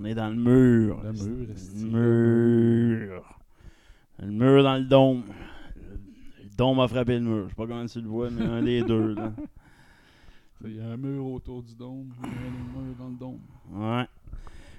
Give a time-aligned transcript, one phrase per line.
[0.00, 1.02] On est dans le mur.
[1.02, 1.48] Le mur.
[1.74, 3.38] Le mur.
[4.20, 5.24] Le mur dans le dôme.
[5.76, 7.44] Le dôme a frappé le mur.
[7.44, 9.14] Je sais pas comment tu le vois, mais un des deux.
[9.14, 9.32] Là.
[10.64, 13.14] Il y a un mur autour du dôme, il y a un mur dans le
[13.14, 13.40] dôme.
[13.70, 14.06] Ouais.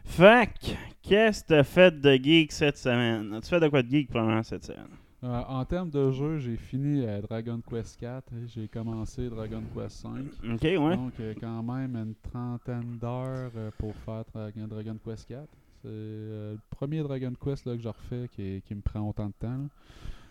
[0.04, 3.34] Fait que, qu'est-ce que t'as fait de geek cette semaine?
[3.34, 4.99] As-tu fait de quoi de geek pendant cette semaine?
[5.22, 9.98] Euh, en termes de jeu, j'ai fini euh, Dragon Quest 4, j'ai commencé Dragon Quest
[9.98, 10.26] 5.
[10.54, 10.96] Ok, ouais.
[10.96, 15.46] Donc, euh, quand même une trentaine d'heures pour faire Dra- Dragon Quest 4.
[15.82, 19.34] C'est le premier Dragon Quest là, que je refais qui, qui me prend autant de
[19.40, 19.58] temps.
[19.58, 19.68] là.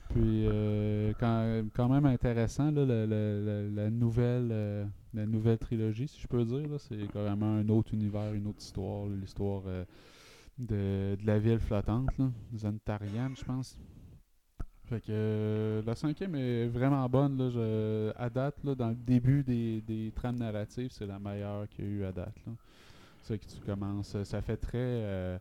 [0.08, 6.08] Puis, euh, quand, quand même intéressant, là, la, la- la- la nouvelle, la nouvelle trilogie,
[6.08, 6.80] si je peux dire.
[6.80, 9.06] C'est carrément un autre univers, une autre histoire.
[9.06, 9.64] L'histoire
[10.58, 13.78] de, de la ville flottante, là, Zentarian, je pense.
[14.88, 17.36] Fait que euh, la cinquième est vraiment bonne.
[17.36, 21.68] Là, je, à date, là, dans le début des, des trames narratives, c'est la meilleure
[21.68, 22.34] qu'il y a eu à date.
[23.22, 24.22] C'est que tu commences.
[24.22, 24.78] Ça fait très.
[24.78, 25.38] Euh,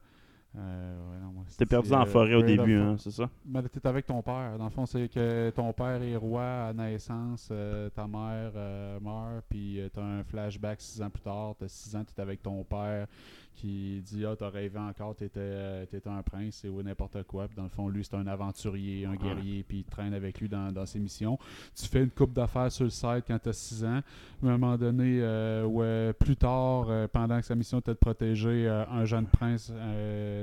[0.58, 3.30] euh, ouais, non, moi, T'es perdu dans la euh, forêt au début, hein, c'est ça?
[3.45, 4.58] Mais t'es avec ton père.
[4.58, 9.00] Dans le fond, c'est que ton père est roi à naissance, euh, ta mère euh,
[9.00, 11.56] meurt, puis euh, t'as un flashback six ans plus tard.
[11.59, 13.08] T'as six ans, t'es avec ton père
[13.57, 17.47] qui dit Ah, t'as rêvé encore, t'étais euh, un prince, et ou n'importe quoi.
[17.47, 20.47] Puis dans le fond, lui, c'est un aventurier, un guerrier, puis il traîne avec lui
[20.47, 21.38] dans, dans ses missions.
[21.75, 24.01] Tu fais une coupe d'affaires sur le site quand t'as six ans.
[24.44, 27.97] À un moment donné, euh, ouais, plus tard, euh, pendant que sa mission était de
[27.97, 29.72] protéger euh, un jeune prince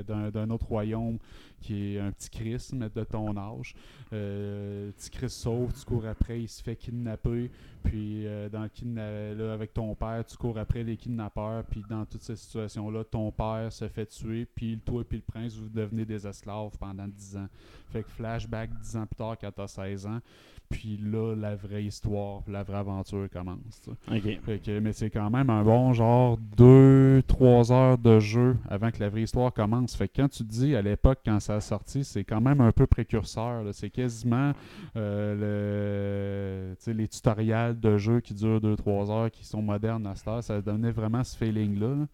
[0.07, 1.17] d'un autre royaume
[1.65, 3.73] qui est un petit Chris, mais de ton âge.
[4.13, 7.49] Euh, petit Chris sauve, tu cours après, il se fait kidnapper.
[7.83, 11.63] Puis euh, dans le kidna- là, avec ton père, tu cours après les kidnappeurs.
[11.65, 14.45] Puis dans toutes ces situations-là, ton père se fait tuer.
[14.45, 17.47] Puis toi et puis le prince, vous devenez des esclaves pendant 10 ans.
[17.91, 20.19] Fait que flashback 10 ans plus tard quand t'as 16 ans.
[20.67, 23.81] Puis là, la vraie histoire, la vraie aventure commence.
[23.83, 24.17] tu sais.
[24.17, 24.41] Ok.
[24.43, 28.99] Fait que, mais c'est quand même un bon genre 2-3 heures de jeu avant que
[28.99, 29.95] la vraie histoire commence.
[29.95, 32.71] Fait que quand tu dis à l'époque, quand ça a sorti, c'est quand même un
[32.71, 33.63] peu précurseur.
[33.73, 34.53] C'est quasiment
[34.95, 40.27] euh, le, les tutoriels de jeu qui durent 2-3 heures, qui sont modernes à cette
[40.27, 40.43] heure.
[40.43, 41.87] Ça donnait vraiment ce feeling-là.
[41.95, 42.07] là.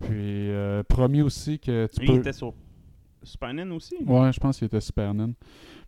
[0.00, 2.18] Puis, euh, promis aussi que tu Il peux...
[2.18, 2.54] était sur
[3.24, 3.96] Super aussi?
[4.06, 5.12] Ouais, je pense qu'il était Super.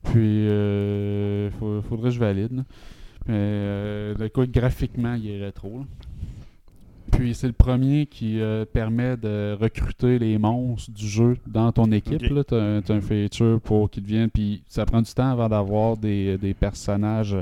[0.03, 2.53] Puis, euh, faut- faudrait que je valide.
[2.53, 2.65] là.
[3.27, 4.15] Mais, euh,
[4.47, 5.79] graphiquement, il est rétro.
[5.81, 5.85] là.
[7.11, 11.91] Puis, c'est le premier qui euh, permet de recruter les monstres du jeu dans ton
[11.93, 12.19] équipe.
[12.19, 14.31] Tu as, un feature pour qu'ils deviennent.
[14.31, 17.37] Puis, ça prend du temps avant d'avoir des, des personnages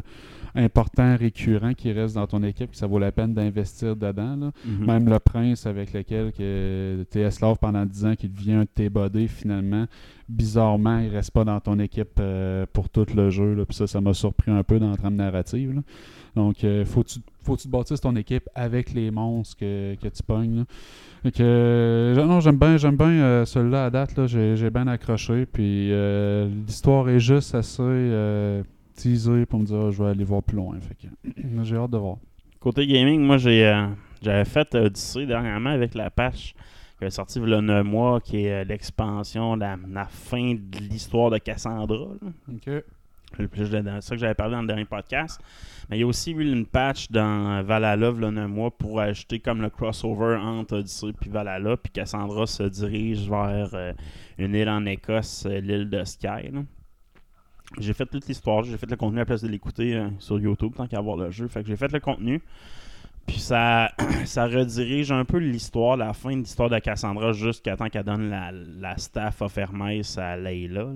[0.55, 4.37] importants, récurrents qui restent dans ton équipe, que ça vaut la peine d'investir dedans.
[4.37, 4.51] là.
[4.65, 4.87] Mhm.
[4.87, 7.29] Même le prince avec lequel tu es
[7.61, 9.87] pendant 10 ans, qui devient un de tes buddies, finalement,
[10.29, 13.55] bizarrement, il reste pas dans ton équipe euh, pour tout le jeu.
[13.55, 13.65] Là.
[13.65, 15.75] Puis ça, ça m'a surpris un peu dans la trame narrative.
[15.75, 15.83] là.
[16.39, 19.57] Donc, euh, faut que tu faut que tu te bâtisses ton équipe avec les monstres
[19.57, 20.65] que, que tu pognes.
[21.41, 24.17] euh, non, j'aime bien, j'aime bien euh, celui-là à date.
[24.17, 24.27] là.
[24.29, 25.47] J'ai j'ai bien accroché.
[25.47, 28.63] Puis euh, l'histoire est juste assez
[28.95, 30.77] teasée pour me dire je vais aller voir plus loin.
[30.81, 31.09] Fait que
[31.65, 32.17] j'ai hâte de voir.
[32.61, 33.87] Côté gaming, moi j'ai
[34.23, 36.55] j'avais fait Odyssey dernièrement avec la patch
[36.99, 40.79] qui est sortie il y a 9 mois, qui est l'expansion, la, la fin de
[40.91, 41.97] l'histoire de Cassandra.
[42.21, 42.29] là.
[42.53, 42.85] Ok.
[43.37, 45.41] C'est ça que j'avais parlé dans le dernier podcast.
[45.89, 49.39] Mais il y a aussi eu une patch dans Valhalla a 9 mois pour ajouter
[49.39, 51.77] comme le crossover entre Odyssey puis Valhalla.
[51.77, 53.93] Puis Cassandra se dirige vers euh,
[54.39, 56.51] une île en Écosse, euh, l'île de Skye.
[56.53, 56.63] là.
[57.79, 60.41] J'ai fait toute l'histoire, j'ai fait le contenu à la place de l'écouter euh, sur
[60.41, 61.49] YouTube tant qu'à voir le jeu.
[61.49, 62.41] Fait que j'ai fait le contenu.
[63.27, 63.93] Puis ça,
[64.25, 68.31] ça redirige un peu l'histoire, la fin de l'histoire de Cassandra jusqu'à temps qu'elle donne
[68.31, 70.87] la, la staff of Hermès à là.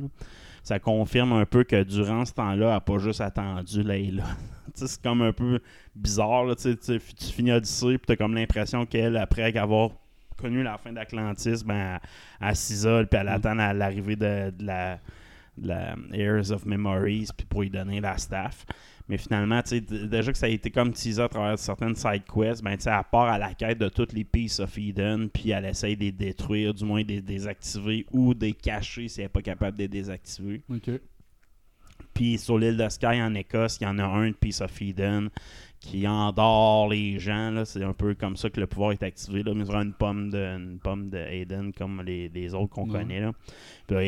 [0.62, 4.24] Ça confirme un peu que durant ce temps-là, elle n'a pas juste attendu Layla.
[4.74, 5.60] C'est comme un peu
[5.94, 6.44] bizarre.
[6.44, 9.90] là, tu finis Odyssey, puis tu as comme l'impression qu'elle, après avoir
[10.36, 11.98] connu la fin d'Atlantis, ben,
[12.40, 14.98] elle, elle s'isole, puis elle attend la- l'arrivée de, de la
[15.58, 18.64] de la Heirs of Memories, puis pour y donner la staff.
[19.12, 22.78] Mais finalement, déjà que ça a été comme teasé à travers certaines side quests, ben,
[22.86, 26.04] à part à la quête de toutes les Pieces of Eden, puis elle essaye de
[26.04, 29.42] les détruire, du moins de les désactiver ou de les cacher si elle n'est pas
[29.42, 30.62] capable de les désactiver.
[32.14, 34.80] Puis sur l'île de Skye en Écosse, il y en a un de Piece of
[34.80, 35.28] Eden
[35.82, 37.64] qui endort les gens.
[37.64, 39.42] C'est un peu comme ça que le pouvoir est activé.
[39.42, 39.52] Là.
[39.54, 41.18] Mais aura une pomme de, une pomme de
[41.76, 43.00] comme les, les autres qu'on Ouais.
[43.00, 43.20] connaît.
[43.20, 43.32] Là.
[43.86, 44.02] Puis là,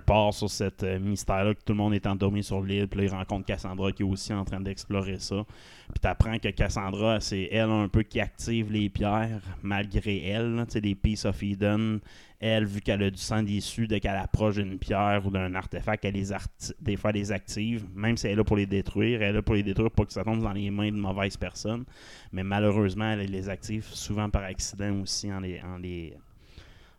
[0.00, 2.86] part sur cette euh, mystère-là que tout le monde est endormi sur l'île.
[2.86, 5.44] Puis là, il rencontre Cassandra qui est aussi en train d'explorer ça.
[5.88, 10.54] Puis tu apprends que Cassandra, c'est elle un peu qui active les pierres malgré elle.
[10.56, 10.66] là.
[10.66, 12.00] Tu sais, les Piece of Eden,
[12.40, 16.04] elle, vu qu'elle a du sang issu, dès qu'elle approche d'une pierre ou d'un artefact,
[16.04, 19.22] elle les arti- des fois les active, même si elle est là pour les détruire.
[19.22, 21.36] Elle est là pour les détruire pour que ça tombe dans les mains de mauvaises
[21.36, 21.84] personnes.
[22.32, 26.14] Mais malheureusement, elle les active souvent par accident aussi en les, en les,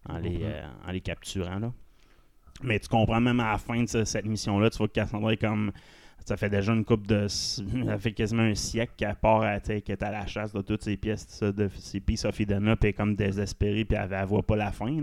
[0.10, 1.60] en les, euh, en les capturant.
[1.60, 1.72] Là.
[2.64, 5.34] Mais tu comprends même à la fin de ce- cette mission-là, tu vois que Cassandra
[5.34, 5.72] est comme.
[6.26, 7.28] Ça fait déjà une coupe de.
[7.30, 7.64] Ça
[8.00, 10.98] fait quasiment un siècle qu'elle part à, qu'elle est à la chasse de toutes ces
[10.98, 14.58] pièces, ça, de ces Piece of Eden-là, puis comme désespérée, puis elle, elle voit pas
[14.58, 14.94] la fin.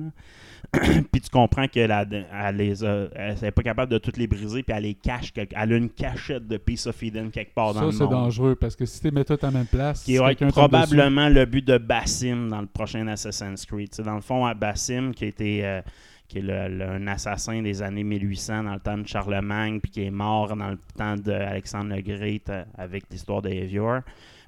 [0.72, 4.62] puis tu comprends qu'elle elle les a- elle n'est pas capable de toutes les briser,
[4.62, 5.32] puis elle les cache.
[5.36, 8.10] Elle a une cachette de Piece of Eden quelque part dans Ça, le c'est monde.
[8.12, 11.28] dangereux parce que si tu mets tout à la même place, Qui va être probablement
[11.28, 13.90] le but de Bassim dans le prochain Assassin's Creed.
[13.90, 15.80] Tu sais, dans le fond, à Bassim, qui, a été, euh,
[16.28, 20.10] qui est un assassin des années 1800 dans le temps de Charlemagne, puis qui est
[20.10, 24.00] mort dans le temps d'Alexandre le Great euh, avec l'histoire d'Avior,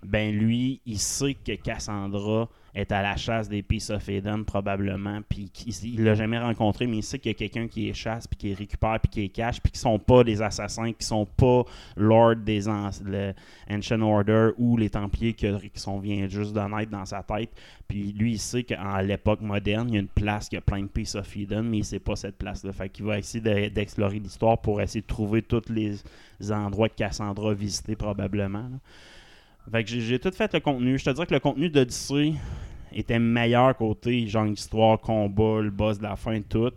[0.02, 5.20] ben lui, il sait que Cassandra est à la chasse des Peace of Eden probablement,
[5.28, 5.50] puis
[5.82, 8.36] il l'a jamais rencontré, mais il sait qu'il y a quelqu'un qui les chasse, puis
[8.36, 11.24] qui les récupère, puis qui les cache, puis qui sont pas des assassins, qui sont
[11.24, 11.64] pas
[11.96, 13.32] Lord des an- le
[13.70, 17.50] Ancient Order ou les Templiers qui, qui sont vient juste de naître dans sa tête.
[17.88, 20.82] Puis lui, il sait qu'à l'époque moderne, il y a une place qui a plein
[20.82, 22.72] de Peace of Eden, mais il sait pas cette place-là.
[22.72, 25.96] Fait qu'il va essayer de- d'explorer l'histoire pour essayer de trouver tous les
[26.52, 28.68] endroits que Cassandra a visités probablement.
[29.70, 30.98] Fait que j'ai- tout fait le contenu.
[30.98, 32.34] Je te dirais que le contenu d'Odyssey
[32.92, 36.72] était meilleur côté genre histoire, combat, le boss de la fin, tout.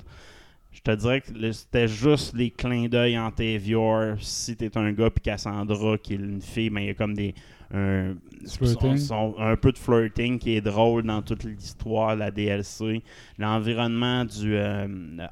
[0.72, 4.16] Je te dirais que c'était juste les clins d'œil entre Avior.
[4.20, 7.14] Si t'es un gars puis Cassandra qui est une fille, mais il y a comme
[7.14, 7.34] des
[7.74, 8.16] un,
[8.48, 8.98] Flirting.
[8.98, 13.04] son- son- un peu de flirting qui est drôle dans toute l'histoire, la DLC.
[13.38, 14.88] L'environnement du euh,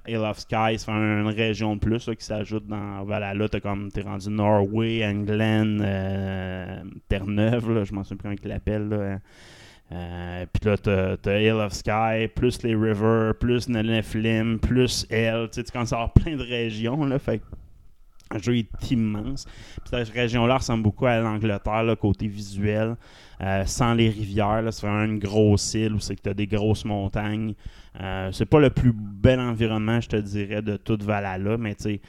[0.08, 3.48] Hill of Sky, c'est une région de plus là, qui s'ajoute dans Valhalla.
[3.50, 9.20] T'es comme t'es rendu Norway, England, euh, Terre-Neuve, je m'en souviens plus comment ils l'appellent.
[9.94, 15.48] Euh, puis là, t'as, t'as Hill of Sky, plus les Rivers, plus Nephilim, plus Elle.
[15.50, 17.06] Tu sais, tu commences à avoir plein de régions.
[17.06, 17.42] Là, fait
[18.34, 19.46] le jeu est immense.
[19.46, 22.96] Puis cette région-là ressemble beaucoup à l'Angleterre, côté visuel.
[23.42, 26.48] Euh, sans les rivières, c'est vraiment une grosse île où c'est que tu as des
[26.48, 27.54] grosses montagnes.
[28.02, 32.00] Euh, c'est pas le plus bel environnement, je te dirais, de toute Valhalla, mais tu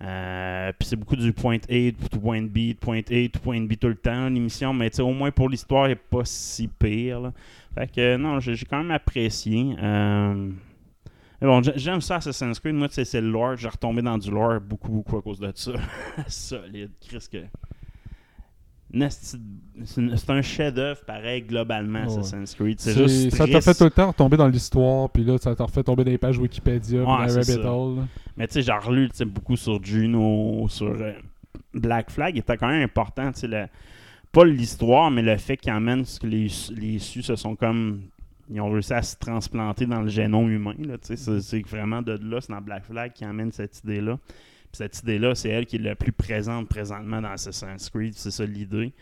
[0.00, 3.60] euh, puis c'est beaucoup du point A, du point B, du point A, du point
[3.60, 7.32] B tout le temps, l'émission, mais au moins pour l'histoire, elle n'est pas si pire.
[7.74, 9.74] Fait que non, j'ai quand même apprécié.
[11.40, 12.74] Mais bon, j'ai- j'aime ça Assassin's Creed.
[12.74, 13.56] Moi, tu sais, c'est le lore.
[13.56, 15.72] J'ai retombé dans du lore beaucoup, beaucoup à cause de ça.
[16.28, 16.90] Solide.
[17.06, 17.38] Chris, que.
[19.84, 22.18] C'est un chef-d'œuvre pareil globalement, Ouais.
[22.18, 22.80] Assassin's Creed.
[22.80, 23.36] C'est C'est- juste.
[23.36, 26.04] ça t'a fait tout le temps retomber dans l'histoire, puis là, ça t'a refait tomber
[26.04, 28.06] dans les pages Wikipédia, Ouais, rabbit hole.
[28.36, 31.12] Mais tu sais, j'ai relu beaucoup sur Juno, sur euh,
[31.74, 32.34] Black Flag.
[32.36, 33.30] Il était quand même important.
[33.32, 33.66] tu sais, le-
[34.32, 38.02] pas l'histoire, mais le fait qu'ils amènent ce que les, les se sont comme.
[38.50, 40.74] Ils ont réussi à se transplanter dans le génome humain.
[41.02, 44.18] C'est c'est vraiment de là, c'est dans Black Flag qui amène cette idée-là.
[44.72, 48.14] Cette idée-là, c'est elle qui est la plus présente présentement dans Assassin's Creed.
[48.14, 48.92] C'est ça l'idée.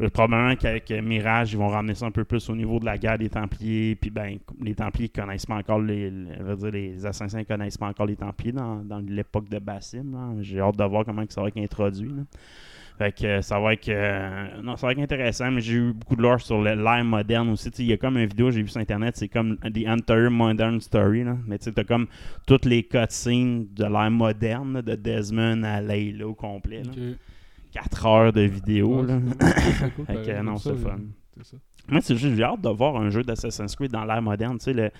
[0.00, 2.86] Euh, Probablement qu'avec euh, Mirage, ils vont ramener ça un peu plus au niveau de
[2.86, 3.96] la guerre des Templiers.
[3.96, 8.16] Puis ben, les Templiers connaissent pas encore les, dire, les Assassins connaissent pas encore les
[8.16, 10.38] Templiers dans, dans l'époque de Bassim.
[10.40, 12.08] J'ai hâte de voir comment ça va être introduit.
[12.08, 12.22] là.
[13.00, 15.92] Fait que euh, ça va être euh, non, ça va être intéressant, mais j'ai eu
[15.94, 17.70] beaucoup de lore sur l'ère moderne aussi.
[17.78, 20.78] Il y a comme une vidéo j'ai vu sur internet, c'est comme The Entire Modern
[20.82, 21.24] Story.
[21.24, 21.38] Là.
[21.46, 22.08] Mais tu t'as comme
[22.46, 26.82] toutes les cutscenes de l'ère moderne, là, de Desmond à Layla au complet.
[26.82, 26.90] là.
[26.90, 27.16] Ok.
[27.72, 29.00] 4 heures de vidéo.
[29.00, 29.18] Ouais, là.
[29.40, 30.98] c'est- c'est cool, Fait que, pareil, non, c'est fun.
[31.42, 31.56] ça.
[31.88, 34.58] Moi, c'est juste, j'ai hâte de voir un jeu d'Assassin's Creed dans l'ère moderne.
[34.58, 34.90] Tu sais, le-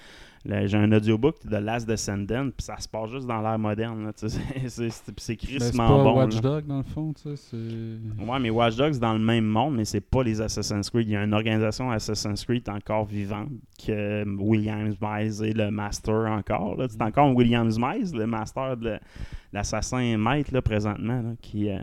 [0.47, 4.11] j'ai un audiobook de Last Descendant, puis ça se passe juste dans l'ère moderne.
[4.17, 4.29] sais.
[4.69, 6.17] c'est, crissement bon.
[6.17, 6.41] Watch là.
[6.41, 7.13] Dog, dans le fond.
[7.53, 11.09] Ouais, mais Watch Dogs c'est dans le même monde, mais c'est pas les Assassin's Creed.
[11.09, 13.51] Il y a une organisation Assassin's Creed encore vivante
[13.85, 16.77] que Williams Mize est le master encore.
[16.89, 18.99] C'est encore Williams Mize, le master de
[19.53, 21.81] l'assassin maître là, présentement, là, qui, euh,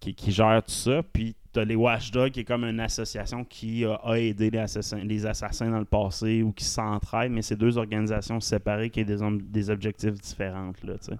[0.00, 1.02] qui, qui gère tout ça.
[1.02, 5.24] Puis les Watchdogs qui est comme une association qui a, a aidé les assassins, les
[5.26, 9.70] assassins dans le passé ou qui s'entraident, mais c'est deux organisations séparées qui ont des,
[9.70, 10.72] objectifs différents.
[10.84, 11.18] Là, tu sais.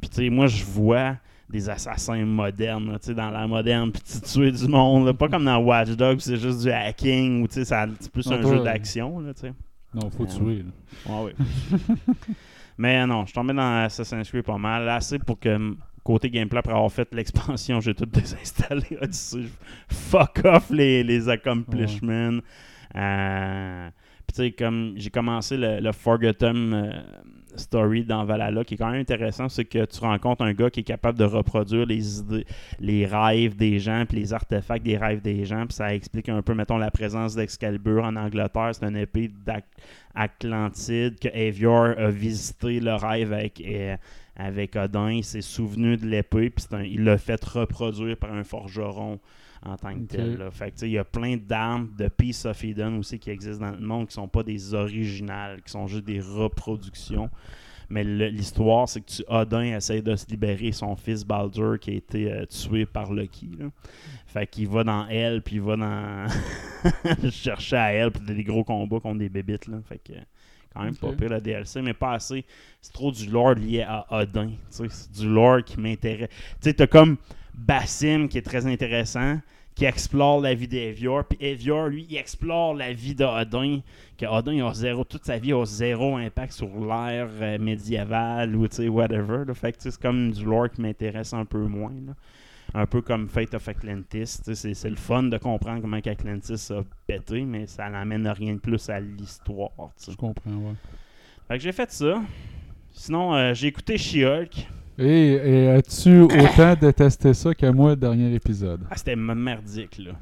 [0.00, 1.16] Puis, tu sais, moi, je vois
[1.48, 5.12] des assassins modernes, là, tu sais, dans la moderne, puis tu tuer du monde, là.
[5.14, 8.26] pas comme dans Watch Dogs, c'est juste du hacking, ou tu sais, ça- c'est plus
[8.26, 9.52] Non, un toi, jeu euh, d'action, là, tu sais.
[9.94, 10.64] Non, faut Euh, tuer.
[10.64, 11.14] là.
[11.14, 11.34] Ouais, ouais.
[12.78, 14.88] Mais non, je suis tombé dans Assassin's Creed pas mal.
[14.88, 18.98] Assez pour que, côté gameplay, après avoir fait l'expansion, j'ai tout désinstallé.
[19.88, 22.40] Fuck off les, les accomplishments.
[22.96, 23.90] Euh,
[24.58, 26.92] comme j'ai commencé le, le Forgotten euh,
[27.56, 30.80] Story dans Valhalla, qui est quand même intéressant, c'est que tu rencontres un gars qui
[30.80, 32.46] est capable de reproduire les idées,
[32.80, 36.40] les rêves des gens, puis les artefacts des rêves des gens, puis ça explique un
[36.40, 38.70] peu, mettons, la présence d'Excalibur en Angleterre.
[38.72, 43.62] C'est une épée d'Atlantide que Avior a visité le rêve avec,
[44.36, 45.10] avec Odin.
[45.10, 49.20] Il s'est souvenu de l'épée, puis il l'a fait reproduire par un forgeron
[49.64, 50.38] en tant que tel.
[50.38, 50.50] là.
[50.50, 53.30] Fait que, tu sais, il y a plein d'armes de Peace of Eden aussi qui
[53.30, 57.30] existent dans le monde qui sont pas des originales, qui sont juste des reproductions.
[57.88, 61.94] Mais l'histoire, c'est que tu, Odin essaie de se libérer son fils Baldur qui a
[61.94, 63.50] été euh, tué par Loki.
[63.58, 63.66] là.
[64.26, 66.26] Fait qu'il va dans elle, puis il va dans.
[67.30, 69.66] chercher à elle, puis des gros combats contre des bébites.
[69.66, 69.78] Là.
[69.86, 70.14] Fait que
[70.72, 72.44] quand même pas pire le DLC, mais pas assez.
[72.80, 74.50] C'est trop du lore lié à Odin.
[74.70, 76.28] C'est du lore qui m'intéresse.
[76.28, 77.16] Tu sais, t'as comme
[77.54, 79.38] Bassim qui est très intéressant,
[79.74, 83.80] qui explore la vie d'Evior, puis Evior, lui, il explore la vie d'Odin,
[84.18, 88.54] que Odin, il a zéro, toute sa vie a zéro impact sur l'ère euh, médiévale
[88.54, 89.44] ou, tu sais, whatever.
[89.46, 89.54] là.
[89.54, 92.14] Fait que, c'est comme du lore qui m'intéresse un peu moins, là.
[92.74, 94.40] Un peu comme Fate of Atlantis.
[94.42, 98.60] C'est, c'est le fun de comprendre comment Atlantis a pété, mais ça n'amène rien de
[98.60, 99.70] plus à l'histoire.
[100.08, 100.74] Je comprends, ouais.
[101.48, 102.22] Fait que j'ai fait ça.
[102.92, 104.68] Sinon, euh, j'ai écouté She-Hulk.
[104.98, 108.80] Et, et as-tu autant détesté ça que moi, le dernier épisode?
[108.90, 110.12] Ah, c'était merdique, là.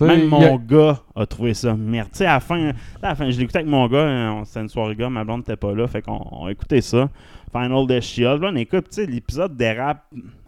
[0.00, 2.08] Même mon a- gars a trouvé ça merde.
[2.10, 4.68] Tu sais, à la fin, à la fin je l'écoutais avec mon gars, c'était une
[4.68, 7.08] soirée gars, ma blonde n'était pas là, fait qu'on on écoutait ça.
[7.52, 10.04] Final de Shield, là, on écoute, tu sais, l'épisode dérape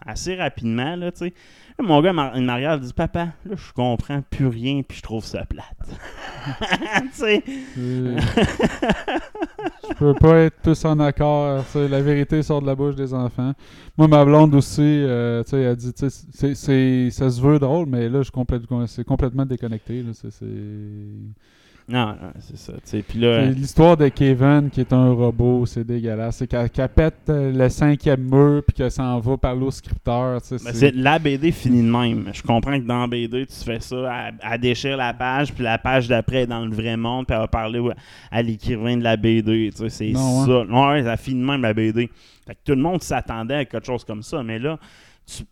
[0.07, 1.11] assez rapidement, là.
[1.19, 1.27] Là,
[1.79, 5.45] mon gars, il il dit Papa, là, je comprends plus rien, puis je trouve ça
[5.45, 5.65] plate.
[7.77, 8.17] Euh,
[9.89, 11.63] Je peux pas être plus en accord.
[11.75, 13.53] La vérité sort de la bouche des enfants.
[13.97, 17.41] Moi, ma blonde aussi, euh, tu sais, elle dit, tu sais, c'est- c'est- ça se
[17.41, 18.21] veut drôle, mais là,
[18.87, 20.03] c'est complètement déconnecté.
[20.03, 20.11] là.
[21.89, 22.73] Non, non, c'est ça.
[23.07, 26.35] Puis là, L'histoire de Kevin qui est un robot, c'est dégueulasse.
[26.37, 30.41] C'est qu'elle pète euh, le cinquième mur puis qu'elle s'en va parler au scripteur.
[30.41, 32.29] c'est- la BD finit de même.
[32.33, 33.95] Je comprends que dans la BD, tu fais ça,
[34.27, 37.33] elle, elle déchire la page, puis la page d'après est dans le vrai monde, puis
[37.33, 37.81] elle va parler
[38.31, 39.71] à l'écrivain de la BD.
[39.71, 40.45] Tu sais, c'est hein.
[40.45, 40.65] ça.
[40.65, 42.09] Ouais, ça finit de même la BD.
[42.45, 44.77] Fait que tout le monde s'attendait à quelque chose comme ça, mais là,
[45.25, 45.43] tu-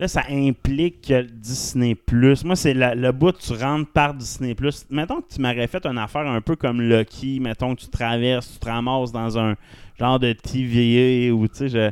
[0.00, 2.42] Là, ça implique que Disney Plus.
[2.42, 4.86] Moi, c'est le bout, tu rentres par Disney Plus.
[4.88, 7.38] Mettons que tu m'aurais fait une affaire un peu comme Lucky.
[7.38, 9.56] Mettons que tu traverses, tu te ramasses dans un
[9.98, 11.90] genre de TVA ou tu sais, je.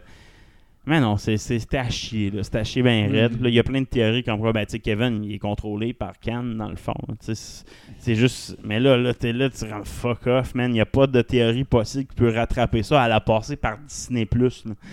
[0.89, 2.43] Mais non, c'est- c'est- c'était à chier, là.
[2.43, 3.13] C'était à chier bien Mm.
[3.13, 3.43] raide.
[3.43, 5.39] Là, Il y a plein de théories comme quoi, ben, tu sais, Kevin, il est
[5.39, 6.95] contrôlé par Cannes, dans le fond.
[7.99, 8.57] C'est juste.
[8.65, 10.71] Mais là, là t'es là, tu rends fuck off, man.
[10.71, 13.05] Il n'y a pas de théorie possible qui peut rattraper ça.
[13.05, 14.27] Elle a passé par Disney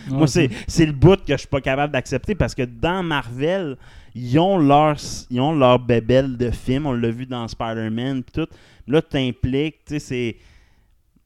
[0.09, 3.77] Moi, c'est le bout que je suis pas capable d'accepter parce que dans Marvel,
[4.13, 4.97] ils ont leur,
[5.29, 6.87] ils ont leur bébelle de film.
[6.87, 8.47] On l'a vu dans Spider-Man tout.
[8.87, 10.35] Là, t'impliques, tu sais, c'est.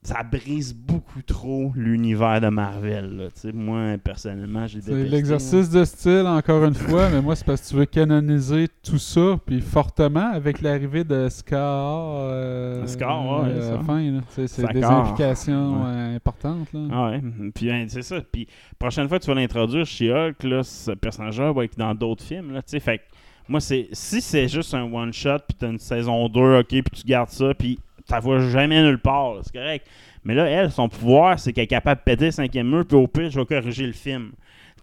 [0.01, 3.18] Ça brise beaucoup trop l'univers de Marvel.
[3.18, 3.51] là.
[3.53, 7.68] Moi, personnellement, j'ai C'est l'exercice de style, encore une fois, mais moi, c'est parce que
[7.68, 14.00] tu veux canoniser tout ça, puis fortement, avec l'arrivée de Scar euh, Scar, ouais, fin.
[14.12, 14.22] là.
[14.48, 15.89] C'est des implications Ouais.
[15.89, 16.72] euh, importantes.
[16.72, 16.79] Là.
[16.91, 17.22] Ah ouais,
[17.53, 18.22] puis ben, c'est ça.
[18.32, 18.48] Puis
[18.79, 22.24] prochaine fois que tu vas l'introduire chez Hulk, là, ce personnage-là va être dans d'autres
[22.24, 22.51] films.
[22.53, 22.79] Là, tu sais.
[22.79, 23.01] fait
[23.50, 27.03] moi, c'est si c'est juste un one-shot, puis t'as une saison 2, ok, puis tu
[27.06, 27.79] gardes ça, puis
[28.10, 29.88] t'as vois jamais nulle part, c'est correct.
[30.25, 32.98] Mais là, elle, son pouvoir, c'est qu'elle est capable de péter le cinquième mur, puis
[32.98, 34.32] au pire, je vais corriger le film.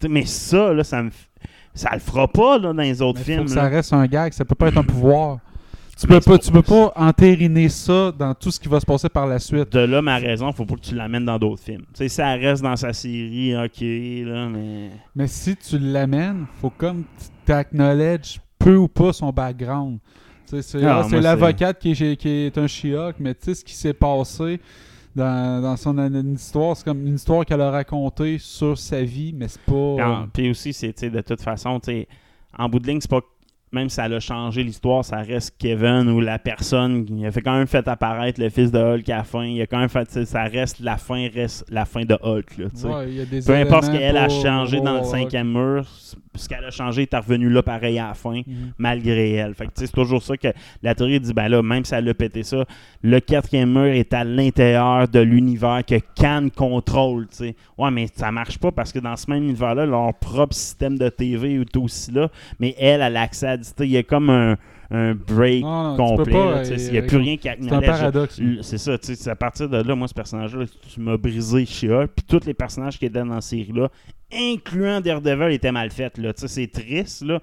[0.08, 1.10] Mais ça, là, ça me.
[1.74, 3.44] Ça le fera pas là, dans les autres Mais faut films.
[3.44, 5.38] que ça reste un gag, ça peut pas être un pouvoir.
[5.98, 8.86] Tu Mais peux, pas, tu peux pas entériner ça dans tout ce qui va se
[8.86, 9.72] passer par la suite.
[9.72, 11.84] De là, ma raison, faut pas que tu l'amènes dans d'autres films.
[11.94, 13.80] Tu sais, ça reste dans sa série, ok,
[14.26, 14.90] là, mais.
[15.14, 17.04] Mais si tu l'amènes, faut comme
[17.46, 19.98] tu acknowledges peu ou pas son background.
[20.46, 23.74] C'est Ah, c'est l'avocate qui est, qui est un She-Hulk, mais tu sais ce qui
[23.74, 24.60] s'est passé
[25.16, 29.32] dans, dans son une histoire, c'est comme une histoire qu'elle a racontée sur sa vie,
[29.34, 30.26] mais c'est pas.
[30.32, 31.80] Puis aussi, c'est de toute façon,
[32.58, 33.20] en bout de ligne, c'est pas.
[33.72, 37.42] Même si elle a changé l'histoire, ça reste Kevin ou la personne qui a fait
[37.42, 39.44] quand même fait apparaître le fils de Hulk à la fin.
[39.44, 40.24] Il a quand même fait.
[40.24, 42.58] Ça reste la fin, reste la fin de Hulk.
[42.58, 42.86] Là, tu sais.
[42.86, 45.84] Ouais, il y a des Peu importe ce qu'elle a changé dans le cinquième mur,
[46.36, 48.72] ce qu'elle a changé est revenu là pareil à la fin, Mhm.
[48.78, 49.54] malgré elle.
[49.54, 50.48] Fait que, tu sais, c'est toujours ça que
[50.82, 52.64] la théorie dit, ben là, même si elle a pété ça,
[53.02, 57.56] le quatrième mur est à l'intérieur de l'univers que Khan contrôle, tu sais.
[57.78, 61.08] Ouais, mais ça marche pas parce que dans ce même univers-là, leur propre système de
[61.08, 62.28] TV est aussi là,
[62.60, 63.56] mais elle, elle a accès à...
[63.80, 64.56] Il y a comme un,
[64.90, 66.34] un break Non, non, complet.
[66.36, 68.40] euh, Il n'y a plus rien qui C'est un paradoxe.
[68.62, 71.64] C'est ça, tu sais, c'est à partir de là, moi, ce personnage-là, tu m'as brisé
[71.66, 73.88] She-Hulk, puis tous les personnages qui étaient dans la série-là,
[74.32, 77.40] incluant Daredevil, étaient mal faits, c'est triste, là.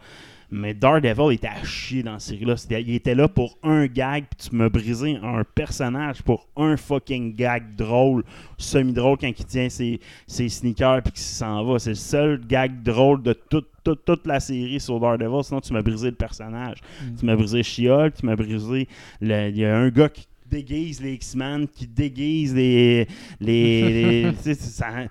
[0.55, 2.55] Mais Daredevil était à chier dans la série-là.
[2.69, 7.35] Il était là pour un gag, puis tu m'as brisé un personnage pour un fucking
[7.35, 8.23] gag drôle,
[8.57, 11.79] semi-drôle quand il tient ses, ses sneakers puis qu'il s'en va.
[11.79, 15.43] C'est le seul gag drôle de toute, toute, toute la série sur Daredevil.
[15.43, 16.77] Sinon, tu m'as brisé le personnage.
[17.03, 17.15] Mm.
[17.19, 18.87] Tu m'as brisé She-Hulk, tu m'as brisé.
[19.21, 23.07] le- Il y a un gars qui déguise les X-Men, qui déguise les.
[23.39, 25.07] les, ça-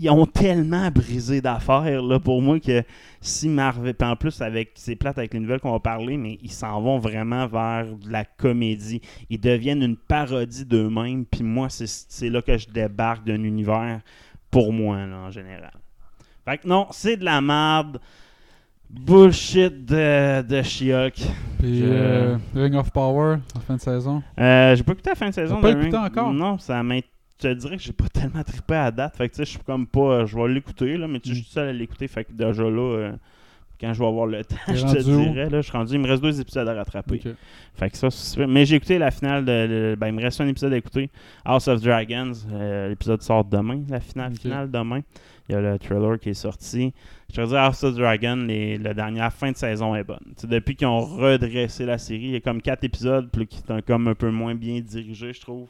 [0.00, 2.82] ils ont tellement brisé d'affaires là, pour moi que
[3.20, 3.94] si Marvel.
[3.94, 6.80] Puis en plus, avec c'est plate avec les nouvelles qu'on va parler, mais ils s'en
[6.80, 9.00] vont vraiment vers de la comédie.
[9.28, 11.24] Ils deviennent une parodie d'eux-mêmes.
[11.26, 14.00] Puis moi, c'est c'est là que je débarque d'un univers
[14.50, 15.72] pour moi, là, en général.
[16.44, 18.00] Fait que non, c'est de la merde.
[18.92, 21.14] Bullshit de, de She-Hulk.
[21.58, 24.22] Puis Je- euh, Ring of Power en fin de saison.
[24.38, 25.60] Euh, j'ai pas écouté la fin de saison.
[25.60, 26.06] pas de écouté Ring.
[26.06, 26.32] encore?
[26.32, 27.00] Non, ça m'int-
[27.42, 29.16] Je te dirais que j'ai pas tellement trippé à date.
[29.16, 30.24] Fait que tu sais, je suis comme pas.
[30.26, 32.08] Je vais l'écouter, là, mais tu sais, je suis seul à l'écouter.
[32.08, 33.12] Fait que déjà là, euh,
[33.80, 35.22] quand je vais avoir le temps, T'es je te rendu où?
[35.32, 35.48] dirais.
[35.50, 35.94] Là, je suis rendu.
[35.94, 37.20] Il me reste deux épisodes à rattraper.
[37.24, 37.32] Ok.
[37.74, 38.48] Fait que ça, c'est super.
[38.48, 39.96] Mais j'ai écouté la finale de.
[39.98, 41.08] ben, il me reste un épisode à écouter.
[41.44, 42.32] House of Dragons.
[42.52, 43.80] euh, L'épisode sort demain.
[43.88, 44.40] La finale, Ok.
[44.40, 45.00] finale demain.
[45.50, 46.94] Il y a le trailer qui est sorti.
[47.28, 50.22] Je te dis, House of Dragon, les, la dernière fin de saison est bonne.
[50.36, 53.48] Tu sais, depuis qu'ils ont redressé la série, il y a comme quatre épisodes puis
[53.48, 55.68] qui sont comme un peu moins bien dirigés, je trouve.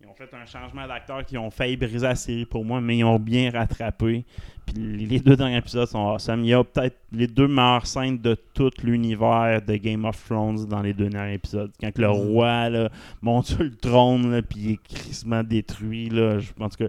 [0.00, 2.98] Ils ont fait un changement d'acteur qui ont failli briser la série pour moi, mais
[2.98, 4.24] ils ont bien rattrapé.
[4.64, 6.44] Puis les deux derniers épisodes sont awesome.
[6.44, 10.66] Il y a peut-être les deux meilleures scènes de tout l'univers de Game of Thrones
[10.66, 11.72] dans les deux derniers épisodes.
[11.80, 12.90] Quand le roi là,
[13.22, 16.10] monte sur le trône, là, puis il est crissement détruit.
[16.10, 16.88] Là, je pense que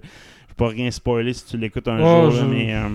[0.55, 2.89] peux pas rien spoiler si tu l'écoutes un Oh, jour, là, je- mais euh,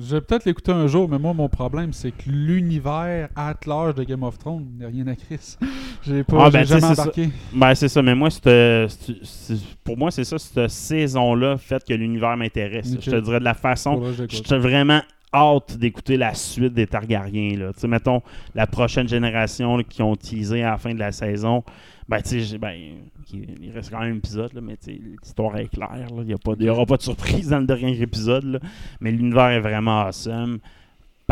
[0.00, 3.94] Je vais peut-être l'écouter un jour, mais moi, mon problème, c'est que l'univers at large
[3.96, 5.56] de Game of Thrones, il n'y a rien à Chris.
[6.06, 7.28] J'ai pas Ah, ben, jamais c'est embarqué.
[7.52, 11.84] Ben, c'est ça, mais moi, c'est, c'est- c'est- pour moi, c'est ça, cette saison-là fait
[11.84, 12.96] que l'univers m'intéresse.
[13.00, 14.00] Je te dirais de la façon.
[14.00, 14.24] Que je.
[14.28, 15.00] J'étais vraiment
[15.32, 17.56] hâte d'écouter la suite des Targaryens.
[17.56, 17.72] Là.
[17.88, 18.22] Mettons,
[18.54, 21.64] la prochaine génération qui ont teasé à la fin de la saison.
[22.08, 22.20] Ben,
[22.60, 22.74] ben,
[23.32, 26.08] il reste quand même un épisode, là, mais l'histoire est claire.
[26.10, 28.44] Il n'y aura pas de surprise dans le dernier épisode.
[28.44, 28.58] là.
[29.00, 30.58] Mais l'univers est vraiment awesome.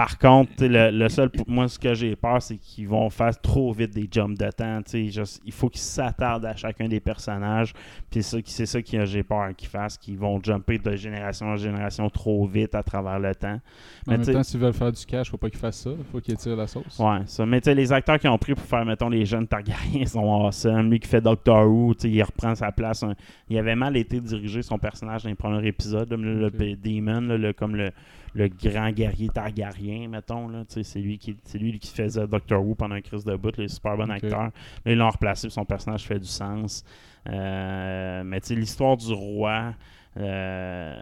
[0.01, 3.39] Par contre, le, le seul, pour moi, ce que j'ai peur, c'est qu'ils vont faire
[3.39, 4.81] trop vite des jumps de temps.
[4.91, 7.75] juste- il faut qu'ils s'attardent à chacun des personnages.
[8.11, 12.09] Puis c'est ça, que j'ai peur qu'ils fassent, qu'ils vont jumper de génération en génération
[12.09, 13.49] trop vite à travers le temps.
[13.49, 13.61] En
[14.07, 15.91] Mais même tu sais- temps, s'ils veulent faire du cash, faut pas qu'ils fassent ça.
[16.11, 16.99] Faut qu'ils tirent la sauce.
[16.99, 17.45] Ouais, ça.
[17.45, 20.91] Mais les acteurs qui ont pris pour faire, mettons, les jeunes Targaryens sont awesome.
[20.91, 23.05] Lui qui fait Doctor Who, il reprend sa place.
[23.51, 26.11] Il avait mal été dirigé son personnage dans les premiers épisodes.
[26.11, 27.91] le, Demon, là, le- comme le,
[28.33, 30.49] le grand guerrier Targaryen, mettons.
[30.49, 33.59] Là, c'est lui qui c'est lui qui faisait Doctor Who pendant un crise de bout.
[33.59, 34.43] est super bon acteur.
[34.43, 36.85] Là, ils l'ont replacé, son personnage fait du sens.
[37.29, 39.75] Euh, mais l'histoire du roi,
[40.17, 40.95] euh,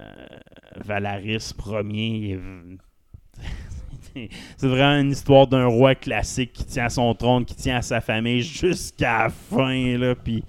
[0.85, 2.39] Valaris Ier,
[4.57, 7.83] c'est vraiment une histoire d'un roi classique qui tient à son trône, qui tient à
[7.83, 10.43] sa famille jusqu'à la fin, là, puis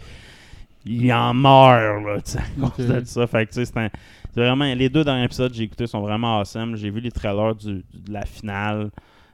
[0.86, 3.28] il en meurt, là, à de ça.
[3.28, 3.90] Fait que, c'est un-
[4.34, 4.66] c'est vraiment...
[4.74, 6.76] Les deux derniers épisodes que j'ai écoutés sont vraiment awesome.
[6.76, 8.90] J'ai vu les trailers du- de la finale.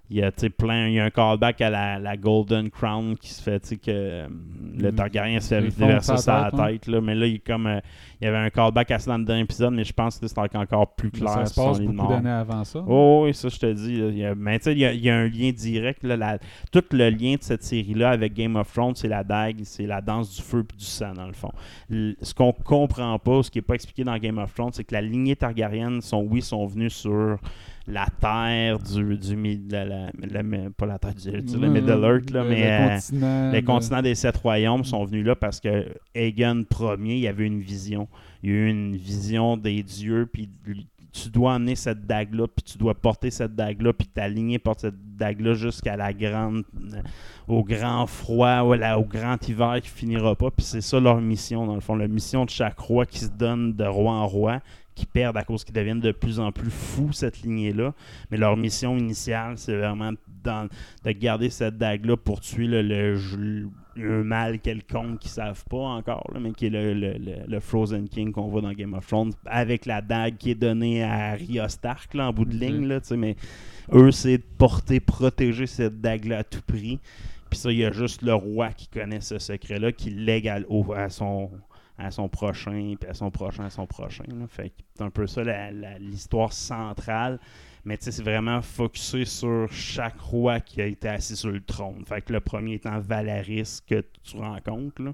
[0.09, 0.87] Il y a, plein...
[0.87, 3.77] Il y a un callback à la, la Golden Crown qui se fait, tu sais,
[3.77, 4.27] que euh,
[4.77, 4.95] le Mm.
[4.95, 6.67] Targaryen se fait déverser sa tête, hein.
[6.67, 7.01] tête, là.
[7.01, 7.79] Mais là, il, est comme, euh,
[8.21, 10.27] il y avait un callback à ça dans le dernier épisode, mais je pense que
[10.27, 11.33] c'est encore plus Mais clair.
[11.33, 12.83] ça se passe beaucoup d'années avant ça.
[12.87, 13.97] Oh, oui, ça, je te dis.
[13.99, 15.51] là, il y a- mais tu sais, il y, a- il y a un lien
[15.51, 16.03] direct.
[16.03, 16.37] Là, la-
[16.71, 20.01] tout le lien de cette série-là avec Game of Thrones, c'est la dague, c'est la
[20.01, 21.51] danse du feu et du sang, dans le fond.
[21.89, 24.93] Ce qu'on comprend pas, ce qui n'est pas expliqué dans Game of Thrones, c'est que
[24.93, 27.39] la lignée Targaryen, sont, oui, sont venus sur
[27.87, 29.17] la terre du.
[29.17, 31.31] du la- la- la- pas la terre du.
[31.31, 32.61] le Ouais, Middle Earth, là, le- mais.
[32.61, 36.63] le euh, continent, les le- continents des sept royaumes sont venus là parce que Aegon
[36.79, 38.07] Ier, il y avait une vision.
[38.43, 40.49] Il y a eu une vision des dieux, puis
[41.13, 45.15] tu dois amener cette dague-là, puis tu dois porter cette dague-là, puis t'aligner porte cette
[45.15, 47.01] dague-là jusqu'à la grande, euh,
[47.47, 50.51] au grand froid, ou à la- au grand hiver qui finira pas.
[50.51, 51.95] Puis c'est ça leur mission, dans le fond.
[51.95, 54.59] La mission de chaque roi qui se donne de roi en roi,
[54.95, 57.93] qui perdent à cause qu'ils deviennent de plus en plus fous, cette lignée-là.
[58.31, 60.11] Mais leur mission initiale, c'est vraiment
[60.43, 60.67] dans-
[61.03, 63.69] de garder cette dague-là pour tuer le,
[64.23, 68.61] mal quelconque qu'ils savent pas encore, là, mais qui est le, Frozen King qu'on voit
[68.61, 72.33] dans Game of Thrones, avec la dague qui est donnée à Arya Stark là, en
[72.33, 72.87] bout de ligne.
[72.87, 73.35] Là, tu sais, mais
[73.93, 76.99] eux, c'est de porter, protéger cette dague-là à tout prix.
[77.49, 80.59] Puis ça, il y a juste le roi qui connaît ce secret-là, qui lègue à,
[80.67, 81.49] au- à son
[81.97, 84.25] à son prochain, puis à son prochain, à son prochain.
[84.27, 84.47] là.
[84.47, 85.43] Fait c'est un peu ça
[85.99, 87.39] l'histoire centrale.
[87.85, 92.03] Mais c'est vraiment focusé sur chaque roi qui a été assis sur le trône.
[92.05, 95.13] Fait que le premier étant Valaris que tu rencontres.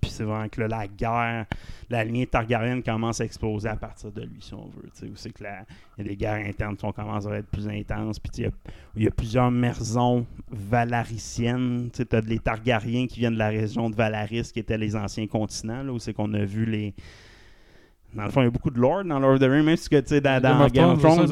[0.00, 1.46] Puis c'est vraiment que la guerre,
[1.88, 4.88] la lignée Targaryen commence à exploser à partir de lui, si on veut.
[5.08, 5.64] Où c'est que la-
[5.98, 8.18] y a des guerres internes qui commencé à être plus intenses.
[8.18, 11.90] Puis tu sais, il y a- il y, a plusieurs maisons valariciennes.
[11.92, 15.26] Tu as les Targaryens qui viennent de la région de Valaris, qui étaient les anciens
[15.26, 16.94] continents, là, où c'est qu'on a vu les.
[18.12, 19.76] Dans le fond, il y a beaucoup de lore dans Lord of the Rings, même
[19.76, 21.26] si que, dans, dans Game of Thrones,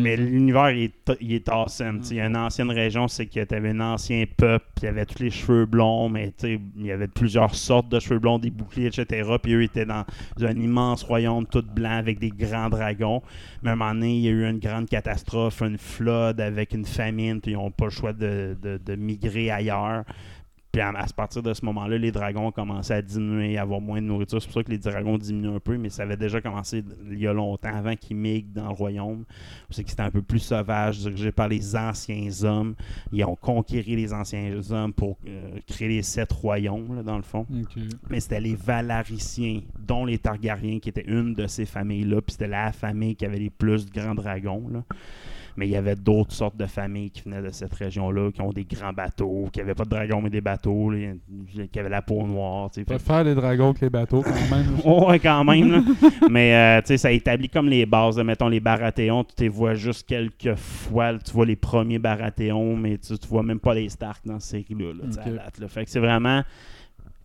[0.00, 2.00] mais- l'univers il est, il est awesome.
[2.10, 4.86] Il y a une ancienne région, c'est que tu avais un ancien peuple, puis il
[4.86, 8.38] y avait tous les cheveux blonds, mais il y avait plusieurs sortes de cheveux blonds,
[8.38, 9.28] des boucliers, etc.
[9.42, 10.04] Puis eux étaient dans
[10.40, 13.22] un immense royaume tout blanc avec des grands dragons.
[13.62, 16.74] Mais à un moment donné, il y a eu une grande catastrophe, une flood avec
[16.74, 20.04] une famine, puis ils n'ont pas le choix de, de- de migrer ailleurs.
[20.76, 23.80] Puis à, à partir de ce moment-là, les dragons ont commencé à diminuer, à avoir
[23.80, 24.42] moins de nourriture.
[24.42, 27.18] C'est pour ça que les dragons diminuent un peu, mais ça avait déjà commencé il
[27.18, 29.24] y a longtemps, avant qu'ils migrent dans le royaume.
[29.70, 32.74] C'est que c'était un peu plus sauvage, dirigé par les anciens hommes.
[33.10, 37.22] Ils ont conquéri les anciens hommes pour euh, créer les sept royaumes, là, dans le
[37.22, 37.46] fond.
[38.10, 42.20] Mais c'était les Valariciens, dont les Targaryens, qui étaient une de ces familles-là.
[42.20, 44.68] Puis c'était la famille qui avait les plus de grands dragons.
[44.70, 44.82] là.
[45.56, 48.52] Mais il y avait d'autres sortes de familles qui venaient de cette région-là, qui ont
[48.52, 51.12] des grands bateaux, qui n'avaient pas de dragons, mais des bateaux, là,
[51.72, 52.70] qui avaient la peau noire.
[52.70, 54.66] tu Fait- faire des dragons avec les bateaux quand même.
[54.84, 55.70] Oh, ouais, quand même.
[55.70, 55.82] là.
[56.30, 58.18] Mais euh, tu sais, ça établit comme les bases.
[58.18, 58.24] là.
[58.24, 61.18] Mettons les Baratheons, tu les vois juste quelques fois.
[61.18, 64.66] Tu vois les premiers Baratheons, mais tu, tu vois même pas les Stark dans cette
[64.66, 65.68] série-là.
[65.68, 66.42] Fait que c'est vraiment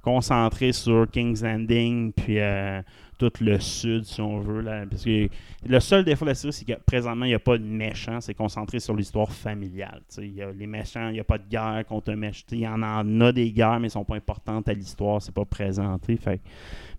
[0.01, 2.81] concentré sur King's Landing, puis euh,
[3.29, 4.61] tout le sud, si on veut.
[4.61, 5.29] Là, parce que
[5.67, 8.19] le seul défaut de la série, c'est que présentement, il n'y a pas de méchants.
[8.19, 10.01] C'est concentré sur l'histoire familiale.
[10.17, 12.45] Il y a les méchants, il n'y a pas de guerre contre un méchant.
[12.51, 12.81] Il y en
[13.21, 15.21] a des guerres, mais elles sont pas importantes à l'histoire.
[15.21, 16.17] C'est pas présenté.
[16.17, 16.41] Fait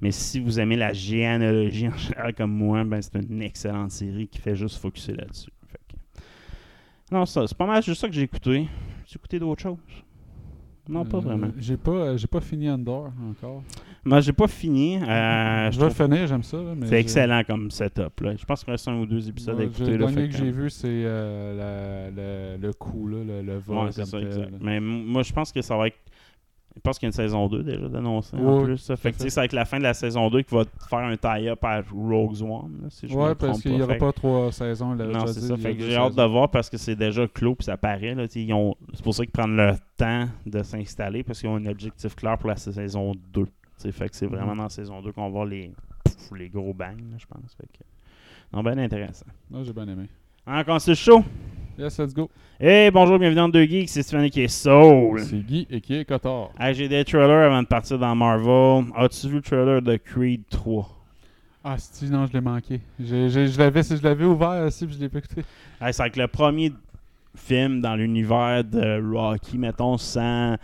[0.00, 4.28] mais si vous aimez la généalogie en général comme moi, ben c'est une excellente série
[4.28, 5.50] qui fait juste focuser là-dessus.
[7.10, 8.66] Non, ça, c'est pas mal juste ça que j'ai écouté.
[9.06, 9.76] J'ai écouté d'autres choses?
[10.88, 11.48] Non, pas Euh, vraiment.
[11.58, 13.62] J'ai pas, euh, j'ai pas fini Andor encore.
[14.04, 14.96] Moi, j'ai pas fini.
[14.96, 16.58] Euh, je vais le trouve- finir, j'aime ça.
[16.86, 18.20] C'est excellent comme setup.
[18.20, 18.34] Là.
[18.36, 19.92] Je pense qu'il reste un ou deux épisodes Ouais, à écouter.
[19.92, 23.76] Le dernier que j'ai vu, c'est euh, le coup, là, le, le vol.
[23.78, 24.50] Ouais, c'est comme ça, tel, exact.
[24.50, 24.58] là.
[24.60, 25.96] Mais moi, je pense que ça va être.
[26.74, 28.78] Je pense qu'il y a une saison 2 déjà d'annoncer en Ouais, plus.
[28.78, 28.96] Ça.
[28.96, 31.62] Fait que c'est avec la fin de la saison 2 qu'il va faire un tie-up
[31.62, 32.78] à Rogue One.
[32.84, 34.94] là, si je Ouais, me parce qu'il n'y aura Fait pas trois saisons.
[34.94, 35.56] là, Non, c'est ça.
[35.58, 38.14] Fait que j'ai hâte de voir parce que c'est déjà clos puis ça paraît.
[38.14, 41.56] Là, ils ont- c'est pour ça qu'ils prennent le temps de s'installer parce qu'ils ont
[41.56, 43.46] un objectif clair pour la saison 2.
[43.90, 44.58] Fait que c'est vraiment Mhm.
[44.58, 45.72] dans la saison 2 qu'on va voir les,
[46.04, 47.54] pff, les gros bangs, là, je pense.
[47.56, 47.82] Fait que...
[48.52, 49.26] Non, ben intéressant.
[49.50, 50.06] Ouais, j'ai bien aimé.
[50.46, 51.24] Encore c'est chaud?
[51.78, 52.28] Yes, let's go.
[52.60, 55.20] Hey, bonjour, bienvenue dans Deux Geeks, c'est Stéphane qui est Soul.
[55.20, 56.50] C'est Guy et qui est Cotard.
[56.60, 58.84] Hey, j'ai des trailers avant de partir dans Marvel.
[58.94, 60.86] As-tu vu le trailer de Creed 3?
[61.64, 62.80] Ah, si, non, je l'ai manqué.
[63.00, 65.42] J'ai- j'ai- Je l'avais je l'avais ouvert aussi, puis je l'ai pas écouté.
[65.80, 66.72] Hey, c'est avec le premier
[67.34, 70.56] film dans l'univers de Rocky, mettons, sans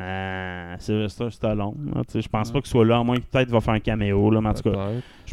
[0.00, 1.92] euh, Sylvester Stallone.
[2.14, 2.52] Je pense Ouais.
[2.54, 4.30] pas qu'il soit là, à moins que peut-être va faire un caméo.
[4.30, 4.88] Là, mais en tout cas,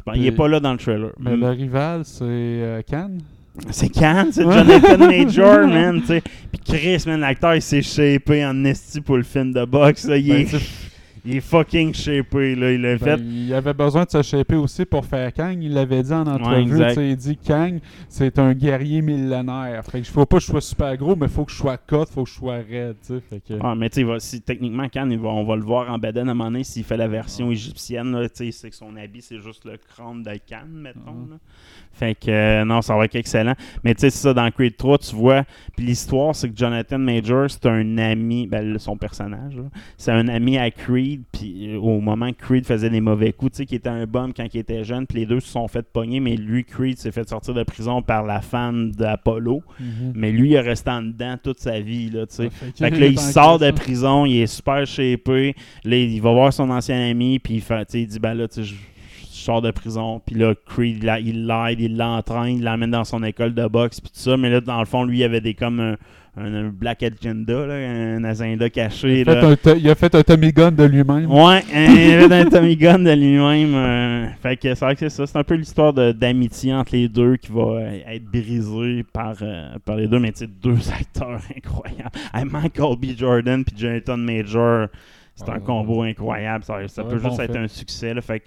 [0.06, 1.12] pense- il est pas là dans le trailer.
[1.20, 1.40] Mais Mm.
[1.40, 3.20] le rival, c'est euh, Cannes.
[3.72, 4.44] C'est Khan, c'est.
[4.44, 6.00] Jonathan Major, man.
[6.02, 6.22] tu sais.
[6.22, 10.08] Puis Chris, man, l'acteur, il s'est shapé en esti pour le film de boxe.
[10.08, 10.16] là.
[10.18, 10.89] Il, Ben, est,
[11.26, 12.56] il est fucking shapé.
[12.56, 12.72] Là.
[12.72, 13.24] Il l'a ben, fait.
[13.24, 15.58] il avait besoin de se shaper aussi pour faire Kang.
[15.62, 16.78] Il l'avait dit en entrevue.
[16.94, 19.84] sais, il dit Kang, c'est un guerrier millénaire.
[19.86, 22.06] Fait que faut pas que je sois super gros, mais faut que je sois cut,
[22.12, 22.96] faut que je sois raide.
[23.02, 26.28] Fait que, Ah, mais tu si, techniquement, il va- on va le voir en Baden
[26.28, 28.12] à un moment donné s'il fait la version égyptienne.
[28.12, 31.28] Là, tu sais, c'est que son habit, c'est juste le crâne de Khan, mettons.
[31.30, 31.38] Là.
[31.92, 33.56] Fait que euh, non, ça va être excellent.
[33.84, 35.44] Mais tu sais, c'est ça, dans Creed 3, tu vois.
[35.76, 39.56] Puis l'histoire, c'est que Jonathan Major, c'est un ami, ben, son personnage,
[39.98, 41.09] c'est un ami à Creed.
[41.18, 44.06] Puis euh, au moment que Creed faisait des mauvais coups, tu sais, qui était un
[44.06, 45.08] bum quand il était jeune.
[45.08, 48.02] Puis les deux se sont fait pogner, mais lui, Creed, s'est fait sortir de prison
[48.02, 49.64] par la femme d'Apollo.
[49.80, 50.14] Mhm.
[50.16, 52.50] Mais lui, il est resté en dedans toute sa vie, là, tu sais.
[52.50, 53.74] Fait Fait que là, il sort de hein.
[53.74, 55.56] prison, il est super shapé.
[55.84, 58.64] Là, il va voir son ancien ami, puis il, fait, il dit Ben là, tu
[58.64, 58.76] sais, je
[59.40, 63.54] sort de prison, puis là, Creed, il l'aide, il l'entraîne, il l'emmène dans son école
[63.54, 64.38] de boxe, puis tout ça.
[64.38, 65.96] Mais là, dans le fond, lui, il avait des comme un,
[66.40, 69.22] un- un black agenda, là, un agenda caché.
[69.22, 69.42] Il a, là.
[69.42, 71.32] fait un to- il a fait un Tommy Gun de lui-même.
[71.32, 73.76] Ouais, il avait un Tommy Gun de lui-même.
[73.76, 75.28] euh, fait que c'est vrai que c'est ça.
[75.28, 79.70] C'est un peu l'histoire d'amitié entre les deux qui va euh, être brisée par, euh,
[79.84, 80.20] par les deux.
[80.20, 82.12] Mais tu sais, deux acteurs incroyables.
[82.34, 83.18] Hey, Michael B.
[83.18, 84.88] Jordan puis Jonathan Major,
[85.36, 86.64] c'est Ouais, un combo incroyable.
[86.64, 87.60] Ça, ça Ouais, peut bon juste être fait.
[87.60, 88.14] un succès.
[88.14, 88.22] Là.
[88.22, 88.46] Fait que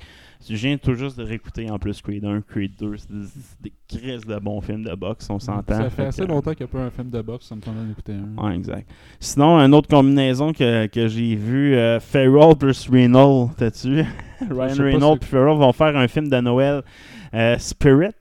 [0.48, 2.96] je viens tout juste de réécouter en plus Creed 1, Creed 2.
[2.96, 3.08] C'est
[3.60, 5.74] des, crises de bons films de boxe, on s'entend.
[5.76, 7.60] Ça fait assez que- longtemps qu'il n'y a pas un film de boxe, ça me
[7.60, 8.42] tente d'en écouter un.
[8.42, 8.90] Ouais, exact.
[9.20, 14.04] Sinon, une autre combinaison que, que j'ai vu, euh, Farrell plus Reynolds, t'as-tu?
[14.50, 16.82] Ryan Reynolds et Farrell vont faire un film de Noël,
[17.34, 18.14] euh, Spirit.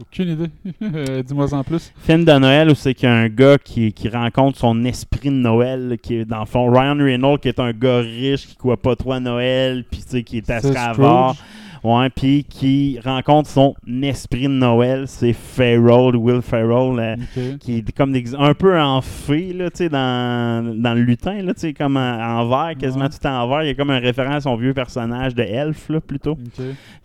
[0.00, 1.22] Aucune idée.
[1.22, 1.92] Dis-moi en plus.
[1.98, 5.30] Film de Noël où c'est qu'il y a un gars qui, qui rencontre son esprit
[5.30, 8.56] de Noël, qui est dans le fond Ryan Reynolds, qui est un gars riche, qui
[8.56, 10.60] croit pas trop à Noël, puis tu sais, qui est.
[10.60, 11.36] Scrooge.
[11.84, 16.98] Ouais, puis qui rencontre son esprit de Noël, c'est Farrell, Will Ferrell.
[16.98, 17.58] euh, Ok.
[17.58, 21.42] qui est comme des- un peu en fée, là, tu sais, dans, dans le lutin,
[21.42, 22.00] là, comme en,
[22.40, 23.10] en vert, quasiment Ouais.
[23.10, 23.62] tout en vert.
[23.62, 26.36] Il y a comme un référent à son vieux personnage de Elf, là, plutôt.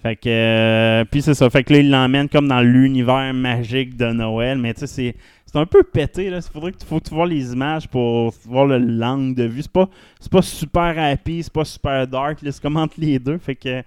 [0.01, 1.49] Fait que, euh, puis c'est ça.
[1.49, 4.57] Fait que là, il l'emmène comme dans l'univers magique de Noël.
[4.57, 6.38] Mais tu sais, c'est, c'est un peu pété, là.
[6.38, 9.43] Il faudrait que tu, faut que tu vois les images pour voir le langue de
[9.43, 9.62] vue.
[9.62, 9.88] C'est pas,
[10.19, 12.39] c'est pas super happy, c'est pas super dark.
[12.41, 13.38] C'est comme entre les deux.
[13.38, 13.83] Fait que.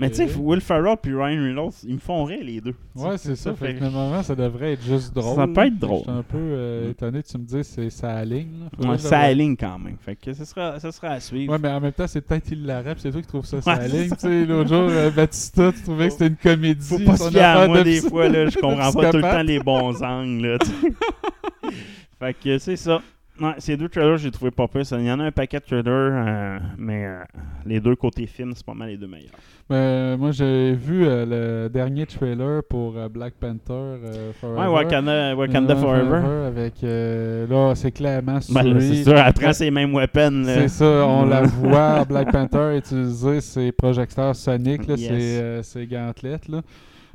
[0.00, 0.30] Mais tu sais, Ok.
[0.38, 2.74] Will Ferrell puis Ryan Reynolds, ils me font rire, les deux.
[2.96, 3.54] Ouais, c'est ça.
[3.54, 5.36] Fait Fait que que- normalement, ça devrait être juste drôle.
[5.36, 5.98] Ça peut être que drôle.
[6.00, 6.90] J'étais un peu euh, Mm.
[6.90, 7.22] étonné.
[7.22, 8.68] Tu me dis, c'est ça aligne.
[8.82, 9.96] Ouais, ça aligne quand même.
[10.00, 11.52] Fait que ce sera, ce sera à suivre.
[11.52, 14.08] Ouais, mais en même temps, c'est peut-être hilarant, c'est toi qui trouves ça, ça aligne.
[14.10, 16.86] Tu sais, l'autre jour, euh, Batista, tu trouvais que c'était une comédie.
[16.86, 18.48] Faut pas se fier à moi de des fois, là.
[18.48, 20.58] Je comprends pas tout le temps les bons angles, là.
[22.18, 23.00] fait que c'est ça.
[23.40, 24.82] Ouais, ces deux trailers, j'ai trouvé pas pire.
[24.92, 27.22] Il y en a un paquet de trailers, euh, mais euh,
[27.64, 29.32] les deux côtés films, c'est pas mal les deux meilleurs.
[29.68, 33.96] Ben, moi, j'ai vu euh, le dernier trailer pour Black Panther
[34.40, 34.60] Forever.
[34.60, 36.46] Ouais, Wakanda, Forever.
[36.48, 40.42] Avec, là, c'est clairement Ben, c'est sûr, elle prend ses mêmes weapons.
[40.44, 45.66] C'est ça, on la voit, Black Panther utiliser ses projecteurs soniques, là, Yes.
[45.66, 46.50] ses, ses.
[46.50, 46.60] Là.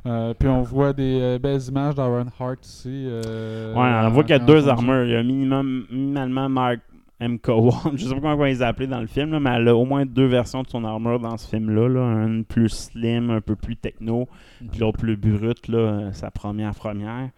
[0.06, 3.06] Euh, puis on voit des euh, belles images d'Aaron Hart aussi.
[3.08, 5.04] euh, Ouais, on voit qu'il y a deux armures.
[5.04, 6.78] Il y a minimum, minimalement Mark
[7.20, 7.92] MK1.
[7.96, 9.74] Je sais pas comment on va les appeler dans le film, là, mais elle a
[9.76, 11.88] au moins deux versions de son armure dans ce film-là.
[11.88, 12.26] Là.
[12.26, 14.28] Une plus slim, un peu plus techno,
[14.70, 17.30] puis l'autre plus brute, là, sa première première.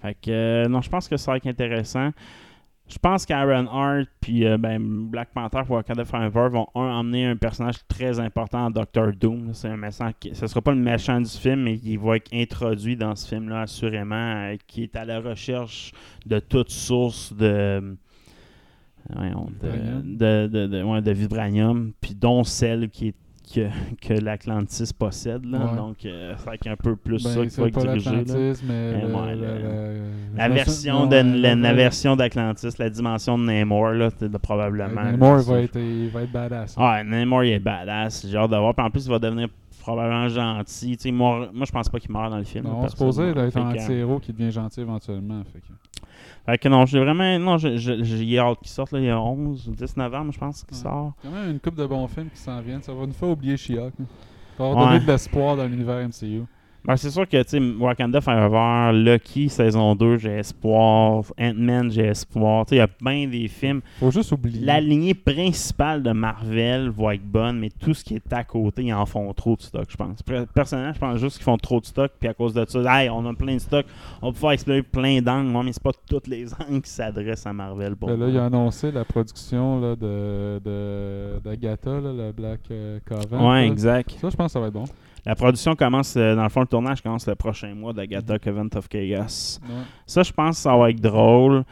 [0.00, 2.10] Fait que, non, je pense que ça va être intéressant.
[2.92, 4.78] Je pense qu'Aaron Hart puis euh, ben,
[5.08, 9.54] Black Panther pour Wakanda Forever vont un, emmener un personnage très important en Doctor Doom.
[9.54, 12.28] C'est un méchant qui, ce sera pas le méchant du film, mais qui va être
[12.34, 15.92] introduit dans ce film-là assurément, euh, qui est à la recherche
[16.26, 17.96] de toute source de,
[20.04, 23.14] de, de- ouais, de vibranium, puis dont celle qui est
[23.54, 23.68] que,
[24.00, 25.44] que l'Atlantis possède.
[25.44, 25.58] Là.
[25.58, 25.76] Ouais.
[25.76, 31.16] Donc, euh, c'est un peu plus Ben, ça c'est va le- le- La version, de,
[31.16, 35.02] la, la d'Atlantis, la dimension de Namor, là, c'est de- probablement.
[35.04, 36.76] Namor, là, va, être, il va être badass.
[36.76, 38.26] Ouais, Namor, il est badass.
[38.28, 38.74] J'ai hâte de voir.
[38.74, 39.48] Puis en plus, il va devenir
[39.80, 40.96] probablement gentil.
[41.12, 42.64] Moi, moi, je pense pas qu'il meurt dans le film.
[42.64, 45.42] Non, on se posait d'être un anti-héros qui devient gentil éventuellement.
[45.52, 45.66] Fait que...
[46.46, 47.38] Fait que non, j'ai vraiment.
[47.38, 48.92] Non, j'ai- hâte qu'il sorte.
[48.92, 50.82] Là, il y a 11 ou 10 novembre, je pense, qu'il Ouais.
[50.82, 51.12] sort.
[51.22, 52.82] Quand même une couple de bons films qui s'en viennent.
[52.82, 53.92] Ça va nous faire oublier She-Hulk.
[54.00, 54.04] hein.
[54.58, 56.42] Ça va donner de l'espoir dans l'univers MCU.
[56.84, 61.22] Ben, c'est sûr que, tu sais, Wakanda Forever, Lucky saison 2, j'ai espoir.
[61.38, 62.64] Ant-Man, j'ai espoir.
[62.72, 63.82] Il y a bien des films.
[64.00, 64.64] Faut juste oublier.
[64.64, 68.82] La lignée principale de Marvel va être bonne, mais tout ce qui est à côté,
[68.82, 70.22] ils en font trop de stock, je pense.
[70.22, 72.80] Per- Personnellement, je pense juste qu'ils font trop de stock, puis à cause de ça,
[73.02, 73.86] hey, on a plein de stock,
[74.20, 77.46] on va pouvoir explorer plein d'angles, Ouais, mais c'est pas tous les angles qui s'adressent
[77.46, 82.12] à Marvel pour Ben là, il a annoncé la production là, de, de, d'Agatha, là,
[82.12, 83.40] le Black euh, Coven.
[83.40, 83.66] Ouais, là.
[83.66, 84.16] exact.
[84.20, 84.84] Ça, je pense que ça va être bon.
[85.24, 88.68] La production commence, euh, dans le fond, le tournage commence le prochain mois d'Agatha Coven
[88.74, 89.60] of Chaos.
[89.62, 89.74] Ouais.
[90.06, 91.62] Ça, je pense que ça va être drôle.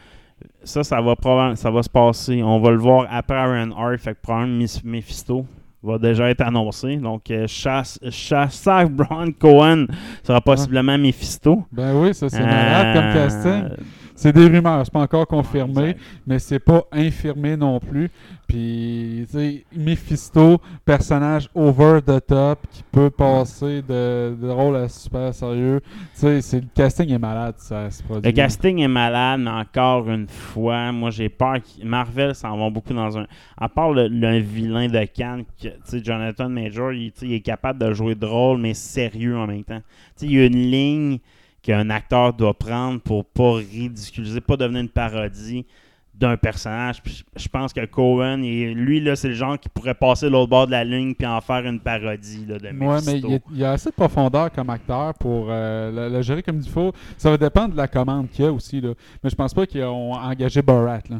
[0.63, 1.15] Ça, ça va
[1.55, 2.41] ça va se passer.
[2.43, 3.97] On va le voir après Aaron Hart.
[3.99, 5.45] Fait que probablement Mephisto
[5.83, 6.95] va déjà être annoncé.
[6.97, 9.87] Donc, euh, Chas- Chassa Brown Cohen
[10.23, 11.65] sera possiblement Mephisto.
[11.71, 13.85] Ben oui, ça, c'est malade comme Euh, casting.
[14.21, 15.99] C'est des rumeurs, c'est pas encore confirmé, exact.
[16.27, 18.11] mais c'est pas infirmé non plus.
[18.47, 24.87] Puis, tu sais, Mephisto, personnage over the top qui peut passer de, de rôle à
[24.89, 25.81] super sérieux.
[26.13, 28.29] Tu sais, le casting est malade, ça se produit.
[28.29, 32.69] Le casting est malade, mais encore une fois, moi j'ai peur que Marvel s'en va
[32.69, 33.25] beaucoup dans un.
[33.57, 37.79] À part le, le vilain de Cannes, tu sais, Jonathan Major, il, il est capable
[37.79, 39.81] de jouer drôle, mais sérieux en même temps.
[40.15, 41.19] Tu sais, il y a une ligne
[41.61, 45.65] qu'un acteur doit prendre pour pas ridiculiser, pas devenir une parodie
[46.13, 47.01] d'un personnage.
[47.01, 50.65] Puis je- pense que Cohen, lui, là, c'est le genre qui pourrait passer l'autre bord
[50.67, 53.39] de la ligne puis en faire une parodie là, de Ouais, mais il y, a,
[53.51, 56.69] il y a assez de profondeur comme acteur pour euh, le, le gérer comme il
[56.69, 56.93] faut.
[57.17, 58.79] Ça va dépendre de la commande qu'il y a aussi.
[58.81, 58.93] Là.
[59.23, 60.99] Mais je pense pas qu'ils ont engagé Borat.
[61.09, 61.17] Là.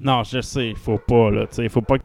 [0.00, 1.46] Non, je sais, il faut pas, là.
[1.58, 1.96] Il faut pas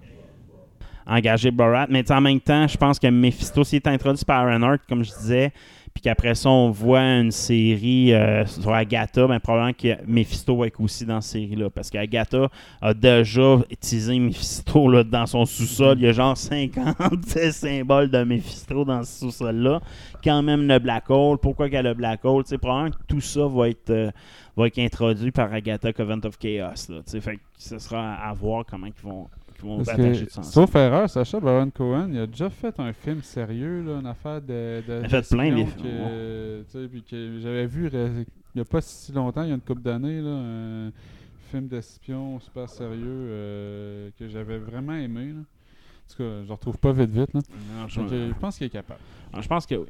[1.06, 1.88] engager Borat.
[1.89, 5.04] Mais en même temps, je pense que Mephisto, s'il est introduit par Aaron Hart, comme
[5.04, 5.52] je disais,
[5.94, 10.68] puis qu'après ça, on voit une série euh, sur Agatha, ben, probablement que Mephisto va
[10.68, 11.70] être aussi dans cette série-là.
[11.70, 12.50] Parce qu'Agatha
[12.82, 15.98] a déjà teasé Mephisto là, dans son sous-sol.
[16.00, 19.82] Il y a genre 50 symboles de Mephisto dans ce sous-sol-là.
[20.24, 21.38] Quand même le Black Hole.
[21.38, 22.44] Pourquoi qu'il y a le Black Hole?
[22.44, 24.10] Tu sais, probablement que tout ça va être, euh,
[24.58, 26.90] va être introduit par Agatha Covent of Chaos.
[26.90, 29.28] Là, fait que ce sera à voir comment ils vont,
[29.63, 33.84] vont Parce attacher sauf erreur, Sacha Baron Cohen, il a déjà fait un film sérieux,
[33.84, 34.82] là, une affaire de.
[34.88, 35.84] de Il a fait plein de gestion
[36.71, 39.62] films, puis que J'avais vu il n'y a pas si longtemps, il y a une
[39.62, 40.91] couple d'années, là, un
[41.52, 45.28] film d'espion super sérieux euh, que j'avais vraiment aimé.
[45.34, 45.39] Là.
[45.39, 47.34] En tout cas, je le retrouve pas vite vite.
[47.34, 47.39] Là.
[47.80, 48.99] Non, je- Donc, je pense qu'il est capable.
[49.34, 49.88] Ah, je pense que oui.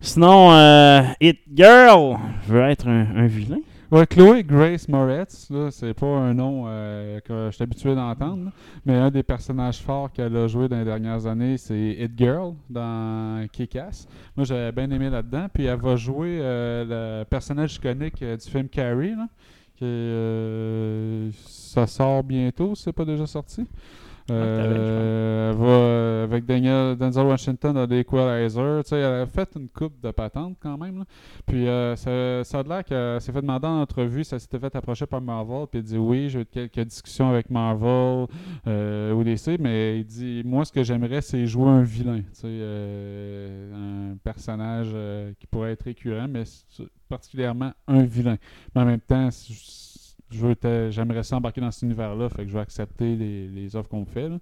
[0.00, 2.16] Sinon, euh, It Girl
[2.48, 3.60] veut être un, un vilain.
[4.08, 8.50] Chloé Grace Moretz, là, c'est pas un nom euh, que je suis habitué d'entendre,
[8.86, 12.54] mais un des personnages forts qu'elle a joué dans les dernières années, c'est It Girl
[12.70, 14.08] dans Kick-Ass.
[14.34, 15.46] Moi, j'avais bien aimé là-dedans.
[15.52, 19.28] Puis elle va jouer euh, le personnage iconique euh, du film Carrie, là,
[19.76, 23.66] qui ça sort bientôt, c'est pas déjà sorti.
[24.30, 28.82] Euh, elle va euh, avec Daniel, Denzel Washington dans The Equalizer.
[28.84, 30.98] Tu sais, elle a fait une coupe de patente quand même.
[30.98, 31.04] là.
[31.46, 34.74] Puis euh, ça, ça a l'air qu'elle s'est fait demander en entrevue, ça s'était fait
[34.74, 38.26] approcher par Marvel, puis elle dit oui, j'ai eu quelques discussions avec Marvel
[38.66, 44.12] euh, ou DC, mais il dit moi ce que j'aimerais c'est jouer un vilain, euh,
[44.12, 46.44] un personnage euh, qui pourrait être récurrent, mais
[47.08, 48.36] particulièrement un vilain.
[48.74, 49.28] Mais en même temps,
[50.90, 54.00] j'aimerais ça embarquer dans cet univers-là, fait que je vais accepter les, les offres qu'on
[54.00, 54.28] me fait.
[54.28, 54.38] là.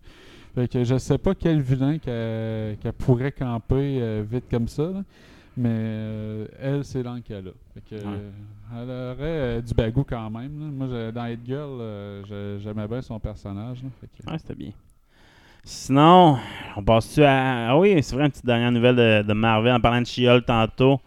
[0.55, 5.03] Fait que je sais pas quel vilain qu'elle pourrait camper euh, vite comme ça, là.
[5.57, 7.53] mais euh, elle, c'est l'angle qu'elle a.
[7.74, 8.18] Fait que, Ouais.
[8.72, 10.59] elle aurait euh, du bagou quand même.
[10.59, 10.66] là.
[10.72, 13.79] Moi, je- dans Hit Girl, j'aimais bien son personnage.
[14.26, 14.70] Ouais, c'était bien.
[15.62, 16.38] Sinon,
[16.76, 17.70] on passe-tu à.
[17.70, 20.46] Ah oui, c'est vrai, une petite dernière nouvelle de, de Marvel en parlant de She-Hulk
[20.46, 21.00] tantôt.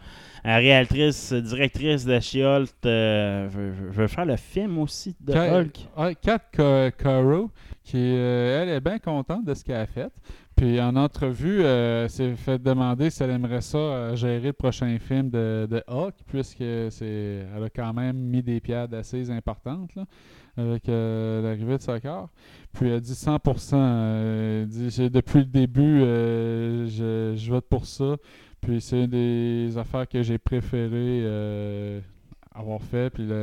[0.46, 5.88] La réalitrice, directrice de She-Hulk euh, veut, faire le film aussi de Ka- Hulk.
[5.98, 7.50] ouais, Kat Ca- Caro,
[7.84, 10.12] qui euh, elle est bien contente de ce qu'elle a fait.
[10.56, 14.98] Puis en entrevue, euh, s'est fait demander si elle aimerait ça euh, gérer le prochain
[15.00, 16.58] film de, de Hulk, puisque
[16.92, 20.04] c'est, elle a quand même mis des pierres assez importantes là,
[20.58, 22.28] avec euh, l'arrivée de Soccer.
[22.74, 23.74] Puis elle dit 100%.
[23.76, 28.16] euh, elle dit, depuis le début, je, je vote pour ça.
[28.63, 31.99] Puis c'est une des affaires que j'ai préférées euh,
[32.54, 33.10] avoir fait.
[33.10, 33.34] Puis il y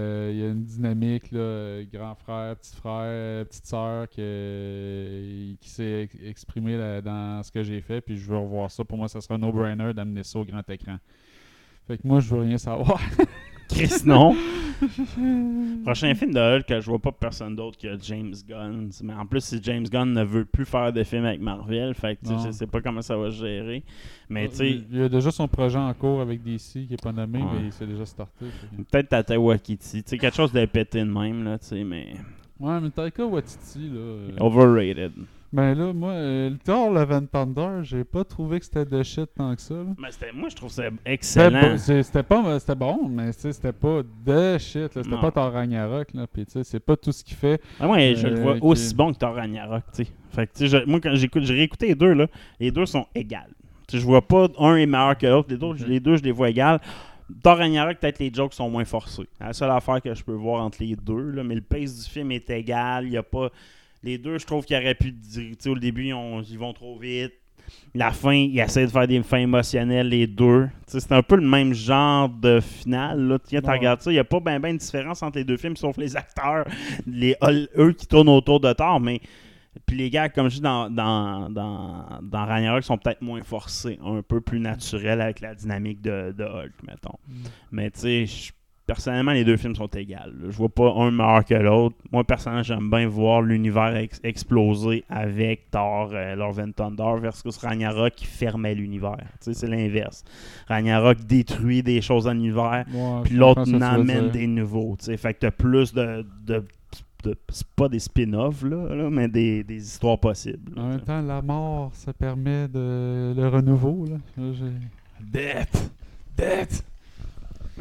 [0.42, 6.78] a une dynamique, là, grand frère, petit frère, petite sœur qui, qui s'est ex- exprimée
[7.04, 8.00] dans ce que j'ai fait.
[8.00, 8.84] Puis je veux revoir ça.
[8.84, 10.96] Pour moi, ça sera un no-brainer d'amener ça au grand écran.
[11.86, 13.00] Fait que moi, je veux rien savoir.
[13.74, 14.34] Chris, non.
[15.84, 18.90] Prochain film de Hulk, je vois pas personne d'autre que James Gunn.
[19.02, 22.16] Mais en plus, si James Gunn ne veut plus faire de film avec Marvel, fait
[22.16, 23.82] que je sais pas comment ça va se gérer.
[24.28, 27.12] Mais il il y a déjà son projet en cours avec DC qui est pas
[27.12, 27.48] nommé, Ouais.
[27.60, 28.46] mais il s'est déjà starté.
[28.90, 30.02] peut-être Tata Wakiti.
[30.02, 32.14] Quelque chose de pété de même, là, mais
[32.58, 33.96] Ouais, mais Taika Waititi, là.
[33.96, 35.12] euh, overrated.
[35.52, 39.02] Ben là, moi, euh, le Thor Love and Thunder, j'ai pas trouvé que c'était de
[39.02, 39.74] shit tant que ça.
[39.74, 39.84] là.
[39.98, 41.76] Mais c'était- moi, je trouve ça excellent.
[41.76, 44.92] c'était pas, c'était bon, mais c'était pas de shit.
[44.92, 46.14] C'était pas Thor Ragnarok.
[46.14, 47.60] Là, puis tu sais, c'est pas tout ce qu'il fait.
[47.80, 50.10] Ah ouais, je le Euh, vois qui- aussi bon que Thor Ragnarok, tu sais.
[50.30, 52.28] Fait que, tu sais, je- moi, quand j'écoute, j'ai réécouté les deux, là,
[52.60, 53.50] les deux sont égales.
[53.88, 55.80] Tu sais, je vois pas un est meilleur que l'autre, les, deux, Ok.
[55.80, 56.78] les deux, je les vois égales.
[57.42, 59.26] Thor Ragnarok, peut-être les jokes sont moins forcés.
[59.40, 62.08] La seule affaire que je peux voir entre les deux, là, mais le pace du
[62.08, 63.04] film est égal.
[63.06, 63.50] Il y a pas...
[64.02, 66.58] Les deux, je trouve qu'ils auraient pu dire, tu sais, au début, ils, ont- ils
[66.58, 67.32] vont trop vite.
[67.94, 70.66] La fin, ils essaient de faire des fins émotionnelles, les deux.
[70.86, 73.20] Tu sais, c'est un peu le même genre de finale.
[73.28, 73.38] Là.
[73.38, 75.56] Tiens, tu regardes ça, il n'y a pas bien ben de différence entre les deux
[75.56, 76.64] films, sauf les acteurs,
[77.06, 77.36] les,
[77.78, 78.98] eux qui tournent autour de Thor.
[78.98, 79.20] Mais
[79.86, 84.00] puis les gars, comme je dis dans, dans, dans, dans Ragnarok, sont peut-être moins forcés,
[84.04, 87.18] un peu plus naturels avec la dynamique de, de Hulk, mettons.
[87.70, 88.50] Mais tu sais, je-
[88.94, 90.14] personnellement, les deux films sont égaux.
[90.14, 90.26] là.
[90.48, 91.94] Je vois pas un meilleur que l'autre.
[92.10, 97.56] Moi, personnellement, j'aime bien voir l'univers ex- exploser avec Thor, euh, Love and Thunder, versus
[97.58, 99.16] Ragnarok qui fermait l'univers.
[99.18, 100.24] Tu sais, c'est l'inverse.
[100.66, 104.96] Ragnarok détruit des choses dans l'univers, Ouais, puis l'autre n'amène des nouveaux.
[104.98, 105.16] tu sais.
[105.16, 106.26] Fait que t'as plus de.
[106.44, 106.64] de,
[107.50, 110.74] c'est pas des spin-offs, là, là, mais des, des histoires possibles.
[110.74, 114.06] là, En même temps, la mort, ça permet de le renouveau.
[114.06, 114.16] Là.
[115.20, 115.90] Death!
[116.36, 116.82] Death!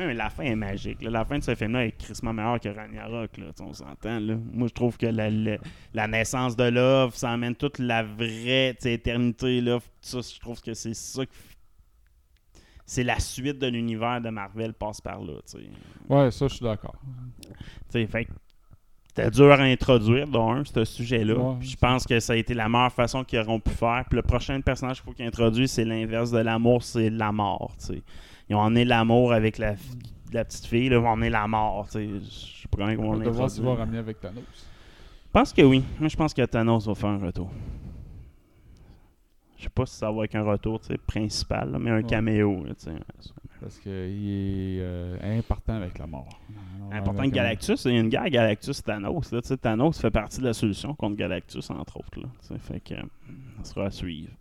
[0.07, 1.01] Mais la fin est magique.
[1.01, 1.09] là.
[1.09, 3.37] La fin de ce film-là est crissement meilleure que Ragnarok.
[3.37, 4.19] Là, on s'entend.
[4.19, 4.35] Là.
[4.53, 5.57] Moi, je trouve que la, la-
[5.93, 9.61] la naissance de Love, ça emmène toute la vraie éternité.
[9.61, 9.79] Là.
[10.01, 11.31] Ça, je trouve que c'est ça que
[12.85, 15.33] c'est la suite de l'univers de Marvel passe par là.
[15.45, 15.69] tu sais.
[16.09, 16.95] Ouais, ça, je suis d'accord.
[17.91, 18.27] Fait
[19.07, 21.33] c'était dur à introduire, d'un, ce sujet-là.
[21.35, 21.55] Ouais.
[21.61, 24.05] Je pense que ça a été la meilleure façon qu'ils auront pu faire.
[24.07, 27.75] Puis le prochain personnage qu'il faut qu'ils introduisent, c'est l'inverse de l'amour, c'est la mort.
[28.49, 29.75] Ils ont emmené l'amour avec la,
[30.31, 31.87] petite fille, là, ils vont emmener la mort.
[31.93, 33.77] Je sais pas comment vont On va voir s'il va l'introduire.
[33.79, 34.43] ramener avec Thanos.
[35.25, 35.83] Je pense que oui.
[35.99, 37.49] Moi, je pense que Thanos va faire un retour.
[39.57, 42.03] Je sais pas si ça va être un retour principal, là, mais un Ouais.
[42.03, 42.63] caméo.
[42.63, 42.73] là.
[43.59, 46.29] Parce qu'il est euh, important avec la mort.
[46.91, 49.33] Important que Galactus, il y a une guerre Galactus-Thanos.
[49.61, 52.21] Thanos fait partie de la solution contre Galactus, entre autres.
[52.21, 54.31] Là, fait que, ça sera à suivre.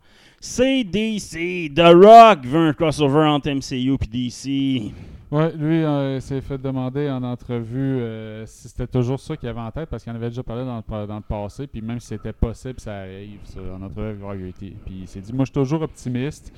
[0.41, 4.95] CDC, The Rock veut un crossover entre MCU et DC.
[5.31, 9.61] Ouais, lui euh, s'est fait demander en entrevue euh, si c'était toujours ça qu'il avait
[9.61, 12.33] en tête, parce qu'il en avait déjà parlé dans le, passé, puis même si c'était
[12.33, 14.55] possible, ça arrive, ça, en entrevue avec.
[14.57, 16.53] Puis il s'est dit, moi je suis toujours optimiste,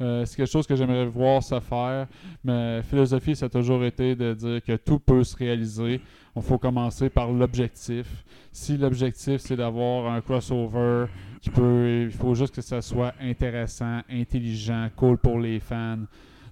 [0.00, 2.06] Euh, c'est quelque chose que j'aimerais voir se faire,
[2.42, 6.00] ma philosophie, ça a toujours été de dire que tout peut se réaliser.
[6.34, 8.06] Il faut commencer par l'objectif.
[8.50, 11.06] Si l'objectif, c'est d'avoir un crossover
[11.46, 15.98] Il faut juste que ça soit intéressant, intelligent, cool pour les fans.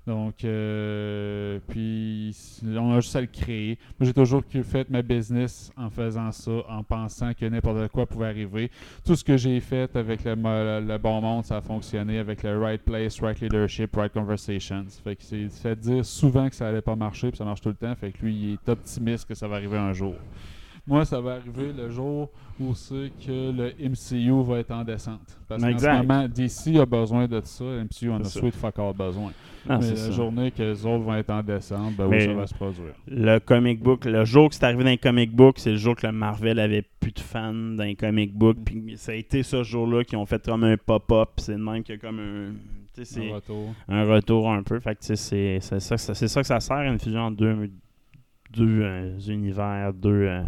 [0.08, 2.34] Donc, euh, puis
[2.64, 3.78] on a juste à le créer.
[4.00, 8.28] Moi, j'ai toujours fait ma business en faisant ça, en pensant que n'importe quoi pouvait
[8.28, 8.70] arriver.
[9.04, 12.58] Tout ce que j'ai fait avec le, le bon monde, ça a fonctionné avec le
[12.58, 14.86] right place, right leadership, right conversations.
[15.04, 17.68] Fait que c'est fait dire souvent que ça allait pas marcher, puis ça marche tout
[17.68, 17.94] le temps.
[17.94, 20.14] Fait que lui, il est optimiste que ça va arriver un jour.
[20.88, 25.20] Moi, ça va arriver le jour où c'est que le MCU va être en descente.
[25.46, 28.78] Parce qu'en ce moment, DC a besoin de ça, le MCU en a sweet fuck
[28.78, 29.30] all besoin.
[29.68, 30.10] Ah, Mais la ça.
[30.10, 32.94] journée que les autres vont être en descente, ben oui, ça va se produire.
[33.06, 35.94] Le comic book, le jour que c'est arrivé dans les comic books, c'est le jour
[35.94, 38.56] que le Marvel avait plus de fans dans les comic books.
[38.64, 41.28] Puis ça a été ce jour-là qu'ils ont fait comme un pop-up.
[41.36, 42.52] C'est le même que comme un.
[42.94, 43.74] tu sais, c'est Un retour.
[43.88, 44.80] un retour un peu.
[44.80, 45.16] Fait que c'est
[45.60, 47.70] ça, que ça- que ça sert, une fusion entre deux,
[48.50, 50.42] deux euh, univers, deux euh,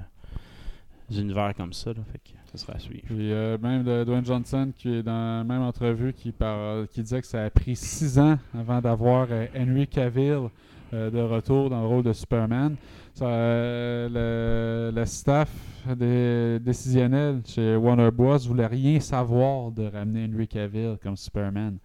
[1.19, 1.91] univers comme ça.
[1.91, 2.01] Là.
[2.13, 3.03] Fait que ça sera à suivre.
[3.07, 7.21] Puis euh, même Dwayne Johnson, qui est dans la même entrevue, qui, par- qui disait
[7.21, 10.49] que ça a pris six ans avant d'avoir euh, Henry Cavill
[10.93, 12.77] euh, de retour dans le rôle de Superman.
[13.23, 15.51] Euh, le staff
[15.97, 18.39] des- décisionnel chez Warner Bros.
[18.39, 21.77] voulait rien savoir de ramener Henry Cavill comme Superman.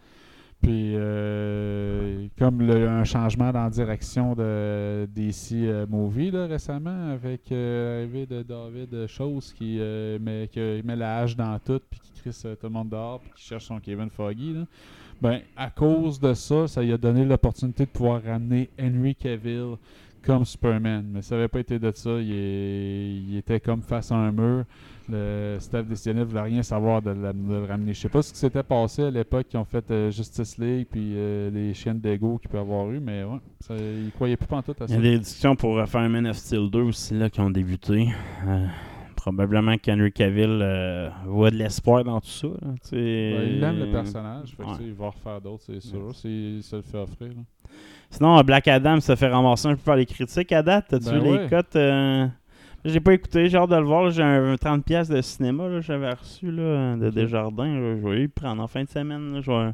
[0.61, 7.11] Puis, euh, comme le- un changement dans la direction de DC euh, Movie là, récemment,
[7.11, 11.79] avec euh, l'arrivée de David Chose qui, euh, met, qui met la hache dans tout,
[11.89, 14.53] puis qui crisse tout le monde dehors, puis qui cherche son Kevin Foggy.
[14.53, 14.65] Là.
[15.21, 19.75] Ben, à cause de ça, ça lui a donné l'opportunité de pouvoir ramener Henry Cavill
[20.25, 21.05] comme Superman.
[21.13, 22.19] Mais ça n'avait pas été de ça.
[22.19, 24.65] Il était comme face à un mur.
[25.07, 27.93] Le staff décisionnel ne voulait rien savoir de, la- de le ramener.
[27.93, 30.87] Je sais pas ce qui s'était passé à l'époque qui ont fait euh, Justice League
[30.89, 34.47] puis euh, les chiennes d'ego qu'il peut avoir eu, mais ouais, ça, ils croyaient plus
[34.47, 34.95] pantoute à Il ça.
[34.95, 37.49] y a des discussions pour refaire un Man of Steel 2 aussi là, qui ont
[37.51, 38.07] débuté.
[38.47, 38.65] Euh,
[39.15, 40.63] probablement qu'Henry Cavill
[41.25, 42.47] voit de l'espoir dans tout ça.
[42.47, 42.95] là, tu.
[42.95, 44.73] Ouais, il aime le personnage, fait que, Ouais.
[44.77, 47.29] tu sais, il va en refaire d'autres, c'est sûr, s'il se le fait offrir.
[47.29, 47.41] là.
[48.11, 50.85] Sinon, Black Adam se fait ramasser un peu par les critiques à date.
[50.89, 52.27] T'as-tu Ben vu les cotes euh,
[52.85, 54.09] J'ai pas écouté, j'ai hâte de le voir.
[54.11, 57.65] J'ai un 30$ piastres de cinéma là, j'avais reçu là, de Desjardins.
[57.73, 57.95] là.
[58.01, 59.41] Je vais y prendre en fin de semaine.
[59.41, 59.71] vais-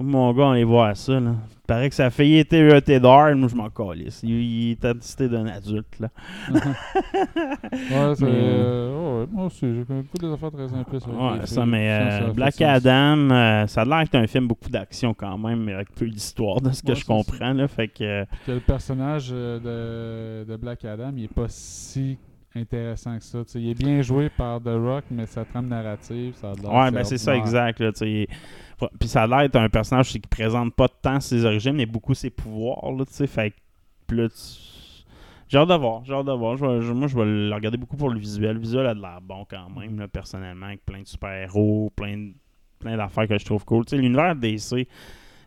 [0.00, 1.18] Mon gars, on aller voir ça.
[1.20, 1.34] Là.
[1.50, 3.34] Il paraît que ça a failli être rated R.
[3.36, 4.20] Moi, je m'en calisse.
[4.22, 5.98] Il, il est attesté d'un adulte.
[6.00, 6.08] Là.
[6.52, 8.24] Ouais, c'est.
[8.24, 11.06] Mais- euh, ouais, moi aussi, j'ai beaucoup des affaires très impliquées.
[11.10, 15.14] Ouais, ça, mais euh, Black Adam, euh, ça a l'air c'est un film beaucoup d'action
[15.14, 17.06] quand même, mais avec peu d'histoire, de ce que Ouais, je ça.
[17.12, 17.52] comprends.
[17.52, 21.46] Là, fait que, euh, que le personnage euh, de, de Black Adam, il est pas
[21.48, 22.18] si
[22.54, 23.38] intéressant que ça.
[23.54, 26.90] Il est bien joué par The Rock, mais sa trame narrative, ça a l'air Ouais,
[26.90, 27.80] ben c'est ça, exact.
[27.80, 27.90] Là.
[27.92, 32.14] Puis ça a l'air d'être un personnage qui présente pas tant ses origines, mais beaucoup
[32.14, 32.92] ses pouvoirs.
[32.92, 33.52] Là, tu sais, fait
[34.08, 34.28] que, là,
[35.48, 36.56] J'ai hâte de voir, j'ai hâte de voir.
[36.56, 38.54] Je vais- je- moi, je vais le regarder beaucoup pour le visuel.
[38.54, 42.16] Le visuel a de l'air bon quand même, là, personnellement, avec plein de super-héros, plein,
[42.16, 42.32] de-
[42.78, 43.84] plein d'affaires que je trouve cool.
[43.84, 44.88] Tu sais, l'univers DC,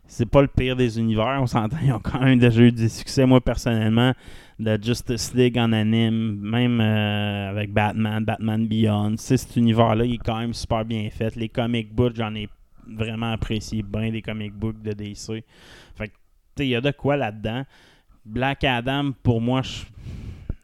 [0.06, 1.76] c'est pas le pire des univers, on s'entend.
[1.82, 4.12] Ils ont quand même déjà eu des succès, moi, personnellement,
[4.58, 9.16] de Justice League en anime, même euh, avec Batman, Batman Beyond.
[9.18, 11.36] Sais, cet univers-là, il est quand même super bien fait.
[11.36, 12.48] Les comic books, j'en ai
[12.86, 15.44] vraiment apprécié bien des comic books de DC.
[15.94, 16.12] Fait que, tu
[16.58, 17.64] sais, il y a de quoi là-dedans.
[18.24, 19.60] Black Adam, pour moi,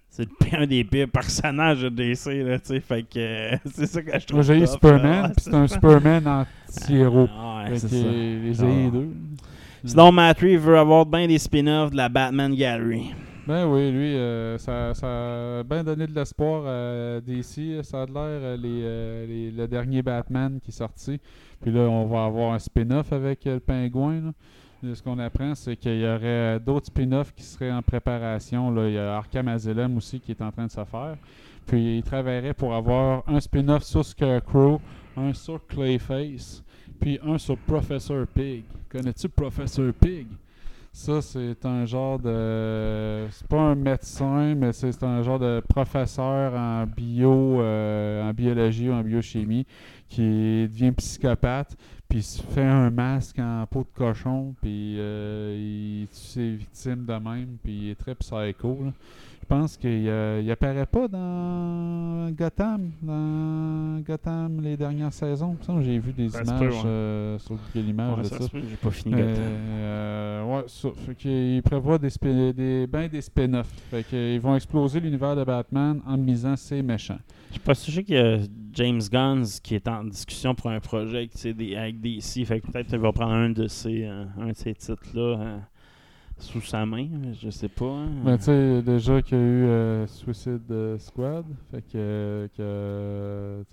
[0.08, 2.80] c'est un des pires personnages de DC, là, tu sais.
[2.80, 7.28] Fait que euh, c'est ça que je trouve j'ai Superman, c'est un Superman anti-héros.
[7.36, 7.96] Ah, ouais, c'est ça.
[7.96, 8.90] Les Ah.
[8.90, 9.08] deux.
[9.84, 13.12] Sinon, Matt Reeves veut avoir bien des spin-offs de la Batman Gallery.
[13.46, 17.82] Ben oui, lui, euh, ça, ça a bien donné de l'espoir à DC.
[17.82, 21.18] Ça a l'air euh, les, euh, les- le dernier Batman qui est sorti.
[21.60, 24.32] Puis là, on va avoir un spin-off avec euh, le pingouin.
[24.84, 28.70] ce qu'on apprend, c'est qu'il y aurait d'autres spin-offs qui seraient en préparation.
[28.70, 28.88] Là.
[28.88, 31.16] Il y a Arkham Asylum aussi qui est en train de se faire.
[31.66, 34.80] Puis il travaillerait pour avoir un spin-off sur Scarecrow,
[35.16, 36.62] un sur Clayface,
[37.00, 38.62] puis un sur Professor Pig.
[38.88, 40.26] Connais-tu Professor Pig?
[40.94, 43.26] Ça, c'est un genre de.
[43.30, 48.90] C'est pas un médecin, mais c'est un genre de professeur en bio, euh, en biologie
[48.90, 49.66] ou en biochimie
[50.10, 51.74] qui devient psychopathe,
[52.10, 55.56] puis se fait un masque en peau de cochon, puis euh,
[56.02, 58.78] il tue ses victimes de même, puis il est très psycho.
[58.84, 58.92] là.
[59.52, 65.58] Je pense qu'il euh, il apparaît pas dans Gotham, dans Gotham les dernières saisons.
[65.68, 66.86] Il J'ai vu des Ça se peut, images ouais.
[66.86, 69.44] euh, sur Google Images Ouais, de ça J'ai pas fini Euh, Gotham.
[69.44, 70.88] euh, ouais, ça.
[71.04, 73.68] Fait qu'il prévoit des, spin- des, ben des spin-offs.
[73.90, 77.18] Fait qu'ils vont exploser l'univers de Batman en misant ses méchants.
[77.48, 78.38] Je suis pas sûr qu'il y a
[78.72, 81.28] James Gunn qui est en discussion pour un projet
[81.76, 82.46] avec, DC.
[82.46, 85.58] Fait que peut-être qu'il va prendre un de ces, euh, un de ces titres-là euh,
[86.42, 87.06] sous sa main.
[87.40, 87.84] Je sais pas.
[87.86, 88.08] hein.
[88.24, 91.44] Ben, tu sais, déjà qu'il y a eu euh, Suicide euh, Squad.
[91.70, 92.48] Fait que,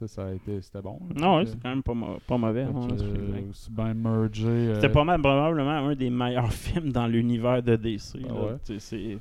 [0.08, 0.62] ça a été.
[0.62, 1.00] C'était bon.
[1.16, 2.64] non, ouais, c'est quand même pas, mau- pas mauvais.
[2.64, 3.42] hein, euh,
[3.72, 4.74] bien mergé.
[4.76, 8.16] C'était pas mal, probablement un des meilleurs films dans l'univers de DC.
[8.22, 8.34] Là.
[8.34, 8.78] ouais.
[8.80, 9.18] C'est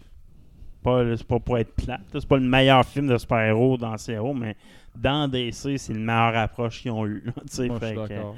[0.82, 2.00] pas, pas pour être plate.
[2.12, 4.56] C'est pas le meilleur film de super-héros dans héros mais
[4.96, 7.22] dans DC, c'est le meilleure approche qu'ils ont eu.
[7.26, 8.36] là, tu sais, moi, je fait suis que- d'accord.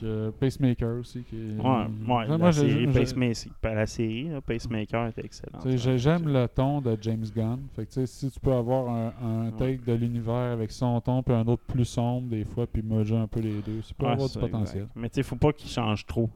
[0.00, 1.22] Que, euh, Pacemaker aussi.
[1.22, 5.62] Qui est- Ouais, ouais, Moi, la, j'ai- série Pacemaker, la série, là, Pacemaker était excellente.
[5.62, 7.60] Tu J'aime le ton de James Gunn.
[7.74, 9.12] Fait que, tu sais, si tu peux avoir un,
[9.46, 12.82] un take de l'univers avec son ton, puis un autre plus sombre des fois, puis
[12.82, 14.82] merger un peu les deux, ça peut Ouais, avoir du potentiel.
[14.82, 14.92] exact.
[14.96, 16.28] Mais tu sais, faut pas qu'il change trop.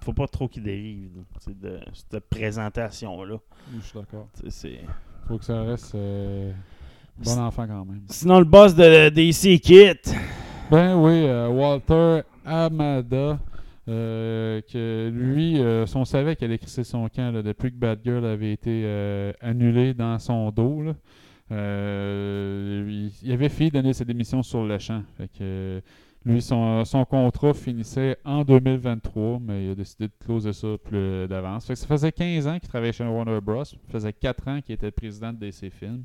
[0.00, 1.10] Faut pas trop qu'il dérive
[1.44, 3.36] tu de cette présentation-là.
[3.74, 4.28] Je suis d'accord.
[4.38, 4.50] Tu
[5.26, 6.52] Faut que ça reste euh,
[7.24, 8.02] bon enfant quand même.
[8.08, 10.14] Sinon, le boss de DC quitte.
[10.70, 13.38] Ben oui, euh, Walter Amada,
[13.88, 18.00] euh, que lui, euh, on savait qu'elle a crissé son camp là, depuis que Bad
[18.04, 20.82] Girl avait été euh, annulé dans son dos.
[20.82, 20.92] là.
[21.50, 25.02] Il, avait fini donner ses démissions sur le champ.
[25.16, 25.80] Fait que,
[26.26, 31.26] lui, son, son contrat finissait en 2023, mais il a décidé de closer ça plus
[31.28, 31.72] d'avance.
[31.72, 33.64] Ça faisait 15 ans qu'il travaillait chez Warner Bros.
[33.64, 36.04] Ça faisait 4 ans qu'il était président de DC Films.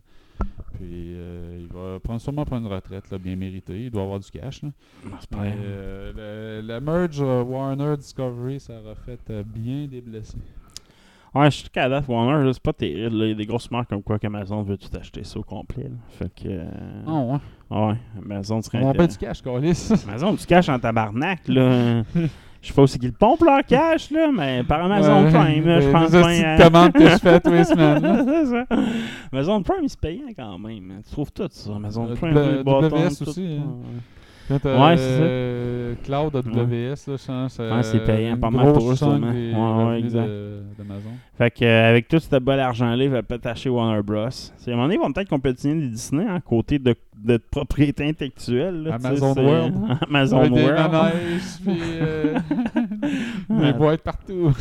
[0.76, 3.86] Puis euh, il va prendre, sûrement prendre une retraite là, bien méritée.
[3.86, 4.62] Il doit avoir du cash.
[4.64, 4.70] Là.
[5.32, 10.38] Mais, euh, le- la merge euh, Warner Discovery, ça aura fait bien des blessés.
[11.36, 13.16] Ouais, je suis qu'à date, Warner, c'est pas terrible.
[13.18, 13.26] là.
[13.26, 15.86] Il y a des grosses marques comme quoi qu'Amazon veut tout acheter ça au complet.
[15.86, 15.96] là.
[16.10, 16.48] Fait que.
[16.48, 17.39] euh, Ah ouais.
[17.88, 18.84] Ouais, Amazon serait.
[18.84, 19.89] On intér- paie du cash, Calis.
[20.08, 22.04] Amazon, tu caches en tabarnak, là.
[22.64, 25.82] Je sais pas aussi qu'ils le pompent leur cash, là, mais par Amazon Ouais, Prime,
[25.82, 26.22] je pense bien.
[26.22, 28.26] de à- commandes que je fais tous les semaines.
[28.45, 28.76] C'est.
[29.34, 30.91] Amazon Prime, il se payait quand même.
[30.91, 31.01] hein.
[31.05, 33.30] Tu trouves tout ça, Amazon Euh, Prime, les bâtons, WS tout.
[33.30, 33.64] aussi, hein.
[33.68, 33.99] Ouais.
[34.49, 34.59] Quand
[34.97, 35.24] c'est ça.
[35.24, 39.32] euh, Cloud AWS, pense, Ouais, c'est euh, payant pas mal pour eux, sûrement.
[39.32, 40.28] des Ouais, ouais, exact.
[40.78, 41.09] d'Amazon.
[41.38, 44.28] Fait que, euh, avec tout ce bel argent-là, il va peut-être acheter Warner Bros.
[44.30, 46.93] C'est, à un moment donné, ils vont peut-être compétitionner les Disney en côté de,
[47.24, 48.84] de propriété intellectuelle.
[48.84, 49.76] là, Amazon World.
[50.09, 50.91] Amazon Avec des World.
[50.91, 52.39] manèges, puis euh,
[53.49, 53.74] des Ouais.
[53.74, 54.51] boîtes partout.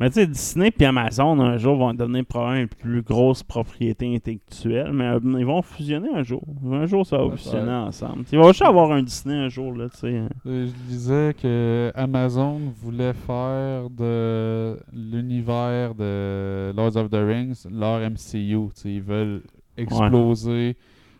[0.00, 4.14] Mais tu sais, Disney et Amazon, un jour, vont devenir probablement une plus grosse propriété
[4.14, 4.92] intellectuelle.
[4.92, 6.42] Mais euh, ils vont fusionner un jour.
[6.70, 7.72] Un jour, ça va Ouais, fusionner ouais.
[7.72, 8.24] ensemble.
[8.32, 10.22] Il va juste avoir un Disney un jour, là, tu sais.
[10.46, 18.00] Euh, Je disais que Amazon voulait faire de l'univers de Lords of the Rings leur
[18.08, 18.68] MCU.
[18.84, 19.42] Ils veulent
[19.76, 20.76] exploser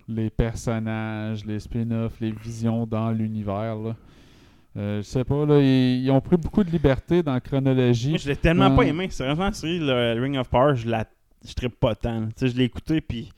[0.08, 3.76] les personnages, les spin-offs, les visions dans l'univers.
[3.76, 3.96] là.
[4.76, 8.10] Euh, je sais pas, là, ils, ils ont pris beaucoup de liberté dans la chronologie.
[8.10, 9.08] Moi, je l'ai tellement pas aimé.
[9.10, 11.04] Sérieusement, c'est le Ring of Power, je la
[11.46, 12.28] je trippe pas tant.
[12.40, 13.30] je l'ai écouté, puis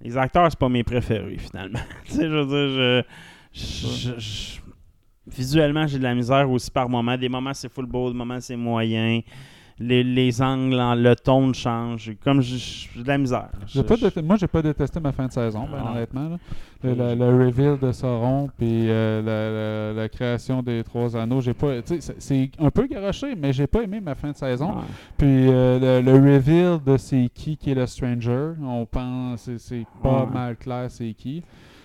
[0.00, 1.80] les acteurs, c'est pas mes préférés, finalement.
[2.06, 3.04] je veux dire,
[3.52, 4.58] je-
[5.26, 7.16] visuellement, j'ai de la misère aussi par moments.
[7.16, 9.20] Des moments, c'est full beau, des moments, c'est moyen.
[9.80, 12.12] Les, les angles, le ton change.
[12.22, 13.48] Comme j'ai de la misère.
[13.66, 15.90] Je- pas je- moi, j'ai pas détesté ma fin de saison, ben, Ah.
[15.92, 16.28] honnêtement.
[16.28, 16.36] là.
[16.84, 21.40] Le, le- le reveal de Sauron, puis euh, la, la- la création des Trois Anneaux,
[21.40, 21.72] j'ai pas.
[22.18, 24.74] C'est un peu garoché, mais j'ai pas aimé ma fin de saison.
[25.16, 29.58] Puis euh, le, le reveal de c'est qui qui est le Stranger, on pense, c'est-
[29.58, 31.42] c'est pas mal clair c'est qui.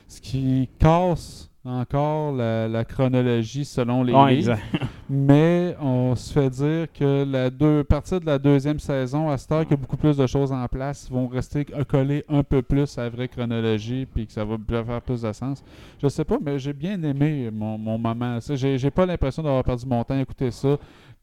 [0.07, 4.57] Ce qui casse encore la, la chronologie selon les Ouais, livres.
[5.09, 9.37] Mais on se fait dire que la deux, à partir de la deuxième saison, à
[9.37, 12.43] cette heure qu'il y a beaucoup plus de choses en place, vont rester collés un
[12.43, 15.63] peu plus à la vraie chronologie, puis que ça va faire plus de sens.
[16.01, 18.39] Je sais pas, mais j'ai bien aimé mon, mon moment.
[18.39, 20.77] Ça, J'ai j'ai pas l'impression d'avoir perdu mon temps à écouter ça.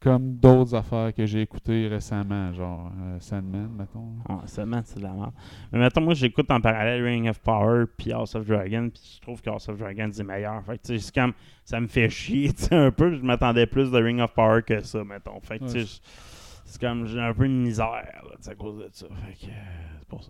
[0.07, 4.13] Comme d'autres affaires que j'ai écoutées récemment, genre euh, Sandman, mettons.
[4.29, 5.33] Ah, seulement, c'est de la merde.
[5.73, 9.21] Mais mettons, moi, j'écoute en parallèle Ring of Power puis House of Dragon, puis je
[9.21, 10.63] trouve que House of Dragon, c'est meilleur.
[10.63, 11.33] Fait que, tu sais, c'est comme,
[11.65, 13.13] ça me fait chier, tu sais, un peu.
[13.15, 15.41] Je m'attendais plus de Ring of Power que ça, mettons.
[15.41, 16.01] Fait que, tu sais,
[16.63, 19.07] c'est comme, j'ai un peu une misère, là, à cause de ça.
[19.07, 20.29] Fait que, euh, c'est pour ça.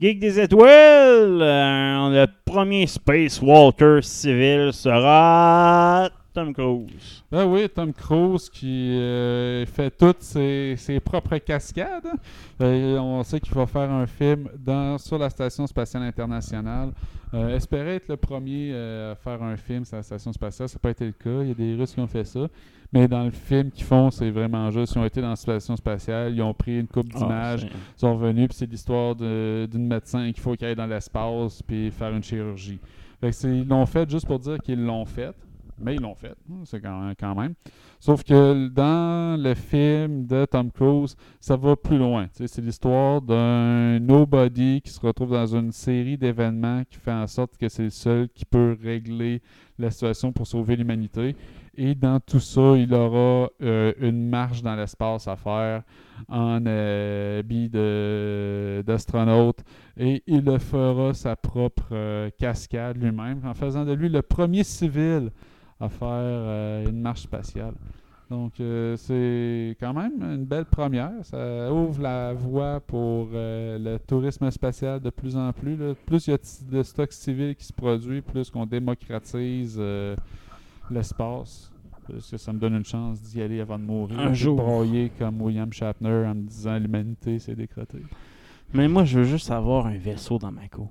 [0.00, 7.24] Geek des étoiles, euh, le premier Space Walker civil sera Tom Cruise.
[7.30, 12.08] Ben oui, Tom Cruise qui euh, fait toutes ses, ses propres cascades.
[12.60, 16.92] Euh, on sait qu'il va faire un film dans, sur la Station spatiale internationale.
[17.34, 20.74] Euh, espérait être le premier euh, à faire un film sur la Station spatiale, ça
[20.76, 21.42] n'a pas été le cas.
[21.42, 22.46] Il y a des Russes qui ont fait ça.
[22.92, 24.94] Mais dans le film qu'ils font, c'est vraiment juste.
[24.94, 28.00] Ils ont été dans la Station spatiale, ils ont pris une coupe Ah, d'images, ils
[28.00, 32.14] sont revenus, puis c'est l'histoire d'une médecin qu'il faut qu'elle aille dans l'espace, puis faire
[32.14, 32.80] une chirurgie.
[33.22, 35.34] Fait que ils l'ont fait juste pour dire qu'ils l'ont fait,
[35.82, 36.34] mais ils l'ont fait.
[36.50, 37.54] Hum, C'est quand, quand même.
[38.00, 42.28] Sauf que dans le film de Tom Cruise, ça va plus loin.
[42.32, 47.56] C'est l'histoire d'un nobody qui se retrouve dans une série d'événements qui fait en sorte
[47.56, 49.40] que c'est le seul qui peut régler
[49.78, 51.36] la situation pour sauver l'humanité.
[51.74, 55.82] Et dans tout ça, il aura euh, une marche dans l'espace à faire
[56.28, 57.70] en euh, habit
[58.84, 59.60] d'astronaute.
[59.96, 64.64] Et il le fera sa propre euh, cascade lui-même, en faisant de lui le premier
[64.64, 65.30] civil
[65.82, 67.74] à faire euh, une marche spatiale.
[68.30, 71.12] Donc, euh, c'est quand même une belle première.
[71.22, 75.76] Ça ouvre la voie pour euh, le tourisme spatial de plus en plus.
[75.76, 75.92] là.
[76.06, 76.38] Plus il y a
[76.70, 80.16] de stock civil qui se produit, plus qu'on démocratise euh,
[80.90, 81.70] l'espace.
[82.08, 84.18] Parce que ça me donne une chance d'y aller avant de mourir.
[84.18, 84.56] Un jour.
[84.56, 87.98] broyer comme William Shatner en me disant l'humanité c'est décrété.
[88.72, 90.88] Mais moi, je veux juste avoir un vaisseau dans ma cour.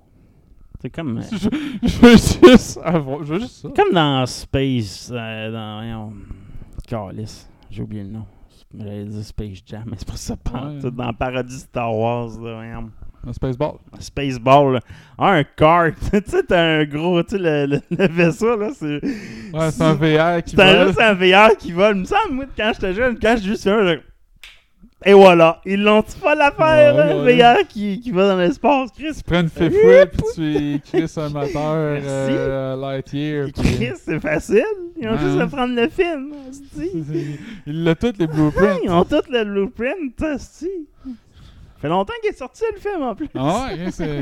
[0.81, 3.23] C'est comme, euh, je, je veux juste avoir.
[3.23, 3.69] Je veux juste ça.
[3.75, 5.11] comme dans Space.
[5.13, 6.11] euh, dans.
[6.87, 7.47] Callis.
[7.69, 8.25] J'ai oublié le nom.
[8.77, 10.35] J'allais dire Space Jam, mais c'est pas ça.
[10.53, 10.91] Ouais.
[10.91, 12.89] Dans Paradis Star Wars, là, voyons.
[13.27, 13.73] Un Spaceball.
[13.99, 14.73] Spaceball.
[14.73, 14.79] là.
[15.17, 15.93] Ah, un kart.
[16.11, 17.21] tu sais, t'as un gros.
[17.21, 18.99] Tu sais, le, le- le vaisseau, là, c'est.
[19.53, 20.87] Ouais, c'est un VR qui C'est un- vole.
[20.87, 21.97] juste un VR qui vole.
[21.97, 23.97] Il me semble, moi, quand j'étais jeune, quand j'ai juste un.
[25.03, 25.59] Et voilà.
[25.65, 27.65] Ils l'ont-tu pas l'affaire, Ouais, le ouais.
[27.67, 29.13] Qui, qui va dans l'espace, Chris?
[29.17, 32.05] Tu prends une fifouille puis tu crisses un moteur Merci.
[32.07, 33.47] euh, Lightyear.
[33.53, 34.63] puis- Chris, c'est facile.
[34.99, 35.17] Ils ont Ouais.
[35.17, 36.31] juste à prendre le film.
[36.47, 37.39] hostie.
[37.65, 38.77] Il a tous les blueprints.
[38.83, 40.87] Ils ont tout le blueprint, hostie.
[41.81, 43.27] fait longtemps qu'il est sorti le film en plus.
[43.33, 44.21] Ah ouais, hein, c'est.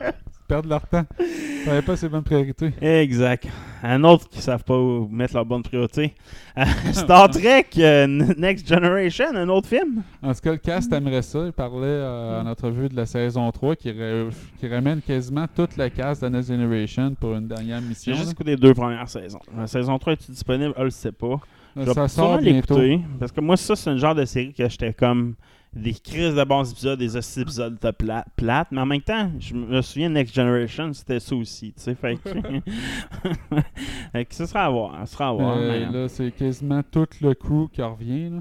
[0.50, 1.04] Perdent leur temps.
[1.20, 2.72] Ils n'avaient pas ses bonnes priorités.
[2.82, 3.46] Exact.
[3.84, 6.12] Un autre qui ne savent pas où mettre leur bonne priorité.
[6.58, 10.02] Euh, Star Trek euh, Next Generation, un autre film?
[10.20, 11.44] En tout cas, le cast aimerait ça.
[11.46, 14.28] Il parlait euh, en entrevue de la saison 3 qui, ra-
[14.58, 18.12] qui ramène quasiment toute la cast de Next Generation pour une dernière mission.
[18.12, 19.38] J'ai juste écouté les deux premières saisons.
[19.56, 20.74] La saison 3 est disponible?
[20.76, 21.28] Je le sais pas.
[21.28, 21.38] là.
[21.76, 23.00] Je vais Ça sort l'écouter.
[23.20, 25.34] Parce que moi, ça, c'est un genre de série que j'étais comme
[25.72, 28.68] des crises de bons épisodes, des hosties épisodes de pla- plates.
[28.72, 31.72] Mais en même temps, je me souviens Next Generation, c'était ça aussi.
[31.72, 32.28] Tu sais, fait que.
[34.12, 34.98] fait que ça sera à voir.
[35.00, 35.56] Ça sera à voir.
[35.58, 38.30] Euh, mais- là, c'est quasiment tout le crew qui revient.
[38.30, 38.40] là.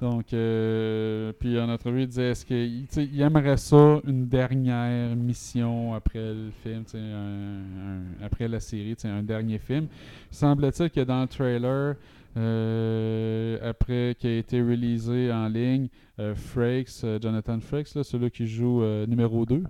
[0.00, 6.18] Donc, euh, puis en entrevue, il disait est-ce qu'il aimerait ça une dernière mission après
[6.32, 9.88] le film, un- un- après la série, un dernier film.
[10.30, 11.96] Semble-t-il que dans le trailer,
[12.36, 18.82] après qu'il a été releasé en ligne, euh, Frakes, euh, Jonathan Frakes, celui qui joue
[18.82, 19.62] euh, numéro 2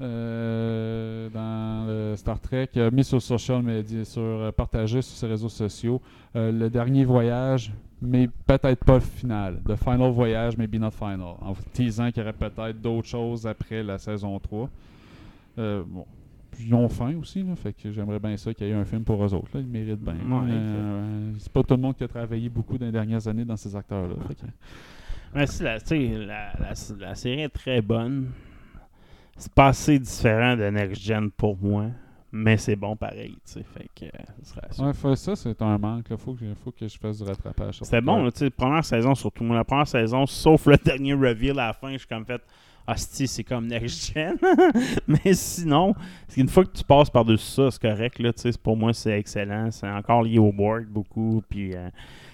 [0.00, 5.26] euh, dans le Star Trek, a mis sur social media, sur euh, partagé sur ses
[5.26, 6.00] réseaux sociaux
[6.36, 9.60] euh, le dernier voyage, mais peut-être pas le final.
[9.66, 11.34] The final voyage, maybe not final.
[11.40, 14.68] En teasant qu'il y aurait peut-être d'autres choses après la saison 3.
[15.58, 16.06] Euh, bon.
[16.60, 19.04] Ils ont faim aussi, là, fait que j'aimerais bien ça qu'il y ait un film
[19.04, 19.48] pour eux autres.
[19.54, 19.60] Là.
[19.60, 20.14] Ils méritent bien.
[20.14, 23.44] Ouais, Euh, c'est pas tout le monde qui a travaillé beaucoup dans les dernières années
[23.44, 24.14] dans ces acteurs-là.
[25.34, 28.30] Mais si la, la, la, la série est très bonne.
[29.36, 31.86] C'est pas assez différent de Next Gen pour moi.
[32.30, 33.36] Mais c'est bon pareil.
[33.46, 34.84] Fait que euh.
[34.92, 36.06] Ouais, ça, c'est un manque.
[36.10, 37.78] Il faut, que, faut que je fasse du rattrapage.
[37.78, 38.00] ça.
[38.02, 39.44] bon, sais, première saison surtout.
[39.44, 42.42] Moi, la première saison, sauf le dernier reveal à la fin, je suis comme fait.
[42.88, 44.36] Hostie, c'est comme Next Gen.
[45.06, 45.94] Mais sinon,
[46.36, 48.18] une fois que tu passes par-dessus ça, c'est correct.
[48.18, 48.30] Là,
[48.62, 49.70] pour moi, c'est excellent.
[49.70, 51.42] C'est encore lié au board beaucoup.
[51.48, 51.88] Puis euh,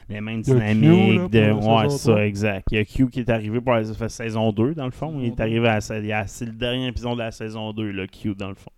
[0.09, 1.31] les mêmes Q, là, dynamiques.
[1.31, 1.51] de...
[1.53, 2.69] Ouais, ça, exact.
[2.71, 5.17] Il y a Q qui est arrivé pour la fait saison 2, dans le fond.
[5.19, 5.43] Il est deux.
[5.43, 8.55] arrivé à, sa- c'est le dernier épisode de la saison 2, le Q, dans le
[8.55, 8.71] fond.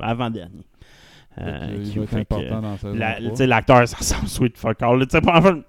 [0.00, 0.64] Avant-dernier.
[1.38, 3.30] Euh, il Q, va être fait que, important dans la saison la- 3.
[3.30, 4.98] tu sais, l'acteur, ça ressemble sweet fuck all.
[4.98, 5.62] là.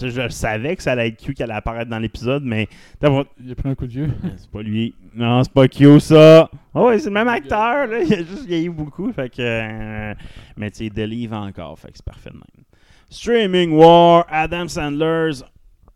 [0.00, 2.68] Je savais que ça allait être Q qui allait apparaître dans l'épisode, mais
[3.02, 4.10] Il a pris un coup de vieux.
[4.36, 4.94] c'est pas lui.
[5.14, 6.50] Non, c'est pas Q ça.
[6.74, 8.00] Oh, ouais, c'est le même acteur, là.
[8.00, 9.12] Il a juste vieilli beaucoup.
[9.12, 9.42] Fait que.
[9.42, 10.14] euh,
[10.56, 11.78] mais tu sais, délivre encore.
[11.78, 12.64] Fait que c'est parfait de même.
[13.10, 15.44] Streaming War, Adam Sandler's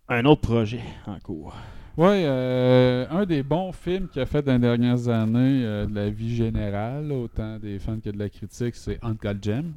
[0.09, 1.55] un autre projet en cours.
[1.97, 5.95] Oui, euh, un des bons films qu'il a fait dans les dernières années euh, de
[5.95, 9.73] la vie générale, autant des fans que de la critique, c'est Uncle Gem.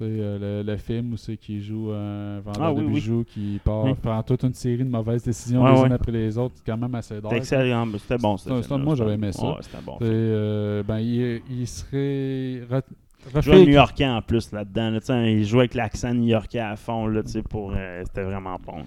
[0.00, 2.92] Euh, le, le film où c'est qu'il joue un vendeur Ah, oui, de oui.
[2.94, 3.92] bijoux qui part Oui.
[4.00, 6.94] faire toute une série de mauvaises décisions les unes après les autres, c'est quand même
[6.94, 7.30] assez drôle.
[7.42, 8.36] C'était excellent, c'était bon.
[8.36, 9.56] film-là, moi, j'avais aimé ça.
[9.60, 9.98] C'était bon.
[10.02, 12.62] Euh, ben, il, il serait
[13.34, 14.90] Il jouait new-yorkais en plus là-dedans.
[14.90, 17.06] là, il jouait avec l'accent new-yorkais à fond.
[17.08, 18.84] Là, pour, euh, c'était vraiment bon.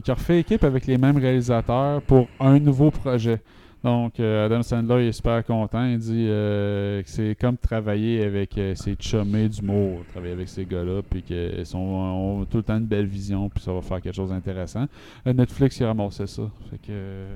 [0.00, 3.40] qu'il a refait équipe avec les mêmes réalisateurs pour un nouveau projet.
[3.84, 5.84] Donc, euh, Adam Sandler il est super content.
[5.84, 10.64] Il dit euh, que c'est comme travailler avec euh, ses chummés d'humour, travailler avec ces
[10.64, 14.16] gars-là, puis qu'ils ont tout le temps une belle vision, puis ça va faire quelque
[14.16, 14.86] chose d'intéressant.
[15.26, 16.42] Euh, Netflix, il a ramassé ça.
[16.70, 16.90] Fait que.
[16.90, 17.34] euh,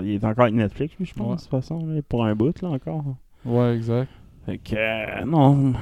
[0.00, 1.36] Il est encore avec Netflix, lui, je pense, Ouais.
[1.36, 3.04] de toute façon, pour un bout, là, encore.
[3.44, 4.08] ouais, exact.
[4.46, 5.72] Fait que, non.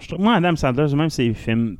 [0.00, 1.76] Je trouve- moi, Adam Sandler, même ses films,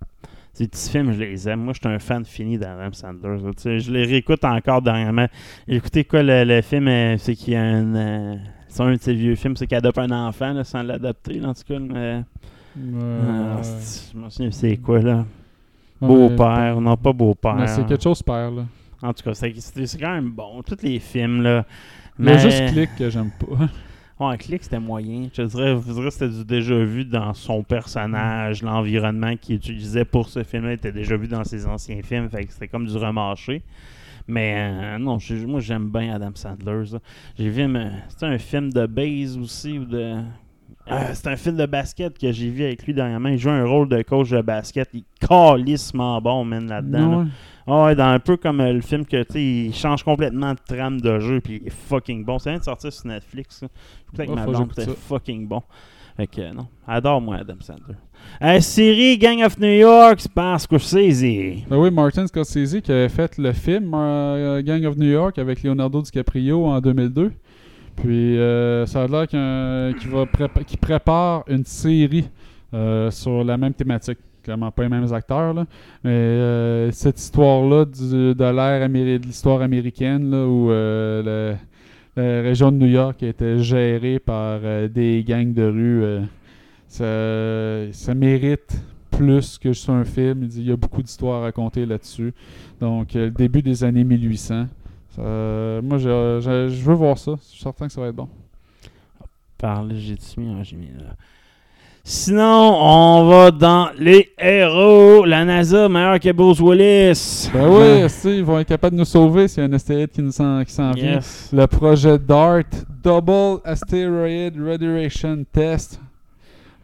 [0.58, 1.60] ses petits films, je les aime.
[1.60, 3.38] Moi, je suis un fan fini d'Adam Sandler.
[3.78, 5.26] je les réécoute encore dernièrement.
[5.66, 7.94] Écouté quoi, le, le film, euh, c'est qu'il y a un.
[7.94, 8.36] euh,
[8.68, 11.48] c'est un de ses vieux films, c'est qu'il adopte un enfant là, sans l'adopter, là,
[11.48, 11.78] en tout cas.
[11.78, 12.22] Mais,
[12.76, 13.60] ah,
[14.12, 15.24] je me souviens, c'est quoi, là
[16.00, 17.64] Beau-père, non, pas beau-père.
[17.68, 18.64] c'est quelque chose père, là.
[19.02, 19.52] En tout cas, c'est
[20.00, 20.62] quand même bon.
[20.62, 21.64] Tous les films, là.
[22.18, 23.66] Il y a Mais- juste Click que j'aime pas.
[24.20, 25.28] Ouais, Click, c'était moyen.
[25.32, 30.04] Je dirais, je dirais que c'était du déjà vu dans son personnage, l'environnement qu'il utilisait
[30.04, 32.96] pour ce film-là était déjà vu dans ses anciens films, fait que c'était comme du
[32.96, 33.62] remarché.
[34.26, 36.82] Mais euh, non, moi j'aime bien Adam Sandler.
[37.38, 37.66] J'ai vu,
[38.08, 39.80] c'était un film de base aussi.
[39.92, 40.20] Euh,
[41.14, 43.28] c'est un film de basket que j'ai vu avec lui dernièrement.
[43.28, 44.88] Il joue un rôle de coach de basket.
[44.92, 47.20] Il est calissement bon, man, là-dedans.
[47.22, 47.26] là.
[47.70, 50.52] Ah ouais, dans un peu comme euh, le film que tu sais, il change complètement
[50.54, 52.38] de trame de jeu puis il est fucking bon.
[52.38, 53.60] Ça vient de sortir sur Netflix.
[54.12, 54.96] Peut-être Ouais, que ma blonde j'écoute était ça.
[54.96, 55.62] fucking bon.
[56.16, 57.94] Fait que euh, non, adore moi Adam Sandler.
[58.42, 61.20] Euh, série Gang of New York, c'est par Scorsese.
[61.68, 65.62] Ben oui, Martin Scorsese qui avait fait le film euh, Gang of New York avec
[65.62, 67.32] Leonardo DiCaprio en 2002.
[67.96, 72.28] Puis euh, ça a l'air qu'il va prépa- prépare une série
[73.10, 74.18] sur la même thématique.
[74.48, 75.66] Clairement pas les mêmes acteurs, là.
[76.02, 81.54] Mais euh, cette histoire-là de l'ère améri- de l'histoire américaine là, où euh,
[82.16, 86.24] la région de New York était gérée par euh, des gangs de rue,
[86.86, 88.80] ça, ça mérite
[89.10, 90.48] plus que juste un film.
[90.50, 92.32] Il y a beaucoup d'histoires à raconter là-dessus.
[92.80, 94.66] Donc, le début des années 1800.
[95.10, 97.32] Ça- moi, je, veux voir ça.
[97.38, 98.30] Je suis certain que ça va être bon.
[99.58, 101.16] Parle, j'ai-tu j'ai mis là.
[102.10, 105.26] Sinon, on va dans les héros.
[105.26, 107.50] La NASA, meilleur que Bruce Willis.
[107.52, 110.08] Ben oui, esti, ils vont être capables de nous sauver s'il y a un astéroïde
[110.08, 111.16] qui nous s'en, vient.
[111.16, 111.50] Yes.
[111.52, 112.64] Le projet DART,
[113.02, 116.00] Double Asteroid Radiation Test,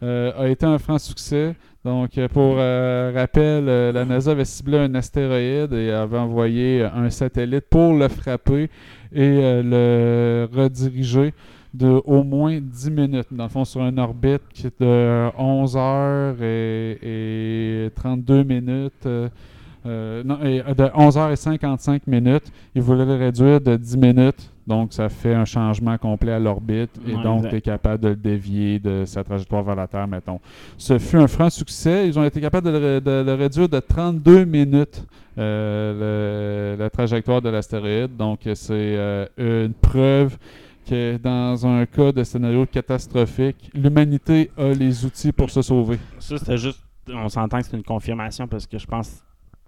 [0.03, 1.55] euh, a été un franc succès.
[1.83, 6.83] Donc, euh, pour euh, rappel, euh, la NASA avait ciblé un astéroïde et avait envoyé
[6.83, 8.69] un satellite pour le frapper
[9.11, 11.33] et euh, le rediriger
[11.77, 13.27] de au moins 10 minutes.
[13.31, 16.97] Dans le fond, sur une orbite qui est de 11 heures et,
[17.85, 18.93] et 32 minutes.
[19.05, 19.29] euh,
[19.85, 22.51] euh, non, et, de 11h55 minutes.
[22.73, 24.51] Ils voulaient le réduire de 10 minutes.
[24.65, 26.89] Donc, ça fait un changement complet à l'orbite.
[27.07, 30.07] Et Ouais, donc, tu es capable de le dévier de sa trajectoire vers la Terre,
[30.07, 30.39] mettons.
[30.77, 32.07] Ce fut un franc succès.
[32.07, 35.05] Ils ont été capables de le, de le réduire de 32 minutes,
[35.37, 38.17] euh, le- la trajectoire de l'astéroïde.
[38.17, 40.35] Donc, c'est euh, une preuve
[40.85, 45.99] que dans un cas de scénario catastrophique, l'humanité a les outils pour se sauver.
[46.19, 46.81] Ça, c'était juste.
[47.07, 49.23] On s'entend que c'est une confirmation parce que je pense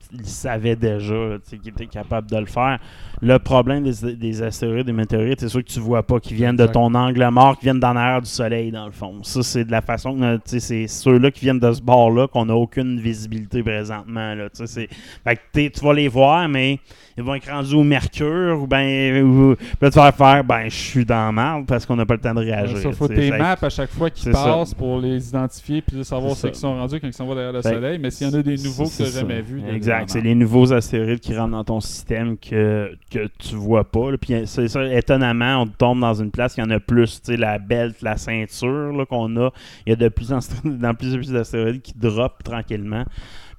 [0.09, 2.79] qu'il savait déjà qu'il était capable de le faire.
[3.21, 6.55] Le problème des, des astéroïdes, des météorites, c'est sûr que tu vois pas qu'ils viennent
[6.55, 9.23] de ton angle mort, qui viennent dans l'air du soleil, dans le fond.
[9.23, 12.55] Ça, c'est de la façon que c'est ceux-là qui viennent de ce bord-là qu'on n'a
[12.55, 14.35] aucune visibilité présentement.
[14.35, 16.79] Là, tu fait que vas les voir, mais
[17.17, 20.75] ils vont être rendus au mercure ou ben ou, là, tu vas faire ben je
[20.75, 22.77] suis dans la merde parce qu'on n'a pas le temps de réagir.
[22.83, 24.43] Il faut tes maps à chaque fois qu'ils ça.
[24.43, 27.33] passent pour les identifier puis de savoir ceux qui sont rendus quand ils s'en vont
[27.33, 27.97] derrière le Fait soleil.
[27.99, 29.61] Mais s'il y en a des nouveaux que tu n'as jamais vus.
[30.01, 30.09] Exact.
[30.09, 34.11] C'est les nouveaux astéroïdes qui rentrent dans ton système que, que tu vois pas.
[34.11, 34.17] là.
[34.17, 37.21] Puis c'est ça, étonnamment, on tombe dans une place, il y en a plus.
[37.21, 39.51] Tu sais, la belt, la ceinture là, qu'on a,
[39.85, 43.05] il y a de plus en dans plus en plus d'astéroïdes qui drop tranquillement.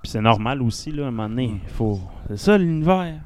[0.03, 1.61] Puis c'est normal aussi, là, à un moment donné.
[1.62, 2.01] il Faut...
[2.28, 3.16] C'est ça l'univers.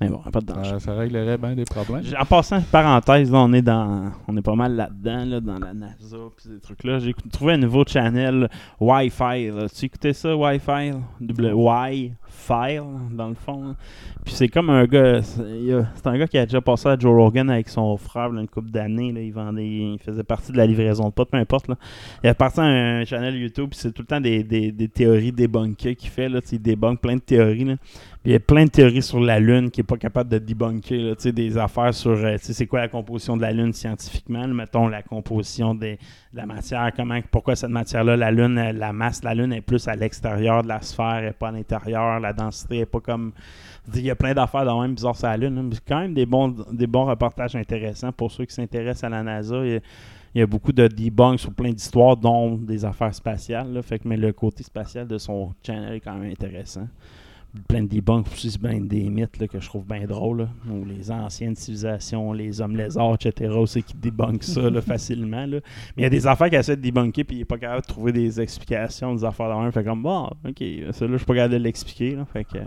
[0.00, 0.70] Mais bon, pas de danger.
[0.70, 2.04] Ça, ça réglerait bien des problèmes.
[2.20, 5.74] En passant, parenthèse, là, on est dans, on est pas mal là-dedans, là, dans la
[5.74, 7.00] NASA puis ces trucs-là.
[7.00, 9.50] J'ai trouvé un nouveau channel Wi-Fi.
[9.50, 9.66] là.
[9.68, 10.92] Tu écoutais ça, Wi-Fi?
[11.20, 12.78] Wi-Fi.
[13.10, 13.74] Dans le fond.
[14.24, 15.20] Puis c'est comme un gars.
[15.22, 18.48] C'est un gars qui a déjà passé à Joe Rogan avec son frère là, une
[18.48, 19.12] couple d'années.
[19.12, 19.20] là.
[19.20, 19.66] Il vendait.
[19.66, 21.68] Il faisait partie de la livraison de potes, peu importe.
[21.68, 21.74] Là.
[22.22, 24.88] Il a parti à un channel YouTube, puis c'est tout le temps des, des, des
[24.88, 26.28] théories débunkées qu'il fait.
[26.28, 26.40] Là.
[26.52, 27.64] Il débunk plein de théories.
[27.64, 27.74] Là.
[28.28, 31.32] Il y a plein de théories sur la Lune qu'il n'est pas capable de sais,
[31.32, 34.46] Des affaires sur euh, c'est quoi la composition de la Lune scientifiquement.
[34.46, 35.98] Mettons la composition des,
[36.34, 39.54] de la matière, comment, pourquoi cette matière-là, la Lune, euh, la masse de la Lune
[39.54, 42.20] est plus à l'extérieur de la sphère et pas à l'intérieur.
[42.20, 43.32] La densité est pas comme.
[43.94, 45.70] Il y a plein d'affaires de même bizarres sur la Lune.
[45.72, 49.22] C'est quand même des bons, des bons reportages intéressants pour ceux qui s'intéressent à la
[49.22, 49.64] NASA.
[49.64, 49.80] Il
[50.34, 53.82] y a- beaucoup de debunks sur plein d'histoires, dont des affaires spatiales.
[53.82, 56.86] Fait que, mais le côté spatial de son channel est quand même intéressant.
[57.66, 60.48] Plein de debunks aussi, plein des mythes là, que je trouve bien drôles.
[60.70, 63.50] Où les anciennes civilisations, les hommes lézards, etc.
[63.56, 65.46] aussi qui débunkent ça là, facilement.
[65.46, 65.58] là.
[65.96, 67.82] Mais il y a des affaires qui essaient de débunker puis il n'est pas capable
[67.82, 69.72] de trouver des explications des affaires de même.
[69.72, 72.16] Fait comme, bon, ok, ça là, je suis pas capable de l'expliquer.
[72.32, 72.58] Fait que.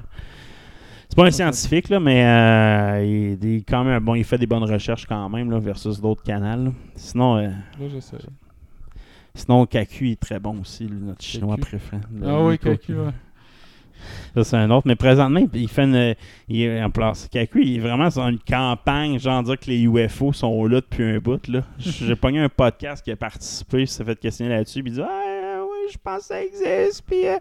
[1.09, 4.63] C'est pas un scientifique, là, mais euh, il, quand même bon, il fait des bonnes
[4.63, 6.71] recherches quand même là, versus d'autres canaux.
[6.95, 8.15] Sinon, euh, Là, j'essaie.
[9.35, 12.01] sinon Kaku est très bon aussi, notre chinois préféré.
[12.25, 13.11] Ah oui, Kaku, ouais.
[14.35, 14.87] Ça, c'est un autre.
[14.87, 16.15] Mais présentement, il fait une.
[16.49, 17.27] Il est en place.
[17.31, 21.03] Kaku, il est vraiment sur une campagne, genre dire que les UFO sont là depuis
[21.03, 21.47] un bout.
[21.47, 21.61] là.
[21.79, 25.01] J'ai pogné un podcast qui a participé, il s'est fait questionner là-dessus, puis il dit
[25.01, 27.33] Ah, oui, je pense que ça existe, puis euh,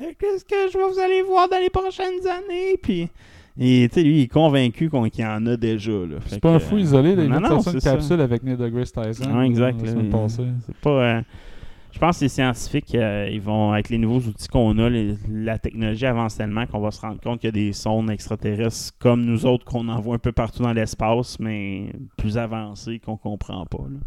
[0.00, 3.08] euh, qu'est-ce que je vais vous allez voir dans les prochaines années, puis.
[3.60, 5.90] Et lui, il est convaincu qu'on- qu'il y en a déjà.
[5.92, 6.20] là.
[6.20, 7.90] Fait C'est pas un fou euh, isolé, là, il non, non, une ça.
[7.92, 9.30] capsule avec Neil deGrasse Tyson.
[9.36, 9.78] Ouais, exact.
[9.84, 9.92] Là.
[10.28, 10.88] C'est pas.
[10.90, 11.20] euh,
[11.92, 15.16] je pense que les scientifiques, euh, ils vont, avec les nouveaux outils qu'on a, les-
[15.30, 18.92] la technologie avance tellement qu'on va se rendre compte qu'il y a des sondes extraterrestres
[18.98, 23.64] comme nous autres qu'on envoie un peu partout dans l'espace, mais plus avancées qu'on comprend
[23.66, 23.84] pas.
[23.88, 23.98] là.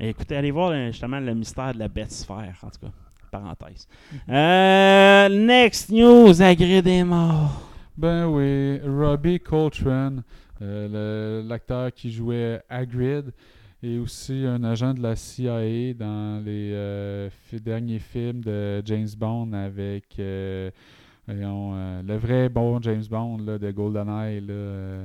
[0.00, 2.92] Euh, écoutez, allez voir euh, justement le mystère de la bête sphère, en tout cas.
[3.30, 3.86] Parenthèse.
[4.30, 7.60] Euh, next news, agré des morts.
[7.96, 10.22] Ben oui, Robbie Coltrane,
[10.62, 13.32] euh, l'acteur qui jouait Hagrid,
[13.82, 19.52] est aussi un agent de la CIA dans les euh, derniers films de James Bond
[19.52, 20.70] avec euh,
[21.26, 24.40] voyons, euh, le vrai bon James Bond là, de GoldenEye.
[24.40, 25.04] Là,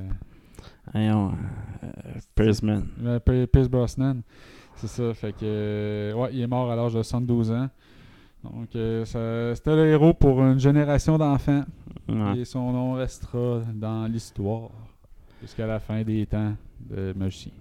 [0.92, 1.32] Voyons,
[2.34, 4.22] Pierce Brosnan.
[4.76, 7.68] C'est ça, fait que ouais, il est mort à l'âge de 72 ans.
[8.42, 11.64] Donc c'était le héros pour une génération d'enfants.
[12.08, 12.40] Ouais.
[12.40, 14.70] Et son nom restera dans l'histoire
[15.40, 17.52] jusqu'à la fin des temps de Magicien.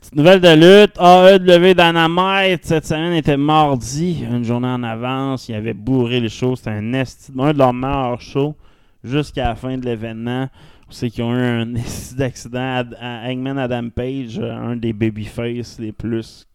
[0.00, 0.98] Petite nouvelle de lutte.
[0.98, 5.48] AEW Dynamite, cette semaine était mardi, une journée en avance.
[5.48, 6.56] Ils avaient bourré les shows.
[6.56, 8.54] C'était un, esti- un de leurs meilleurs shows
[9.02, 10.48] jusqu'à la fin de l'événement.
[10.90, 15.78] C'est qu'ils ont eu un esti d'accident à, Hangman Adam Page, euh, un des babyface
[15.80, 16.46] les plus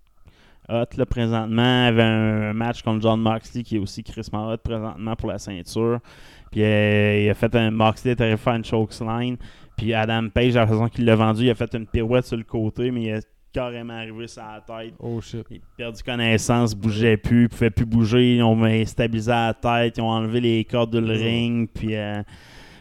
[0.69, 1.83] hot là, présentement.
[1.85, 5.39] Il avait un match contre John Moxley qui est aussi Chris hot présentement pour la
[5.39, 5.99] ceinture.
[6.51, 9.37] Puis euh, il a fait un Moxley faire une chokesline.
[9.77, 12.43] Puis Adam Page, la façon qu'il l'a vendu, il a fait une pirouette sur le
[12.43, 13.19] côté, mais il a
[13.53, 14.93] carrément arrivé sur la tête.
[14.99, 15.45] Oh shit.
[15.49, 18.37] Il a perdu connaissance, bougeait plus, pouvait plus bouger.
[18.37, 22.21] Ils ont stabilisé la tête, ils ont enlevé les cordes du ring, puis euh,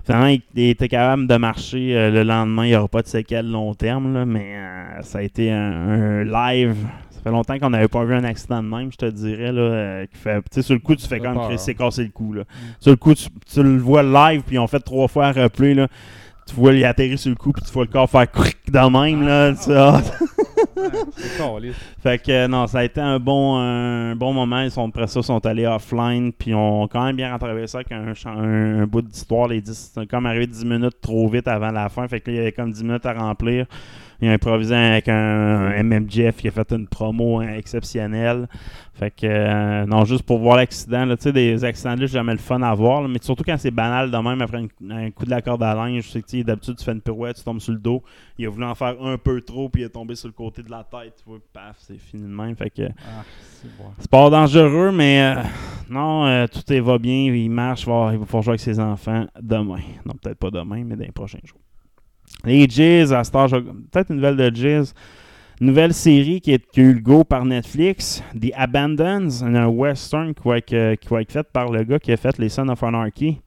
[0.04, 2.66] finalement, il, il était capable de marcher euh, le lendemain.
[2.66, 5.58] Il n'y aura pas de séquelles long terme, là, mais euh, ça a été un,
[5.58, 6.76] un live.
[7.10, 9.52] Ça fait longtemps qu'on n'avait pas vu un accident de même, je te dirais.
[9.52, 11.48] Là, euh, qui fait, tu sais, sur le coup, tu fais peur.
[11.48, 12.32] Chris s'est cassé le cou.
[12.32, 12.44] Là.
[12.78, 15.74] Sur le coup, tu, tu le vois live, puis ils ont fait trois fois replay.
[15.74, 15.88] Là.
[16.50, 18.90] Tu vois, il atterrit sur le coup, puis tu vois le corps faire cric dans
[18.90, 19.24] le même.
[19.24, 19.52] Là,
[21.38, 21.78] caliste.
[22.02, 24.60] fait que non, ça a été un bon, un bon moment.
[24.62, 27.92] Ils sont après ça, sont allés offline, puis ont quand même bien rattrapé ça avec
[27.92, 29.46] un, chan- un, un bout d'histoire.
[29.48, 32.06] Les 10, c'est comme arrivé 10 minutes trop vite avant la fin.
[32.08, 33.66] Fait que là, il y avait comme 10 minutes à remplir.
[34.22, 38.48] Il a improvisé avec un, un MMJF qui a fait une promo hein, exceptionnelle.
[38.94, 41.06] Fait que, euh, non, juste pour voir l'accident.
[41.16, 43.00] Tu sais, des accidents là, jamais le fun à voir.
[43.00, 45.62] là, mais surtout quand c'est banal de même après une- un coup de la corde
[45.62, 46.04] à linge.
[46.04, 48.02] Je sais que tu sais, d'habitude, tu fais une pirouette, tu tombes sur le dos.
[48.36, 50.62] Il a voulu en faire un peu trop, puis il est tombé sur le côté
[50.62, 51.14] de la tête.
[51.16, 52.54] Tu vois, paf, c'est fini de même.
[52.56, 52.82] Fait que.
[52.82, 53.24] Ah,
[53.98, 55.42] c'est pas dangereux, mais euh,
[55.88, 58.78] non, euh, tout est, va bien, il marche, va, il va pouvoir jouer avec ses
[58.80, 59.80] enfants demain.
[60.04, 61.58] Non, peut-être pas demain, mais dans les prochains jours.
[62.44, 64.94] Les Jizz, à Star, peut-être une nouvelle de Jizz.
[65.60, 70.32] Nouvelle série qui, est, qui a eu le go par Netflix, The Abandons, un western
[70.32, 72.48] qui va, être, euh, qui va être fait par le gars qui a fait les
[72.48, 73.38] Sons of Anarchy.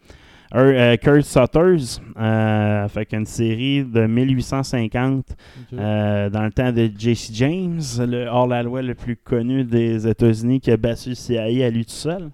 [0.55, 5.79] Euh, Kurt Sutters, euh, fait qu'une série de 1850 Ok.
[5.79, 10.69] euh, dans le temps de JC James, le hors-la-loi le plus connu des États-Unis qui
[10.69, 12.29] a battu le CIA à lui tout seul.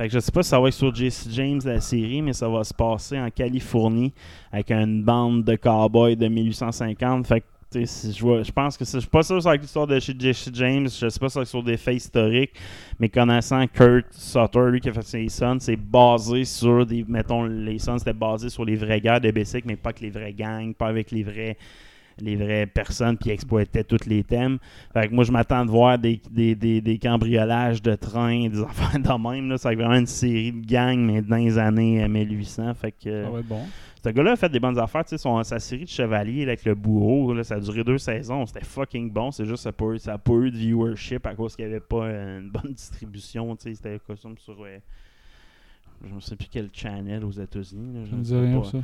[0.00, 2.32] Fait que je sais pas si ça va être sur JC James la série, mais
[2.32, 4.14] ça va se passer en Californie
[4.50, 7.26] avec une bande de cowboys de 1850.
[7.26, 10.88] Fait que je, pense que je suis pas sûr que avec l'histoire de Jesse James,
[10.88, 12.52] je sais pas si c'est sur des faits historiques,
[12.98, 17.04] mais connaissant Kurt Sutter, lui qui a fait ses Sons, c'est basé sur des.
[17.06, 20.08] Mettons, les Sons, c'était basé sur les vraies guerres de Bessic, mais pas avec les
[20.08, 21.58] vrais gangs, pas avec les vrais
[22.18, 24.58] les vraies personnes qui exploitaient tous les thèmes.
[24.92, 28.62] Fait que moi, je m'attends de voir des, des, des, des cambriolages de trains, des
[28.62, 29.48] affaires de même.
[29.50, 29.58] Là.
[29.58, 32.74] C'est vraiment une série de gangs, mais dans les années euh, 1800.
[32.74, 33.62] Fait que, Ça va être bon.
[34.04, 35.04] ce gars-là a fait des bonnes affaires.
[35.04, 37.84] Tu sais, son- sa série de Chevaliers là, avec le bourreau, là, ça a duré
[37.84, 38.44] deux saisons.
[38.46, 39.30] C'était fucking bon.
[39.30, 41.54] C'est juste que ça n'a pas, eu- ça a pas eu de viewership à cause
[41.56, 43.56] qu'il n'y avait pas euh, une bonne distribution.
[43.56, 44.56] Tu sais, C'était costume sur.
[44.62, 44.78] euh,
[46.08, 48.06] je ne sais plus quel channel aux États-Unis.
[48.10, 48.66] je ne rien pas.
[48.66, 48.78] ça.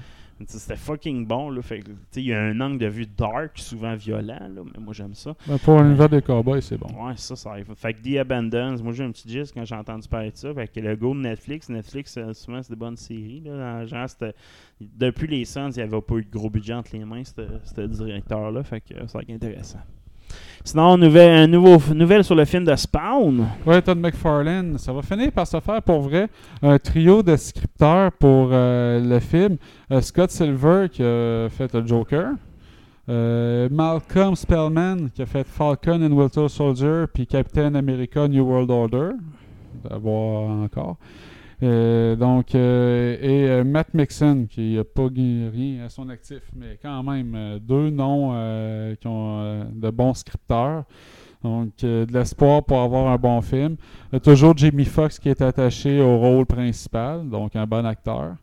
[0.46, 1.48] C'était fucking bon.
[1.48, 1.82] Là, fait
[2.16, 5.34] il y a un angle de vue dark, souvent violent, là, mais moi j'aime ça.
[5.46, 6.88] Ben, pour l'univers des cowboys, c'est bon.
[6.88, 7.72] Ouais, ça, ça arrive.
[7.74, 10.52] Fait que The Abandons, moi j'ai un petit gist quand j'ai entendu parler de ça.
[10.52, 13.40] Fait que le go de Netflix, Netflix, euh, souvent c'est des bonnes séries.
[13.46, 13.86] Là.
[13.86, 14.06] Genre,
[14.80, 17.80] depuis les Suns, il n'y avait pas eu de gros budget entre les mains, ce
[17.86, 18.62] directeur-là.
[18.62, 19.80] Fait que euh, ça va être intéressant.
[20.66, 23.46] Sinon, nouvelle, sur le film de Spawn.
[23.64, 26.28] Ouais, Todd McFarlane, ça va finir par se faire pour vrai.
[26.60, 29.58] Un trio de scripteurs pour euh, le film.
[29.92, 32.30] Euh, Scott Silver qui a fait le Joker.
[33.08, 38.70] Euh, Malcolm Spellman qui a fait Falcon and Winter Soldier puis Captain America New World
[38.70, 39.10] Order.
[39.88, 40.96] À voir encore.
[41.62, 46.78] Euh, donc, euh, et euh, Matt Mixon qui n'a pas rien à son actif, mais
[46.82, 48.32] quand même deux noms
[49.00, 50.84] qui ont de bons scripteurs.
[51.42, 53.76] Donc, de l'espoir pour avoir un bon film.
[54.22, 58.34] Toujours Jamie Foxx qui est attaché au rôle principal, donc un bon acteur.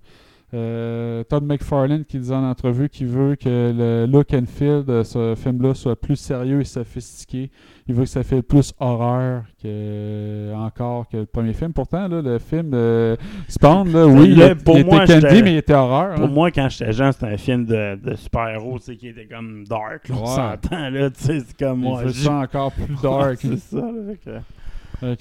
[0.54, 5.02] Euh, Todd McFarlane qui disait en entrevue qu'il veut que le look and feel de
[5.04, 7.50] ce film-là soit plus sérieux et sophistiqué.
[7.88, 11.74] Il veut que ça fait plus horreur que encore que le premier film.
[11.74, 13.18] Pourtant, là, le film de
[13.50, 16.16] Spawn, là, oui, il, pour il moi, était candy, mais il était horreur.
[16.16, 16.32] Pour hein.
[16.32, 20.08] moi, quand j'étais jeune, c'était un film de, de super-héros qui était comme dark.
[20.08, 20.28] Là, on Ouais.
[20.28, 22.04] s'entend, là, tu sais, c'est comme il moi.
[22.04, 23.38] veut ça encore plus dark.
[23.42, 24.38] c'est ça, là, fait que-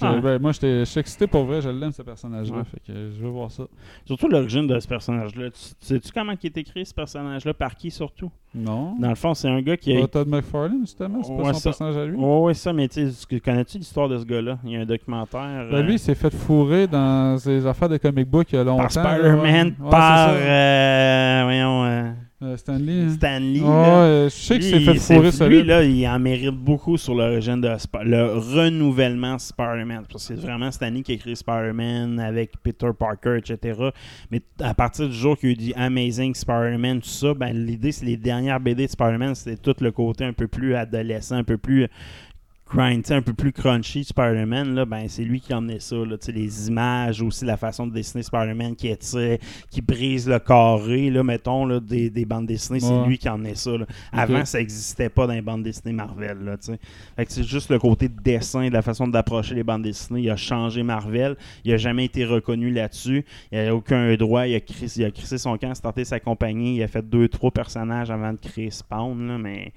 [0.01, 0.19] Ah.
[0.21, 1.61] ben, moi, j'étais je suis excité pour vrai.
[1.61, 2.57] Je l'aime, ce personnage-là.
[2.57, 2.63] Ouais.
[2.63, 3.63] Fait que je veux voir ça.
[4.05, 5.49] Surtout l'origine de ce personnage-là.
[5.51, 7.53] Tu tu sais-tu comment il est écrit, ce personnage-là?
[7.53, 8.31] Par qui, surtout?
[8.55, 8.95] Non.
[8.99, 9.93] Dans le fond, c'est un gars qui.
[9.99, 11.21] Pas Todd McFarlane, justement.
[11.23, 12.15] C'est pas son ça- personnage à lui.
[12.17, 12.87] Ouais, ouais, ça, mais
[13.43, 14.59] connais-tu l'histoire de ce gars-là?
[14.63, 15.67] Il y a un documentaire...
[15.71, 18.59] Ben, euh, lui, il s'est fait fourrer dans ses affaires de comic book il y
[18.59, 18.83] a longtemps.
[18.83, 19.75] par Spider-Man.
[19.79, 20.29] Ouais, par...
[20.29, 20.35] ça.
[20.35, 22.13] euh, voyons...
[22.41, 23.01] euh, Stanley.
[23.03, 23.09] hein.
[23.09, 23.59] Stanley.
[23.59, 23.65] Là.
[24.03, 27.15] euh, je sais s'est Lui, fait fourrer Lui, celui là, il en mérite beaucoup sur
[27.15, 30.03] l'origine de Sp- le renouvellement Spider-Man.
[30.11, 33.79] Parce que c'est vraiment Stanley qui a écrit Spider-Man avec Peter Parker, etc.
[34.31, 37.53] Mais à partir du jour qu'il y a eu du Amazing Spider-Man, tout ça, ben,
[37.53, 41.35] l'idée, c'est les dernières BD de Spider-Man, c'était tout le côté un peu plus adolescent,
[41.35, 41.87] un peu plus
[42.73, 45.95] grind, un peu plus crunchy Spider-Man, là, ben, c'est lui qui emmenait ça.
[45.95, 49.37] Là, les images, aussi la façon de dessiner Spider-Man qui étire,
[49.69, 53.07] qui brise le carré, là, mettons, là, des, des bandes dessinées, c'est Ouais.
[53.07, 53.71] lui qui emmenait ça.
[53.77, 53.85] là.
[54.11, 56.37] Avant, ça n'existait pas dans les bandes dessinées Marvel.
[56.43, 56.57] Là,
[57.15, 60.21] fait que c'est juste le côté de dessin, de la façon d'approcher les bandes dessinées.
[60.21, 61.35] Il a changé Marvel.
[61.63, 63.25] Il n'a jamais été reconnu là-dessus.
[63.51, 64.47] Il n'a aucun droit.
[64.47, 66.77] Il a, crissé, il a crissé son camp, starté sa compagnie.
[66.77, 69.27] Il a fait deux, trois personnages avant de créer Spawn.
[69.27, 69.71] Là, mais.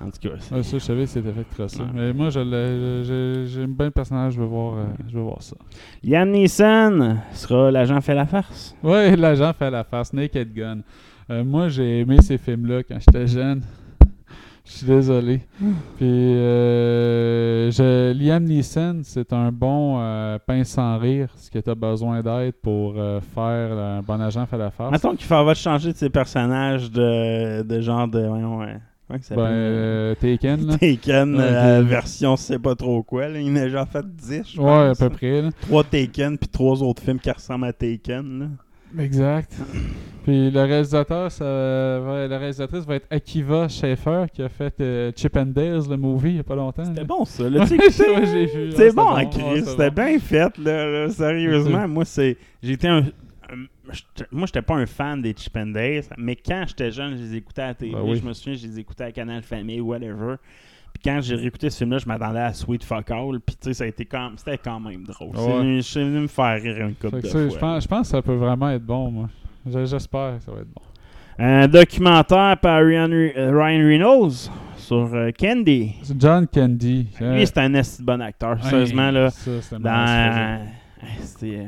[0.00, 1.80] En tout cas, Ouais, ça, je savais que c'était fait crosser.
[1.80, 1.86] Ouais.
[1.94, 5.56] Mais moi, j'aime bien le personnage, je veux voir, euh, je veux voir ça.
[6.02, 8.76] Liam Neeson sera l'agent fait la farce.
[8.82, 10.78] Ouais, l'agent fait la face, Naked Gun.
[11.30, 13.62] Euh, moi, j'ai aimé ces films-là quand j'étais jeune.
[14.66, 15.40] Je suis désolé.
[15.96, 21.68] Puis, euh, je- Liam Neeson, c'est un bon euh, pain sans rire, ce que tu
[21.70, 24.90] as besoin d'être pour euh, faire un bon agent fait la face.
[24.90, 28.26] Mettons qu'il va changer de ses personnages de, de genre de.
[28.26, 28.78] Voyons, ouais.
[29.08, 30.78] Comment Ben, euh, Taken, là.
[30.78, 33.28] Taken, Ouais, euh, version je sais pas trop quoi.
[33.28, 33.38] Là.
[33.40, 35.50] Il en a déjà fait 10, je Ouais, à peu près, là.
[35.60, 38.38] Trois Taken, puis trois autres films qui ressemblent à Taken.
[38.96, 39.02] Là.
[39.04, 39.52] Exact.
[40.22, 45.12] Puis le réalisateur, ça va- la réalisatrice va être Akiva Schaefer qui a fait euh,
[45.14, 46.84] Chip and Dale, le movie, il y a pas longtemps.
[46.84, 47.50] C'était bon, ça.
[47.50, 48.72] Là, tu sais, ouais, j'ai vu.
[48.74, 49.64] C'est bon, Chris.
[49.66, 52.38] C'était bien fait, là, là, Sérieusement, moi, c'est.
[52.62, 53.02] J'étais un.
[54.32, 57.36] Moi, j'étais pas un fan des Chip and Dale, mais quand j'étais jeune, je les
[57.36, 57.92] écoutais à la télé.
[57.92, 58.16] Ben oui.
[58.16, 60.36] Je me souviens, je les écoutais à Canal Famille, whatever.
[60.94, 63.40] Puis quand j'ai réécouté ce film-là, je m'attendais à Sweet Fuck All.
[63.44, 65.30] Puis tu sais, ça a été quand c'était quand même drôle.
[65.34, 65.82] C'est Ouais.
[65.82, 67.48] suis venu me faire rire une couple de fois.
[67.48, 69.28] je, pense, je pense que ça peut vraiment être bon, moi.
[69.66, 70.82] Je- J'espère que ça va être bon.
[71.36, 75.96] Un documentaire par Ryan, euh, Ryan Reynolds sur euh, Candy.
[76.02, 77.08] C'est John Candy.
[77.20, 78.62] euh, Lui, c'est un bon acteur.
[78.64, 79.30] Sérieusement, là.
[79.30, 80.06] Ça, c'était Dans.
[80.08, 80.58] euh,
[81.18, 81.66] C'était.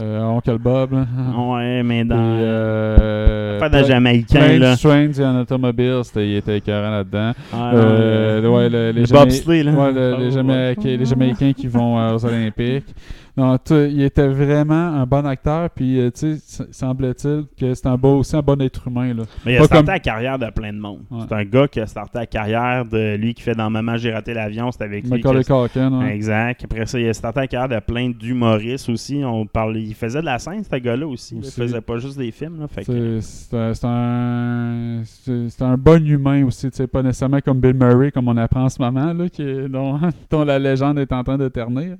[0.00, 1.06] Euh, Oncle Bob, là.
[1.38, 2.16] Ouais, mais Puis, dans.
[2.18, 4.76] euh, Pas de Jamaïcain, là.
[4.76, 7.32] Trains and Automobiles, c'était- il était écœurant là-dedans.
[7.52, 9.72] Ah, Euh, ouais, le- les le Jamaï- bobsleigh, là.
[9.72, 12.94] Ouais, le- Oh, les, Jamaïcains, les Jamaïcains qui vont euh, aux Olympiques.
[13.36, 17.86] Non, tu- il était vraiment un bon acteur, puis euh, tu sais, semble-t-il que c'est
[17.86, 19.12] un beau, aussi un bon être humain.
[19.12, 19.24] Là.
[19.44, 21.00] Mais il a Pas starté comme- la carrière de plein de monde.
[21.10, 21.18] Ouais.
[21.28, 24.10] C'est un gars qui a starté la carrière de lui qui fait dans Maman, j'ai
[24.12, 24.70] raté l'avion.
[24.72, 25.20] C'est avec lui.
[25.20, 26.14] Culkin, ouais.
[26.14, 26.64] Exact.
[26.64, 29.22] Après ça, il a starté la carrière de plein d'humoristes aussi.
[29.22, 31.34] On il faisait de la scène, ce gars-là aussi.
[31.34, 31.40] là.
[31.42, 31.60] Il Aussi.
[31.60, 32.60] faisait pas juste des films.
[32.60, 37.74] Là, fait que- C'est un, c'est bon humain aussi, tu sais, pas nécessairement comme Bill
[37.74, 39.98] Murray, comme on apprend en ce moment, là, qui est- dont,
[40.30, 41.96] dont la légende est en train de ternir.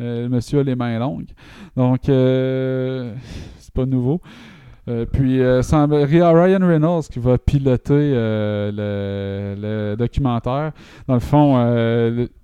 [0.00, 1.30] Euh, le monsieur a les mains longues.
[1.76, 3.14] Donc, euh,
[3.58, 4.20] c'est pas nouveau.
[4.88, 8.12] Euh, puis, Ryan Reynolds qui va piloter
[8.72, 10.72] le, documentaire.
[11.06, 11.52] Dans le fond,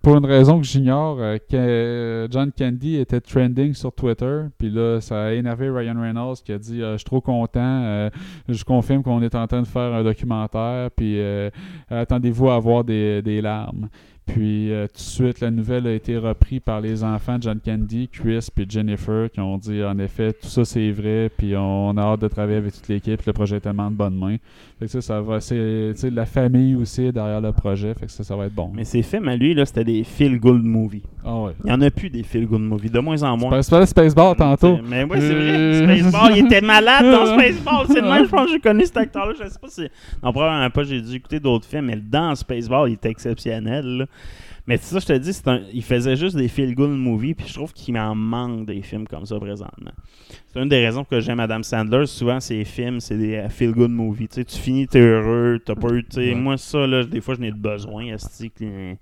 [0.02, 1.18] pour une raison que j'ignore,
[1.50, 4.42] John Candy était trending sur Twitter.
[4.58, 8.10] Puis là, ça a énervé Ryan Reynolds qui a dit Je suis trop content.
[8.48, 10.90] je confirme qu'on est en train de faire un documentaire.
[10.94, 11.18] Puis
[11.90, 13.88] attendez-vous à avoir des larmes.
[14.26, 17.60] Puis euh, tout de suite, la nouvelle a été reprise par les enfants de John
[17.64, 21.96] Candy, Chris et Jennifer, qui ont dit en effet, tout ça c'est vrai, puis on
[21.96, 23.24] a hâte de travailler avec toute l'équipe.
[23.24, 24.36] Le projet est tellement de bonnes mains.
[24.78, 25.40] Fait que ça, ça va.
[25.40, 27.94] C'est tu sais, la famille aussi derrière le projet.
[27.94, 28.70] Fait que ça, ça va être bon.
[28.74, 31.02] Mais ces films à lui, là, c'était des feel-good movies.
[31.24, 31.52] Ah ouais.
[31.64, 33.62] Il y en a plus des feel-good movies, de moins en moins.
[33.62, 34.78] C'est pas le Spaceball tantôt.
[34.86, 35.84] Mais oui, c'est Euh.
[35.86, 35.98] vrai.
[36.00, 37.86] Spaceball, il était malade dans Spaceball.
[37.86, 39.32] C'est le même, je pense que j'ai connu cet acteur-là.
[39.40, 39.82] Je sais pas si.
[40.22, 43.84] Non, probablement pas, j'ai dû écouter d'autres films, mais dans Spaceball, il était exceptionnel.
[43.98, 44.06] là.
[44.68, 47.54] Mais ça, je te dis, c'est un- il faisait juste des feel-good movies, puis je
[47.54, 49.92] trouve qu'il en manque des films comme ça présentement.
[50.52, 52.04] C'est une des raisons que j'aime Adam Sandler.
[52.06, 54.26] Souvent, ses films, c'est des euh, feel-good movies.
[54.28, 56.02] Tu sais, tu finis, t'es heureux, t'as pas eu.
[56.02, 56.34] tu sais, Ouais.
[56.34, 58.16] Moi, ça, là, des fois, je n'ai de besoin.
[58.16, 58.94] que-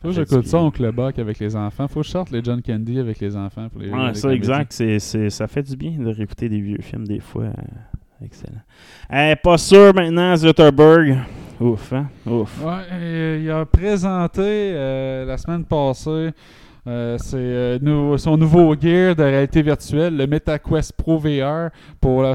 [0.00, 1.88] Faut que j'écoute ça, Oncle Buck avec les enfants.
[1.88, 3.68] Faut que je sorte les John Candy avec les enfants.
[3.68, 4.38] Pour les, Ouais, les ça, comédies.
[4.38, 4.72] exact.
[4.72, 7.46] C'est, c'est- ça fait du bien de réécouter des vieux films des fois.
[7.46, 8.60] Euh, excellent.
[9.12, 11.18] Euh, pas sûr maintenant, Zuckerberg.
[11.60, 12.06] Ouf, hein?
[12.26, 12.62] Ouf.
[12.64, 16.30] Ouais, et il a présenté euh, la semaine passée
[16.86, 21.68] euh, c'est, euh, nou- son nouveau gear de réalité virtuelle, le MetaQuest Pro VR,
[22.00, 22.34] pour la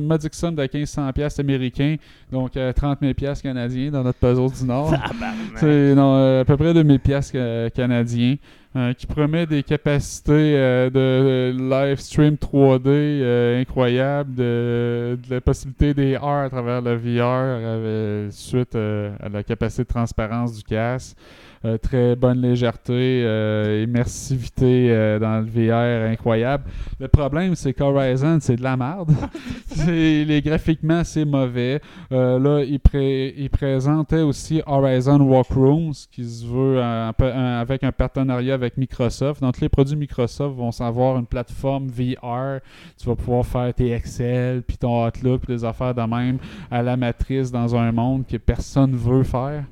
[0.00, 1.96] modique somme de 1500$ piastres américains,
[2.32, 4.90] donc euh, 30 000$ piastres canadiens dans notre puzzle du Nord.
[4.90, 5.36] Tabarnak.
[5.56, 7.32] C'est non, euh, à peu près 2000 pièces
[7.74, 8.36] canadiens
[8.74, 15.40] euh, qui promet des capacités euh, de, de live stream 3D euh, incroyables, de, la
[15.40, 20.56] possibilité des AR à travers le VR euh, suite euh, à la capacité de transparence
[20.56, 21.16] du casque.
[21.64, 26.64] Euh, très bonne légèreté, euh, immersivité euh, dans le VR incroyable.
[26.98, 29.12] Le problème, c'est qu'Horizon, c'est de la merde.
[29.86, 31.80] Les graphiquement, c'est mauvais.
[32.10, 37.84] Euh, là, il, pré- il présentait aussi Horizon Walkrooms, qui se veut un- un- avec
[37.84, 39.40] un partenariat avec Microsoft.
[39.40, 42.58] Donc, les produits Microsoft vont avoir une plateforme VR.
[43.00, 46.38] Tu vas pouvoir faire tes Excel, puis ton Outlook, puis des affaires de même
[46.70, 49.64] à la matrice dans un monde que personne veut faire.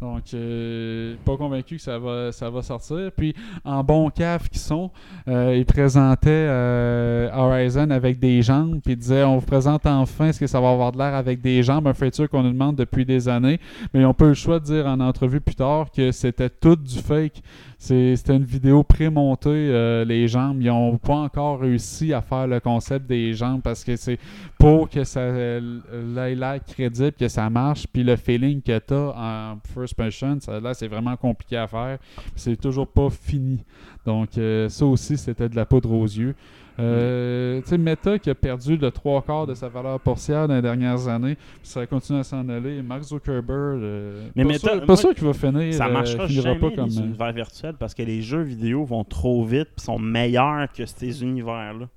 [0.00, 3.10] Donc, euh, pas convaincu que ça va, ça va sortir.
[3.16, 3.34] Puis,
[3.64, 4.90] en bon caf qu'ils sont,
[5.26, 10.32] euh, ils présentaient euh, Horizon avec des jambes, puis ils disaient on vous présente enfin
[10.32, 12.76] ce que ça va avoir de l'air avec des jambes, un feature qu'on nous demande
[12.76, 13.58] depuis des années.
[13.92, 16.98] Mais pas eu le choix de dire en entrevue plus tard que c'était tout du
[16.98, 17.42] fake.
[17.80, 20.60] C'était une vidéo pré-montée, euh, les jambes.
[20.60, 24.18] Ils n'ont pas encore réussi à faire le concept des jambes parce que c'est
[24.58, 29.14] pour que ça ait l'air crédible, que ça marche, puis le feeling que tu as
[29.16, 31.98] en first person, ça, là, c'est vraiment compliqué à faire.
[32.34, 33.64] C'est toujours pas fini.
[34.04, 36.34] Donc, euh, ça aussi, c'était de la poudre aux yeux.
[36.80, 40.54] Euh, tu sais, Meta qui a perdu le trois quarts de sa valeur boursière dans
[40.54, 42.82] les dernières années, ça continue à s'en aller.
[42.82, 45.74] Mark Zuckerberg, euh, Mais pas, Meta- sûr, pas sûr qu'il va finir.
[45.74, 46.88] Ça euh, marchera finira jamais pas comme.
[46.88, 50.72] les euh, univers virtuels parce que les jeux vidéo vont trop vite et sont meilleurs
[50.72, 51.88] que ces univers-là.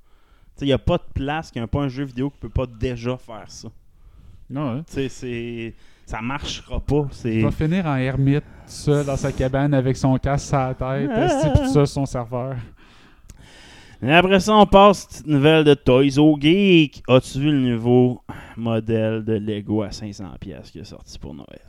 [0.61, 2.49] Il n'y a pas de place qu'il n'y a pas un jeu vidéo qui peut
[2.49, 3.69] pas déjà faire ça.
[4.49, 4.83] non, hein.
[4.87, 5.73] Tu sais, c'est...
[6.05, 7.07] Ça marchera pas.
[7.23, 11.09] Il va finir en ermite, seul dans sa cabane avec son casque sur la tête,
[11.09, 12.55] esti, puis tout ça, son serveur.
[14.03, 17.03] Et après ça, on passe petite nouvelle de Toys O Geek.
[17.07, 18.21] As-tu vu le nouveau
[18.57, 21.61] modèle de Lego à 500$ pièces qui est sorti pour Noël?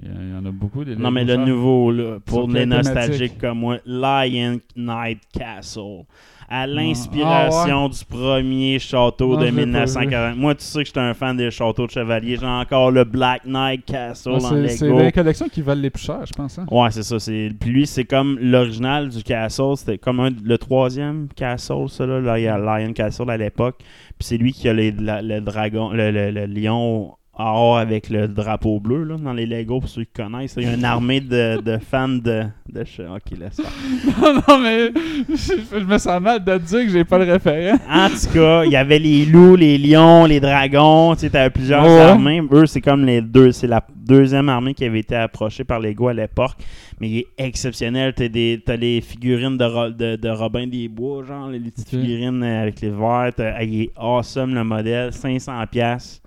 [0.00, 3.58] Il y, en a beaucoup des Non, mais le nouveau, là, pour les nostalgiques comme
[3.58, 6.04] moi, Lion Knight Castle.
[6.52, 10.36] À l'inspiration du premier château Ah de je l'ai pas 1940.
[10.36, 12.36] Moi, tu sais que j'étais un fan des châteaux de chevalier.
[12.40, 14.98] J'ai encore le Black Knight Castle Ah, en c'est, c'est Lego.
[14.98, 16.58] les collections qui valent les plus chères, je pense.
[16.58, 16.66] hein.
[16.70, 17.16] Ouais, c'est ça.
[17.18, 19.76] Puis lui, c'est comme l'original du Castle.
[19.76, 22.20] C'était comme un- le troisième Castle, ça, là.
[22.20, 23.76] Là, il y a Lion Castle à l'époque.
[23.78, 28.10] Puis c'est lui qui a les- la- le dragon, le, le- le lion or avec
[28.10, 30.54] le drapeau bleu là, dans les Lego, pour ceux qui connaissent.
[30.58, 33.70] Il y a une armée de, de fans de, de ch- Ok, laisse faire.
[34.22, 34.90] non, non, mais
[35.28, 37.78] je, je me sens mal de te dire que j'ai pas le référent.
[37.88, 41.14] En tout cas, il y avait les loups, les lions, les dragons.
[41.14, 42.00] Tu sais, t'avais plusieurs Ouais.
[42.00, 42.42] armées.
[42.52, 43.52] Eux, c'est comme les deux.
[43.52, 46.56] C'est la deuxième armée qui avait été approchée par Lego à l'époque.
[47.00, 48.12] Mais il est exceptionnel.
[48.14, 51.88] T'as, des, t'as les figurines de, Ro- de, de Robin des Bois, genre les petites
[51.88, 55.08] figurines euh, avec les ah, il est awesome le modèle.
[55.10, 56.20] 500$.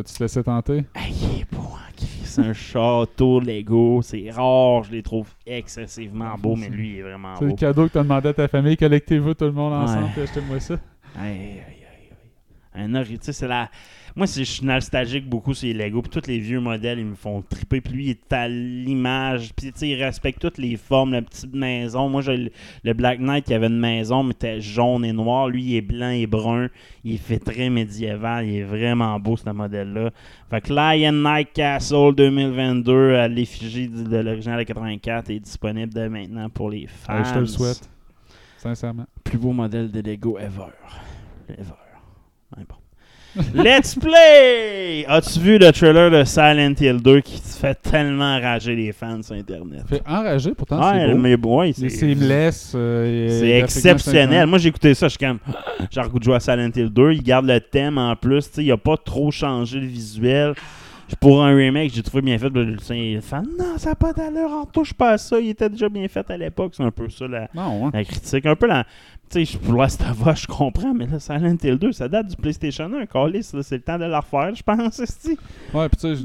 [0.00, 0.84] Vas-tu te laisser tenter?
[0.94, 1.60] Ah, il est beau
[1.94, 2.08] crise.
[2.24, 4.00] C'est un château Lego.
[4.02, 4.84] C'est rare.
[4.84, 6.56] Je les trouve excessivement beaux.
[6.56, 7.56] Mais lui, il est vraiment C'est le beau.
[7.56, 8.76] cadeau que t'as demandé à ta famille.
[8.78, 10.10] Collectez-vous tout le monde ensemble Ouais.
[10.16, 10.74] et achetez-moi ça.
[11.20, 11.30] Aïe,
[11.68, 11.79] aïe.
[12.72, 13.68] Un ori- tu sais, c'est la.
[14.14, 16.02] Moi, c'est- je suis nostalgique beaucoup sur les Lego.
[16.02, 17.80] Puis tous les vieux modèles, ils me font triper.
[17.80, 19.50] Puis lui, il est à l'image.
[19.56, 22.08] Puis tu sais, il respecte toutes les formes, la petite maison.
[22.08, 22.50] Moi, j'ai le,
[22.84, 25.48] le Black Knight qui avait une maison, mais était jaune et noir.
[25.48, 26.68] Lui, il est blanc et brun.
[27.04, 28.46] Il fait très médiéval.
[28.46, 30.10] Il est vraiment beau, ce modèle-là.
[30.48, 35.92] Fait que Lion Knight Castle 2022 à l'effigie de, de l'original de 84 est disponible
[35.92, 37.14] dès maintenant pour les fans.
[37.18, 37.90] Ouais, je te le souhaite.
[38.58, 39.06] Sincèrement.
[39.24, 40.66] Plus beau modèle de Lego ever.
[41.48, 41.74] Ever.
[42.56, 42.74] Ouais, bon.
[43.54, 45.04] Let's play!
[45.06, 49.36] As-tu vu le trailer de Silent Hill 2 qui fait tellement rager les fans sur
[49.36, 49.82] Internet?
[49.88, 51.18] Fait enragé, pourtant, Ouais, c'est beau.
[51.18, 51.84] mais bon, ouais, C'est
[52.74, 54.48] euh, et c'est exceptionnel.
[54.48, 55.38] Moi, j'ai écouté ça, je suis comme,
[55.90, 57.12] j'ai goût de jouer à Silent Hill 2.
[57.12, 58.48] Il garde le thème en plus.
[58.48, 60.54] tu sais, Il a pas trop changé le visuel.
[61.20, 62.48] Pour un remake, j'ai trouvé bien fait.
[62.50, 64.50] Le le fan, non, ça n'a pas d'allure.
[64.50, 65.40] En touche pas à ça.
[65.40, 66.72] Il était déjà bien fait à l'époque.
[66.76, 67.90] C'est un peu ça la, Non, ouais.
[67.94, 68.46] la critique.
[68.46, 68.84] Un peu la.
[69.32, 72.26] Tu sais, pour Last of Us, je comprends, mais là, Silent Hill 2, ça date
[72.26, 73.06] du PlayStation 1.
[73.06, 75.38] Callis, c'est le temps de la refaire, je pense, esti.
[75.72, 76.22] Ouais, puis tu sais,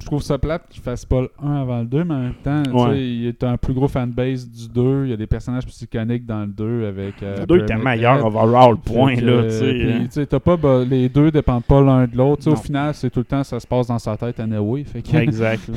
[0.00, 2.34] je trouve ça plate qu'ils fassent pas le 1 avant le 2, mais en même
[2.34, 5.06] temps, tu sais, il est un plus gros fanbase du 2.
[5.06, 7.20] Il y a des personnages plus iconiques dans le 2 avec.
[7.24, 9.72] euh, Le 2 était meilleur overall, point, là, tu sais.
[9.72, 10.00] puis, hein.
[10.04, 12.44] tu sais, t'as pas, bah, les deux dépendent pas l'un de l'autre.
[12.44, 14.84] Tu sais, Au final, c'est tout le temps, ça se passe dans sa tête anyway.
[14.84, 15.68] Fait que, Exact.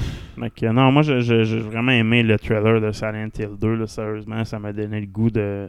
[0.61, 3.75] non, moi, j'ai vraiment aimé le trailer de Silent Hill 2.
[3.77, 5.67] Là, sérieusement, ça m'a donné le goût de,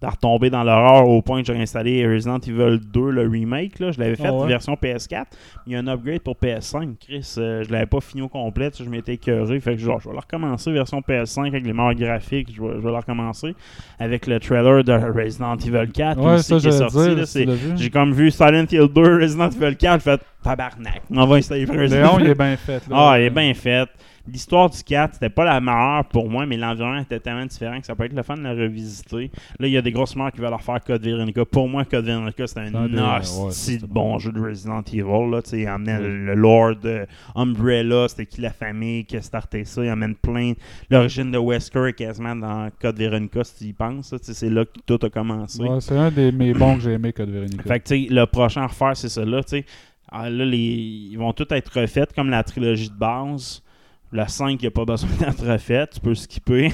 [0.00, 3.78] de retomber dans l'horreur au point que j'ai installé Resident Evil 2, le remake.
[3.78, 3.90] Là.
[3.90, 4.46] Je l'avais fait ouais?
[4.46, 5.26] version PS4.
[5.66, 6.96] Il y a un upgrade pour PS5.
[7.00, 8.70] Chris, euh, je l'avais pas fini au complet.
[8.78, 9.60] Je m'étais écœuré.
[9.60, 12.54] Fait que genre, je vais le recommencer version PS5 avec les meilleurs graphiques.
[12.54, 13.54] Je vais, je vais le recommencer
[13.98, 17.46] avec le trailer de Resident Evil 4 ouais, aussi, ça, qui est sorti.
[17.76, 21.02] j'ai comme vu Silent Hill 2, Resident Evil 4, j'ai fait tabarnak.
[21.10, 22.86] On va installer Resident Léon, il est bien fait.
[22.88, 23.10] Là.
[23.10, 23.88] ah, il est bien fait.
[24.30, 27.86] L'histoire du 4, c'était pas la meilleure pour moi, mais l'environnement était tellement différent que
[27.86, 29.30] ça peut être le fun de la revisiter.
[29.58, 31.44] Là, il y a des grosses mères qui veulent leur faire Code Veronica.
[31.44, 34.18] Pour moi, Code Veronica, c'était un ouais, de bon.
[34.18, 35.30] jeu de Resident Evil.
[35.30, 36.26] Là, il amenait Oui.
[36.26, 39.84] le, Lord euh, Umbrella, c'était qui la famille qui a starté ça.
[39.84, 40.52] Il amène plein.
[40.90, 44.14] L'origine de Wesker est quasiment dans Code Veronica, si tu y penses.
[44.20, 45.62] C'est là que tout a commencé.
[45.62, 47.62] Ouais, c'est un des mes bons que j'ai aimé, Code Veronica.
[47.62, 49.40] Fait que, le prochain à refaire, c'est ça là.
[50.10, 50.56] Ah, là, les...
[50.56, 53.62] ils vont tous être refaits comme la trilogie de base.
[54.10, 55.86] Le 5, il n'y a pas besoin d'être refait.
[55.92, 56.72] Tu peux skipper.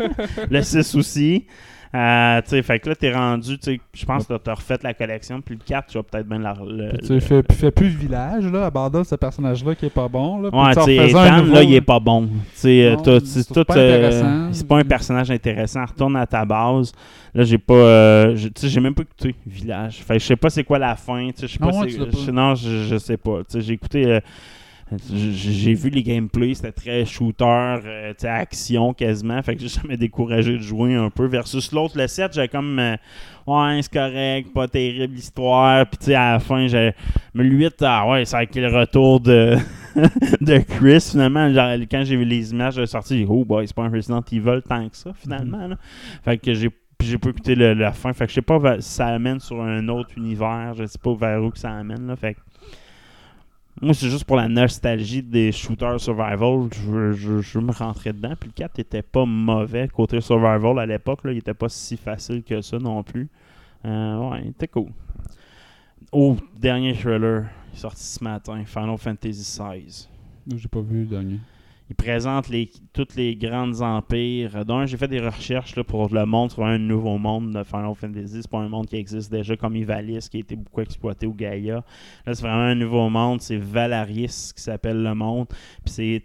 [0.50, 1.46] le 6 aussi.
[1.94, 4.92] Euh, tu sais, fait que là, t'es rendu, tu je pense que t'as refait la
[4.92, 5.40] collection.
[5.40, 6.52] Puis le 4, tu vas peut-être bien la.
[6.54, 8.66] le- Puis tu le- fais, fais plus le village, là.
[8.66, 10.40] Abandonne ce personnage-là qui est pas bon.
[10.42, 12.26] Là, Ouais, tu sais, Ethan, nouveau, là, il est pas bon.
[12.26, 13.64] Tu sais, euh, Non, c'est tout.
[13.64, 14.48] pas euh, intéressant.
[14.52, 15.84] C'est pas un personnage intéressant.
[15.86, 16.92] Retourne à ta base.
[17.34, 17.74] Là, j'ai pas.
[17.74, 19.98] euh, tu sais, j'ai même pas écouté Village.
[20.02, 21.30] Fait que je sais pas c'est quoi la fin.
[21.30, 21.80] Tu sais, je sais Non, pas.
[21.80, 22.18] ouais, l'as pas.
[22.26, 23.38] je- Non, sais pas.
[23.38, 24.20] Tu sais, j'ai écouté.
[25.12, 29.42] J'ai vu les gameplays, c'était très shooter, euh, action quasiment.
[29.42, 31.26] Fait que j'ai jamais découragé de jouer un peu.
[31.26, 32.78] Versus l'autre, le 7, j'ai comme.
[32.78, 32.96] euh,
[33.48, 35.86] ouais, c'est correct, pas terrible l'histoire.
[35.86, 36.92] Puis tu sais, à la fin, j'ai.
[37.34, 39.56] Mais le 8, ah ouais, c'est avec le retour de,
[40.40, 41.52] de Chris finalement.
[41.52, 43.90] Genre, quand j'ai vu les images de sortie, j'ai dit, oh boy, c'est pas un
[43.90, 45.66] Resident Evil tant que ça finalement.
[45.66, 45.76] là.
[46.24, 46.70] Fait que j'ai.
[46.70, 48.12] puis j'ai pas écouté le- la fin.
[48.12, 50.74] Fait que je sais pas si ça amène sur un autre univers.
[50.78, 52.06] Je sais pas vers où que ça amène.
[52.06, 52.14] Là.
[52.14, 52.40] Fait que
[53.82, 56.68] moi, c'est juste pour la nostalgie des shooters survival.
[56.72, 58.34] Je, je, je me rentrais dedans.
[58.38, 61.20] Puis le 4 était pas mauvais côté survival à l'époque.
[61.24, 63.28] Il était pas si facile que ça non plus.
[63.84, 64.90] Euh, ouais, il était cool.
[66.10, 67.44] Oh, dernier est
[67.74, 68.64] sorti ce matin.
[68.64, 70.08] Final Fantasy XVI.
[70.54, 71.40] J'ai pas vu le dernier.
[71.88, 74.64] Il présente les, tous les grands empires.
[74.64, 77.94] D'un, j'ai fait des recherches là, pour le monde sur un nouveau monde de Final
[77.94, 78.42] Fantasy.
[78.42, 81.32] C'est pas un monde qui existe déjà comme Ivalice, qui a été beaucoup exploité au
[81.32, 81.84] Gaïa.
[82.26, 83.40] Là, c'est vraiment un nouveau monde.
[83.40, 85.46] C'est Valaris qui s'appelle le monde.
[85.84, 86.24] Puis c'est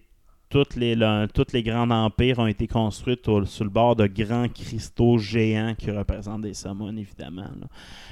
[0.52, 4.06] toutes les, le- tous les grands empires ont été construits au- sur le bord de
[4.06, 7.48] grands cristaux géants qui représentent des summons, évidemment.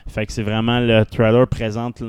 [0.08, 2.02] Fait que c'est vraiment le trailer présente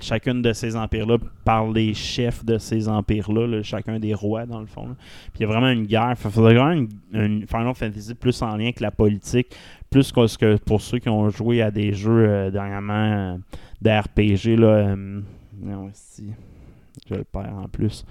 [0.00, 4.60] chacune de ces empires-là par les chefs de ces empires-là, là, chacun des rois dans
[4.60, 4.94] le fond.
[5.32, 6.10] Puis il y a vraiment une guerre.
[6.24, 9.48] Il faudrait vraiment une, une Final Fantasy plus en lien avec la politique,
[9.90, 13.36] plus que, que pour ceux qui ont joué à des jeux euh, dernièrement euh,
[13.80, 14.58] d'RPG.
[14.60, 15.20] Euh,
[15.60, 16.26] non, si.
[17.08, 18.04] Je le perds en plus.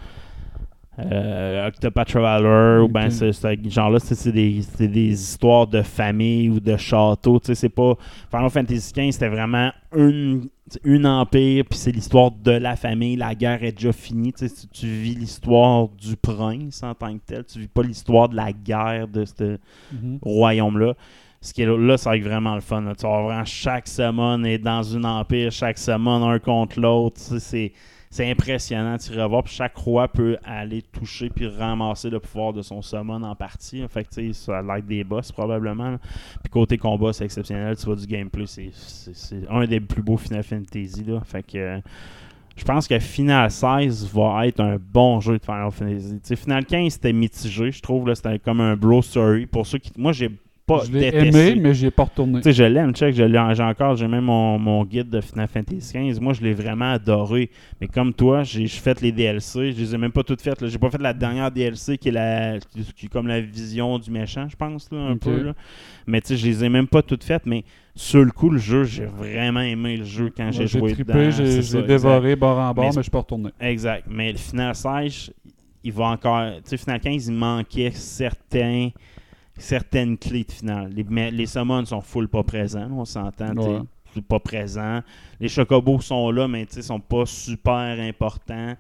[1.00, 3.12] Euh, Octopath Traveler, ou ben Ok.
[3.14, 7.40] c'est c'est- genre là, c'est des, des histoires de famille ou de château.
[7.40, 7.96] Tu sais, c'est pas.
[8.30, 10.50] Final Fantasy XV, c'était vraiment une,
[10.84, 13.16] une empire, puis c'est l'histoire de la famille.
[13.16, 14.34] La guerre est déjà finie.
[14.34, 17.46] Tu, sais, tu- tu vis l'histoire du prince en tant que tel.
[17.46, 19.58] Tu vis pas l'histoire de la guerre de ce
[19.94, 20.20] Mhm.
[20.22, 20.94] royaume-là.
[21.40, 22.82] Ce qui est là, ça va être vraiment le fun.
[22.82, 22.94] là.
[22.96, 27.16] Tu vas vraiment chaque summon est dans une empire, chaque summon un contre l'autre.
[27.16, 27.72] Tu sais, C'est,
[28.12, 28.98] c'est impressionnant.
[28.98, 33.24] Tu revoir, puis chaque roi peut aller toucher puis ramasser le pouvoir de son summon
[33.24, 33.84] en partie.
[33.88, 35.98] Fait que, ça l'air des boss probablement.
[36.44, 37.78] Puis côté combat, c'est exceptionnel.
[37.78, 41.06] Tu vois du gameplay, c'est, un des plus beaux Final Fantasy.
[41.06, 41.22] Là.
[41.22, 41.58] Fait que.
[41.58, 41.80] euh,
[42.58, 46.36] je pense que Final 16 va être un bon jeu de Final Fantasy.
[46.36, 48.14] Final 15, c'était mitigé, je trouve.
[48.14, 49.46] C'était comme un bro story.
[49.46, 49.92] Pour ceux qui.
[49.98, 50.30] Moi, j'ai
[50.66, 52.40] pas Je l'ai aimé, mais j'y ai pas retourné.
[52.40, 55.98] Tu sais, je l'aime, check, j'ai encore, j'ai même mon, mon guide de Final Fantasy
[55.98, 56.20] XV.
[56.20, 57.50] Moi, je l'ai vraiment adoré.
[57.80, 60.66] Mais comme toi, j'ai fait les DLC, je les ai même pas toutes faites.
[60.68, 64.00] J'ai pas fait la dernière DLC qui est, la, qui, qui est comme la vision
[64.00, 65.42] du méchant, je pense, là, un peu.
[65.44, 65.54] Là.
[66.08, 67.46] Mais tu sais, je les ai même pas toutes faites.
[67.46, 67.64] Mais
[67.96, 71.32] sur le coup, le jeu, j'ai vraiment aimé le jeu quand j'ai joué trippé, dedans.
[71.32, 71.88] j'ai exact.
[71.88, 73.50] dévoré bord en bord, Mais mais, je suis pas retourné.
[73.60, 74.06] Exact.
[74.10, 75.32] Mais le Final 16,
[75.84, 76.52] il va encore.
[76.58, 78.90] Tu sais, Final 15, il manquait certains,
[79.58, 80.92] certaines clés de finale.
[80.94, 83.56] Les, mais les summons sont full pas présents, on s'entend.
[83.56, 83.82] Ouais.
[84.28, 85.02] Pas présents.
[85.40, 88.76] Les chocobos sont là, mais sais, sont pas super importants.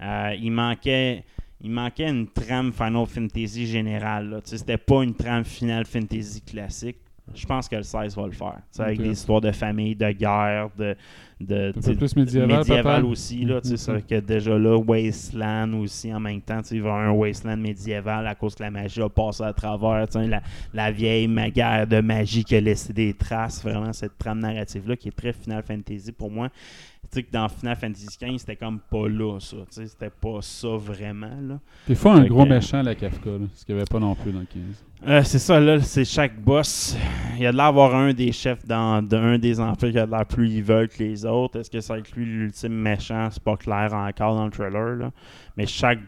[0.00, 1.24] Euh, il manquait.
[1.62, 4.42] Il manquait une trame Final Fantasy générale.
[4.44, 6.98] C'était pas une trame Final Fantasy classique.
[7.34, 8.58] Je pense que le 16 va le faire.
[8.70, 10.94] Sais, Avec des histoires de famille, de guerre, de.
[11.38, 13.44] De Un peu plus médiéval, médiéval aussi.
[13.44, 14.00] Là, tu sais, Mhm.
[14.00, 16.62] fait que déjà là, Wasteland aussi en même temps.
[16.62, 19.08] tu sais, Il va y avoir un Wasteland médiéval à cause que la magie a
[19.10, 20.08] passé à travers.
[20.08, 20.42] tu sais, La,
[20.72, 23.62] la vieille guerre de magie qui a laissé des traces.
[23.62, 26.48] Vraiment, cette trame narrative-là qui est très Final Fantasy pour moi.
[26.48, 29.56] Tu sais que dans Final Fantasy XV, c'était comme pas là, ça.
[29.58, 31.30] Tu sais, C'était pas ça vraiment.
[31.40, 31.60] Là.
[31.86, 34.00] Des fois, un Fait gros que- méchant, la Kafka, là, ce qu'il n'y avait pas
[34.00, 34.84] non plus dans le 15.
[35.06, 36.96] Euh, c'est ça, là, c'est chaque boss.
[37.36, 40.10] Il y a de l'air un des chefs dans d'un des empires qui a de
[40.10, 41.60] l'air plus evil que les autres.
[41.60, 43.28] Est-ce que ça inclut l'ultime méchant?
[43.30, 44.96] C'est pas clair encore dans le trailer.
[44.96, 45.10] Là.
[45.56, 46.00] Mais chaque.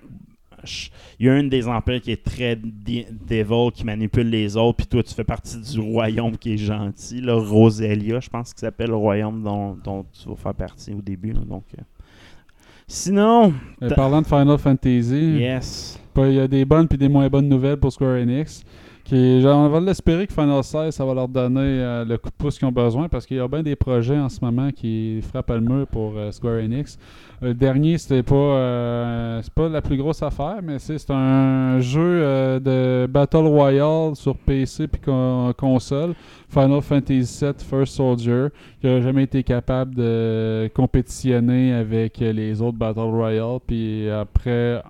[0.65, 0.91] ch-
[1.21, 4.87] Il y a une des empires qui est très devil, qui manipule les autres, puis
[4.87, 7.21] toi, tu fais partie du royaume qui est gentil.
[7.21, 11.35] Là, Roselia, je pense qu'il s'appelle le royaume dont, tu vas faire partie au début.
[11.35, 11.83] donc, euh.
[12.89, 13.53] Sinon,
[13.83, 16.01] Euh, parlant de Final Fantasy, yes.
[16.17, 18.65] il y a des bonnes puis des moins bonnes nouvelles pour Square Enix.
[19.09, 22.29] Qui, genre, on va l'espérer que Final 16, ça va leur donner euh, le coup
[22.29, 24.71] de pouce qu'ils ont besoin parce qu'il y a bien des projets en ce moment
[24.71, 26.99] qui frappent le mur pour euh, Square Enix.
[27.41, 32.61] Le dernier, c'était pas euh, c'est pas la plus grosse affaire, mais c'est un jeu
[32.61, 36.13] de Battle Royale sur PC puis con- console.
[36.51, 38.49] Final Fantasy VII First Soldier,
[38.83, 43.59] qui n'a jamais été capable de compétitionner avec les autres Battle Royale.
[43.67, 44.83] Puis après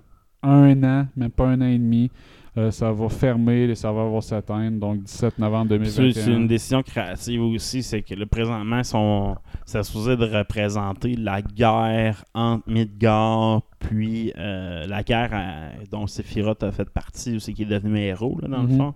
[0.43, 2.11] un an, même pas un an et demi,
[2.59, 4.79] euh, ça va fermer, les serveurs vont s'éteindre.
[4.79, 6.13] Donc 17 novembre C'est 2021.
[6.25, 11.41] c'est une décision créative aussi, c'est que là, présentement, sont, c'est supposé de représenter la
[11.41, 17.71] guerre entre Midgard puis euh, la guerre à- dont Sephiroth a fait partie, c'est qu'il
[17.73, 18.77] est devenu héros, là, dans le Mhm.
[18.77, 18.95] fond.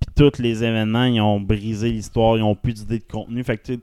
[0.00, 3.44] Puis tous les événements, ils ont brisé l'histoire, ils ont plus d'idées de contenu.
[3.44, 3.80] Fait que tu sais,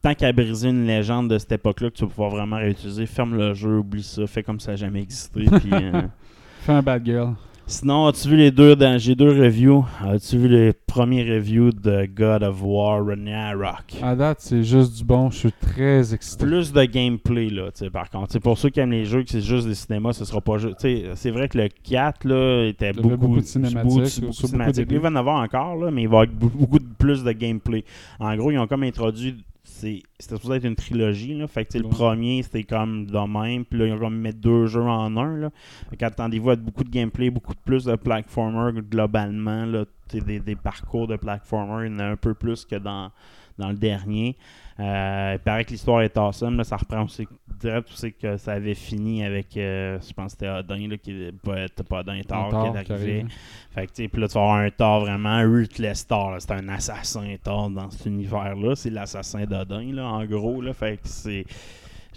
[0.00, 3.36] tant qu'à briser une légende de cette époque-là que tu vas pouvoir vraiment réutiliser, ferme
[3.36, 5.44] le jeu, oublie ça, fais comme ça n'a jamais existé.
[5.60, 6.02] puis, euh,
[6.60, 7.34] Fais un bad girl.
[7.70, 9.84] Sinon, as-tu vu les deux dans J'ai deux reviews.
[10.00, 13.94] As-tu vu les premiers reviews de God of War Ragnarok?
[14.02, 15.30] À date, c'est juste du bon.
[15.30, 16.46] Je suis très excité.
[16.46, 18.28] Plus de gameplay, là, tu sais, par contre.
[18.28, 20.40] Tu sais, pour ceux qui aiment les jeux, que c'est juste des cinémas, ce sera
[20.40, 20.76] pas juste.
[20.80, 24.30] C'est vrai que le 4 là, était beaucoup, beaucoup de cinématiques, beaucoup, surtout beaucoup de
[24.30, 24.88] beaucoup cinématiques.
[24.88, 24.94] début.
[24.94, 27.22] Il va en avoir encore, là, mais il va y avoir beaucoup, beaucoup de plus
[27.22, 27.84] de gameplay.
[28.18, 29.44] En gros, ils ont comme introduit.
[29.68, 31.46] C'est- C'était supposé être une trilogie, là.
[31.46, 33.64] Fait que le premier, c'était comme de même.
[33.64, 35.50] Puis là, ils ont comme mis deux jeux en un, là.
[35.90, 39.84] Fait qu'attendez-vous à beaucoup de gameplay, beaucoup de plus de platformer globalement, là.
[40.10, 43.10] Des, des parcours de platformer, il y en a un peu plus que dans,
[43.58, 44.36] dans le dernier.
[44.80, 46.56] Euh, il paraît que l'histoire est awesome.
[46.56, 47.26] Là, ça reprend aussi
[47.58, 51.66] direct aussi que ça avait fini avec, euh, je pense que c'était Odin, qui pas,
[51.88, 53.18] pas Odin, Thor, qui est arrivé.
[53.20, 53.32] arrive.
[53.70, 56.36] Fait que, tu sais, puis là, tu vas avoir un Thor vraiment, un ruthless Thor.
[56.38, 58.76] C'est un assassin Thor dans cet univers-là.
[58.76, 60.60] C'est l'assassin d'Odin, là, en gros.
[60.60, 60.72] Là.
[60.72, 61.44] Fait que c'est.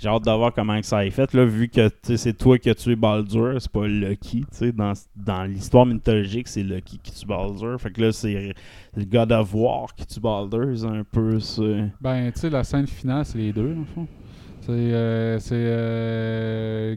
[0.01, 1.31] J'ai hâte de voir comment que ça est fait.
[1.35, 4.39] Là, vu que c'est toi qui as tué Baldur, c'est pas Lucky.
[4.39, 7.79] tu sais, Dans, dans l'histoire mythologique, c'est Lucky qui tue Baldur.
[7.79, 8.55] Fait que là, c'est
[8.95, 10.69] le God of War qui tue Baldur.
[10.75, 11.37] C'est un peu.
[12.01, 14.07] Ben, tu sais, la scène finale, c'est les deux, dans le fond.
[14.61, 14.71] C'est.
[14.71, 15.53] Euh, c'est.
[15.55, 16.95] Euh,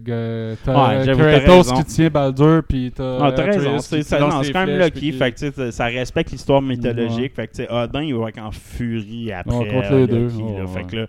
[0.66, 3.18] Ouais, qui tient Baldur, puis t'as.
[3.20, 3.78] Ah, t'as raison.
[3.80, 5.12] C'est, quand même Lucky.
[5.12, 7.34] Fait que, ça respecte l'histoire mythologique.
[7.34, 9.54] Fait que, tu sais, Odin, il va être en furie après.
[9.54, 10.30] Ouais, contre les deux.
[10.68, 11.06] Fait que là,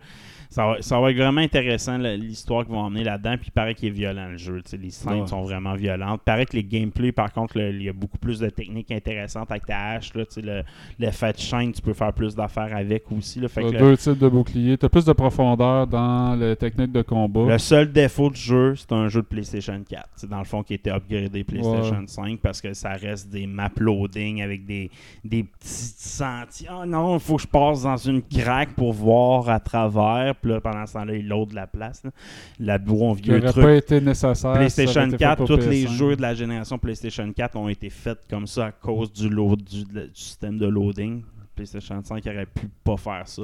[0.56, 3.36] Ça va, ça va être vraiment intéressant l'histoire qu'ils vont emmener là-dedans.
[3.36, 4.61] Puis il paraît qu'il est violent le jeu.
[4.61, 5.27] tu Les scènes Ouais.
[5.27, 6.22] sont vraiment violentes.
[6.23, 8.90] Il paraît que les gameplays, par contre, le- il y a beaucoup plus de techniques
[8.90, 10.14] intéressantes avec ta hache.
[10.14, 10.64] Là, tu le,
[10.98, 13.41] l'effet de chaîne, tu peux faire plus d'affaires avec aussi.
[13.41, 14.77] Là, fait T'as que le- deux types de boucliers.
[14.77, 17.48] T'as plus de profondeur dans les techniques de combat.
[17.52, 20.07] Le seul défaut du jeu, c'est un jeu de PlayStation 4.
[20.15, 22.07] C'est dans le fond qui a été upgradé PlayStation Ouais.
[22.07, 24.90] 5 parce que ça reste des map loading avec des,
[25.26, 25.68] des petits
[25.98, 26.69] sentiers.
[26.72, 30.34] Oh non, il faut que je passe dans une craque pour voir à travers.
[30.45, 32.03] Puis là, pendant ce temps-là, il load la place.
[32.03, 32.11] là.
[32.59, 33.63] La qui vieux truc.
[33.65, 34.53] pas été nécessaire.
[34.53, 35.89] PlayStation aurait été fait 4, pour tous les PS5.
[35.89, 39.63] jeux de la génération PlayStation 4 ont été faits comme ça à cause du, load,
[39.63, 41.23] du, du système de loading.
[41.55, 43.41] PlayStation 5 aurait pu pas faire ça,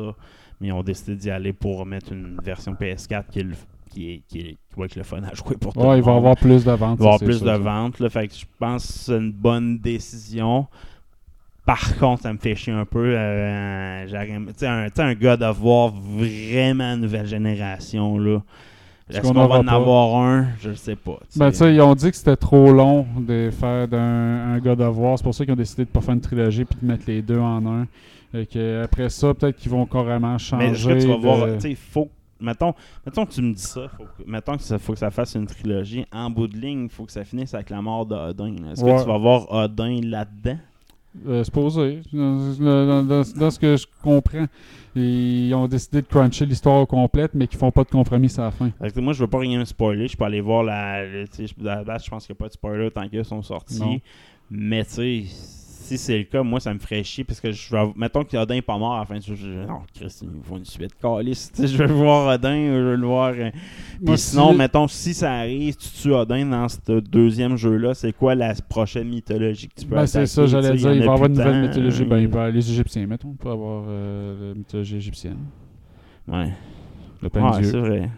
[0.60, 3.56] mais ils ont décidé d'y aller pour mettre une version PS4 qui est, le-
[3.90, 6.04] qui est, qui est- qui va être le fun à jouer pour Ouais, le il
[6.04, 7.00] va avoir plus de ventes.
[7.00, 8.10] Il va y avoir plus de ventes.
[8.10, 10.68] Fait que je pense que c'est une bonne décision.
[11.72, 13.00] Par contre, ça me fait chier un peu.
[13.18, 18.18] euh, j'aurais- tu sais, un, tu sais, un God of War vraiment nouvelle génération.
[18.18, 18.40] là.
[19.10, 19.72] Est-ce qu'on va en pas?
[19.74, 20.48] avoir un?
[20.62, 21.18] Je ne sais pas.
[21.38, 24.82] Ben, tu sais, ils ont dit que c'était trop long de faire d'un un God
[24.82, 25.18] of War.
[25.18, 27.22] C'est pour ça qu'ils ont décidé de pas faire une trilogie puis de mettre les
[27.22, 27.88] deux en un.
[28.34, 30.68] Et que après ça, peut-être qu'ils vont carrément changer.
[30.68, 32.74] Mais que tu vas de- voir, tu sais, faut, mettons,
[33.06, 35.36] mettons que tu me dis ça, faut que, mettons que ça faut que ça fasse
[35.36, 38.56] une trilogie, en bout de ligne, il faut que ça finisse avec la mort d'Odin.
[38.72, 38.96] Est-ce Ouais.
[38.96, 40.58] que tu vas voir Odin là-dedans?
[41.28, 42.00] Euh, supposé.
[42.14, 44.46] Dans, dans- ce que je comprends,
[44.96, 48.52] ils ont décidé de cruncher l'histoire complète, mais qu'ils font pas de compromis à la
[48.52, 48.72] fin.
[48.96, 50.08] Moi, je veux pas rien me spoiler.
[50.08, 51.04] Je peux aller voir la.
[51.04, 51.28] la
[51.98, 53.80] je pense qu'il n'y a pas de spoiler tant qu'ils sont sortis.
[53.80, 54.00] Non.
[54.50, 55.24] Mais tu sais,
[55.98, 57.92] si c'est le cas, moi, ça me ferait chier parce que je vais.
[57.96, 59.36] Mettons qu'Odin n'est pas mort à la fin jeu.
[59.36, 60.92] je- Non, Chris, il faut une suite.
[61.02, 61.52] Calice.
[61.58, 63.34] Je veux voir Odin, je veux le voir.
[63.38, 63.50] euh,
[64.06, 68.14] Puis sinon, si- mettons, si ça arrive, tu tues Odin dans ce deuxième jeu-là, c'est
[68.14, 70.92] quoi la prochaine mythologie que tu peux Ben, c'est ça, j'allais dire.
[70.92, 72.04] y en Il va y avoir une nouvelle mythologie.
[72.04, 73.30] euh, Ben, il les Égyptiens, mettons.
[73.30, 75.38] On peut avoir euh, la mythologie égyptienne.
[76.28, 76.52] Ouais.
[77.22, 78.10] Le pain Ouais, c'est vrai.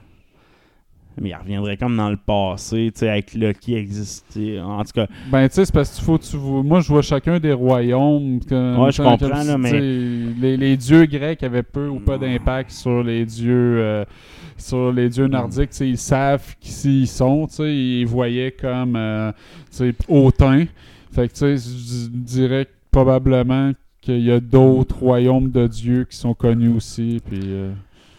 [1.21, 4.59] Mais il reviendrait comme dans le passé, tu sais, avec Loki existait.
[4.59, 6.17] En tout cas, Ben, tu sais, c'est parce qu'il faut.
[6.17, 8.39] Tu vois, moi, je vois chacun des royaumes.
[8.49, 12.71] Comme, Ouais, je comprends, là, mais- Les, les dieux grecs avaient peu ou pas d'impact
[12.71, 13.77] sur les dieux.
[13.79, 14.05] euh,
[14.55, 19.31] sur les dieux nordiques, ils savent qui ils sont, ils voyaient comme euh,
[20.07, 20.65] hautain.
[21.11, 23.71] Fait que tu sais, je dirais que probablement
[24.01, 27.19] qu'il y a d'autres royaumes de dieux qui sont connus aussi.
[27.27, 27.71] Puis, euh,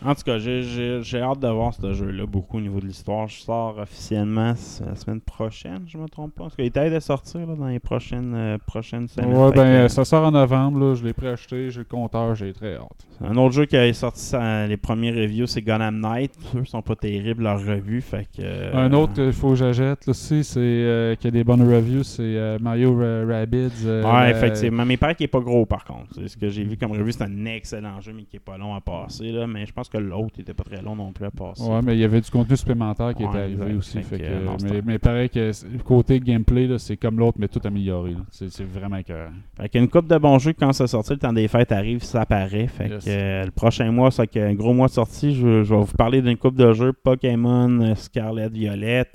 [0.05, 3.27] En tout cas, j'ai- hâte de voir ce jeu-là beaucoup au niveau de l'histoire.
[3.29, 4.55] Je sors officiellement
[4.87, 6.45] la semaine prochaine, je me trompe pas.
[6.45, 9.33] Parce qu'il était de sortir là, dans les prochaines, euh, prochaines semaines.
[9.35, 12.53] ouais, ben, que, ça sort en novembre, là, je l'ai préacheté, j'ai le compteur, j'ai
[12.53, 13.07] très hâte.
[13.23, 14.35] Un autre jeu qui a sorti
[14.69, 16.33] les premiers reviews, c'est Gotham Knight.
[16.57, 18.01] Eux sont pas terribles, leurs revues.
[18.01, 21.31] Fait que, euh, Un autre qu'il faut que j'achète là, aussi, c'est euh, qui a
[21.31, 23.71] des bonnes reviews, c'est euh, Mario Ra- Rabbids.
[23.87, 24.85] euh, Ouais, effectivement.
[24.85, 26.27] Mais il paraît qu'il est pas gros par contre.
[26.27, 27.13] Ce que j'ai vu comme revue.
[27.13, 29.31] C'est un excellent jeu, mais qui est pas long à passer.
[29.31, 29.47] Là.
[29.47, 31.63] Mais je pense que l'autre était pas très long non plus à passer.
[31.63, 33.77] Ouais, mais il y avait du contenu supplémentaire qui Ouais, était arrivé exact.
[33.79, 34.03] aussi.
[34.03, 35.51] Fait fait que, que, non, c'est mais, mais pareil que
[35.85, 38.15] côté gameplay, c'est comme l'autre, mais tout amélioré.
[38.31, 39.31] C'est c'est vraiment écœurant.
[39.57, 41.49] Fait qu'il y a une coupe de bons jeux quand ça sortit, le temps des
[41.49, 42.67] fêtes arrive, ça apparaît.
[42.67, 43.05] Fait Yes.
[43.05, 45.81] que euh, le prochain mois, c'est que un gros mois de sortie, je, je vais
[45.81, 49.07] vous parler d'une coupe de jeux Pokémon euh, Scarlet Violet.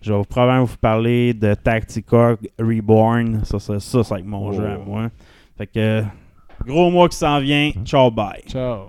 [0.00, 3.44] Je vais vous probablement vous parler de Tactica Reborn.
[3.44, 4.52] Ça, ça, ça, ça va être mon Oh.
[4.52, 5.10] jeu à moi.
[5.56, 6.02] Fait que
[6.66, 7.70] gros mois qui s'en vient.
[7.84, 8.42] Ciao, bye.
[8.48, 8.86] Ciao.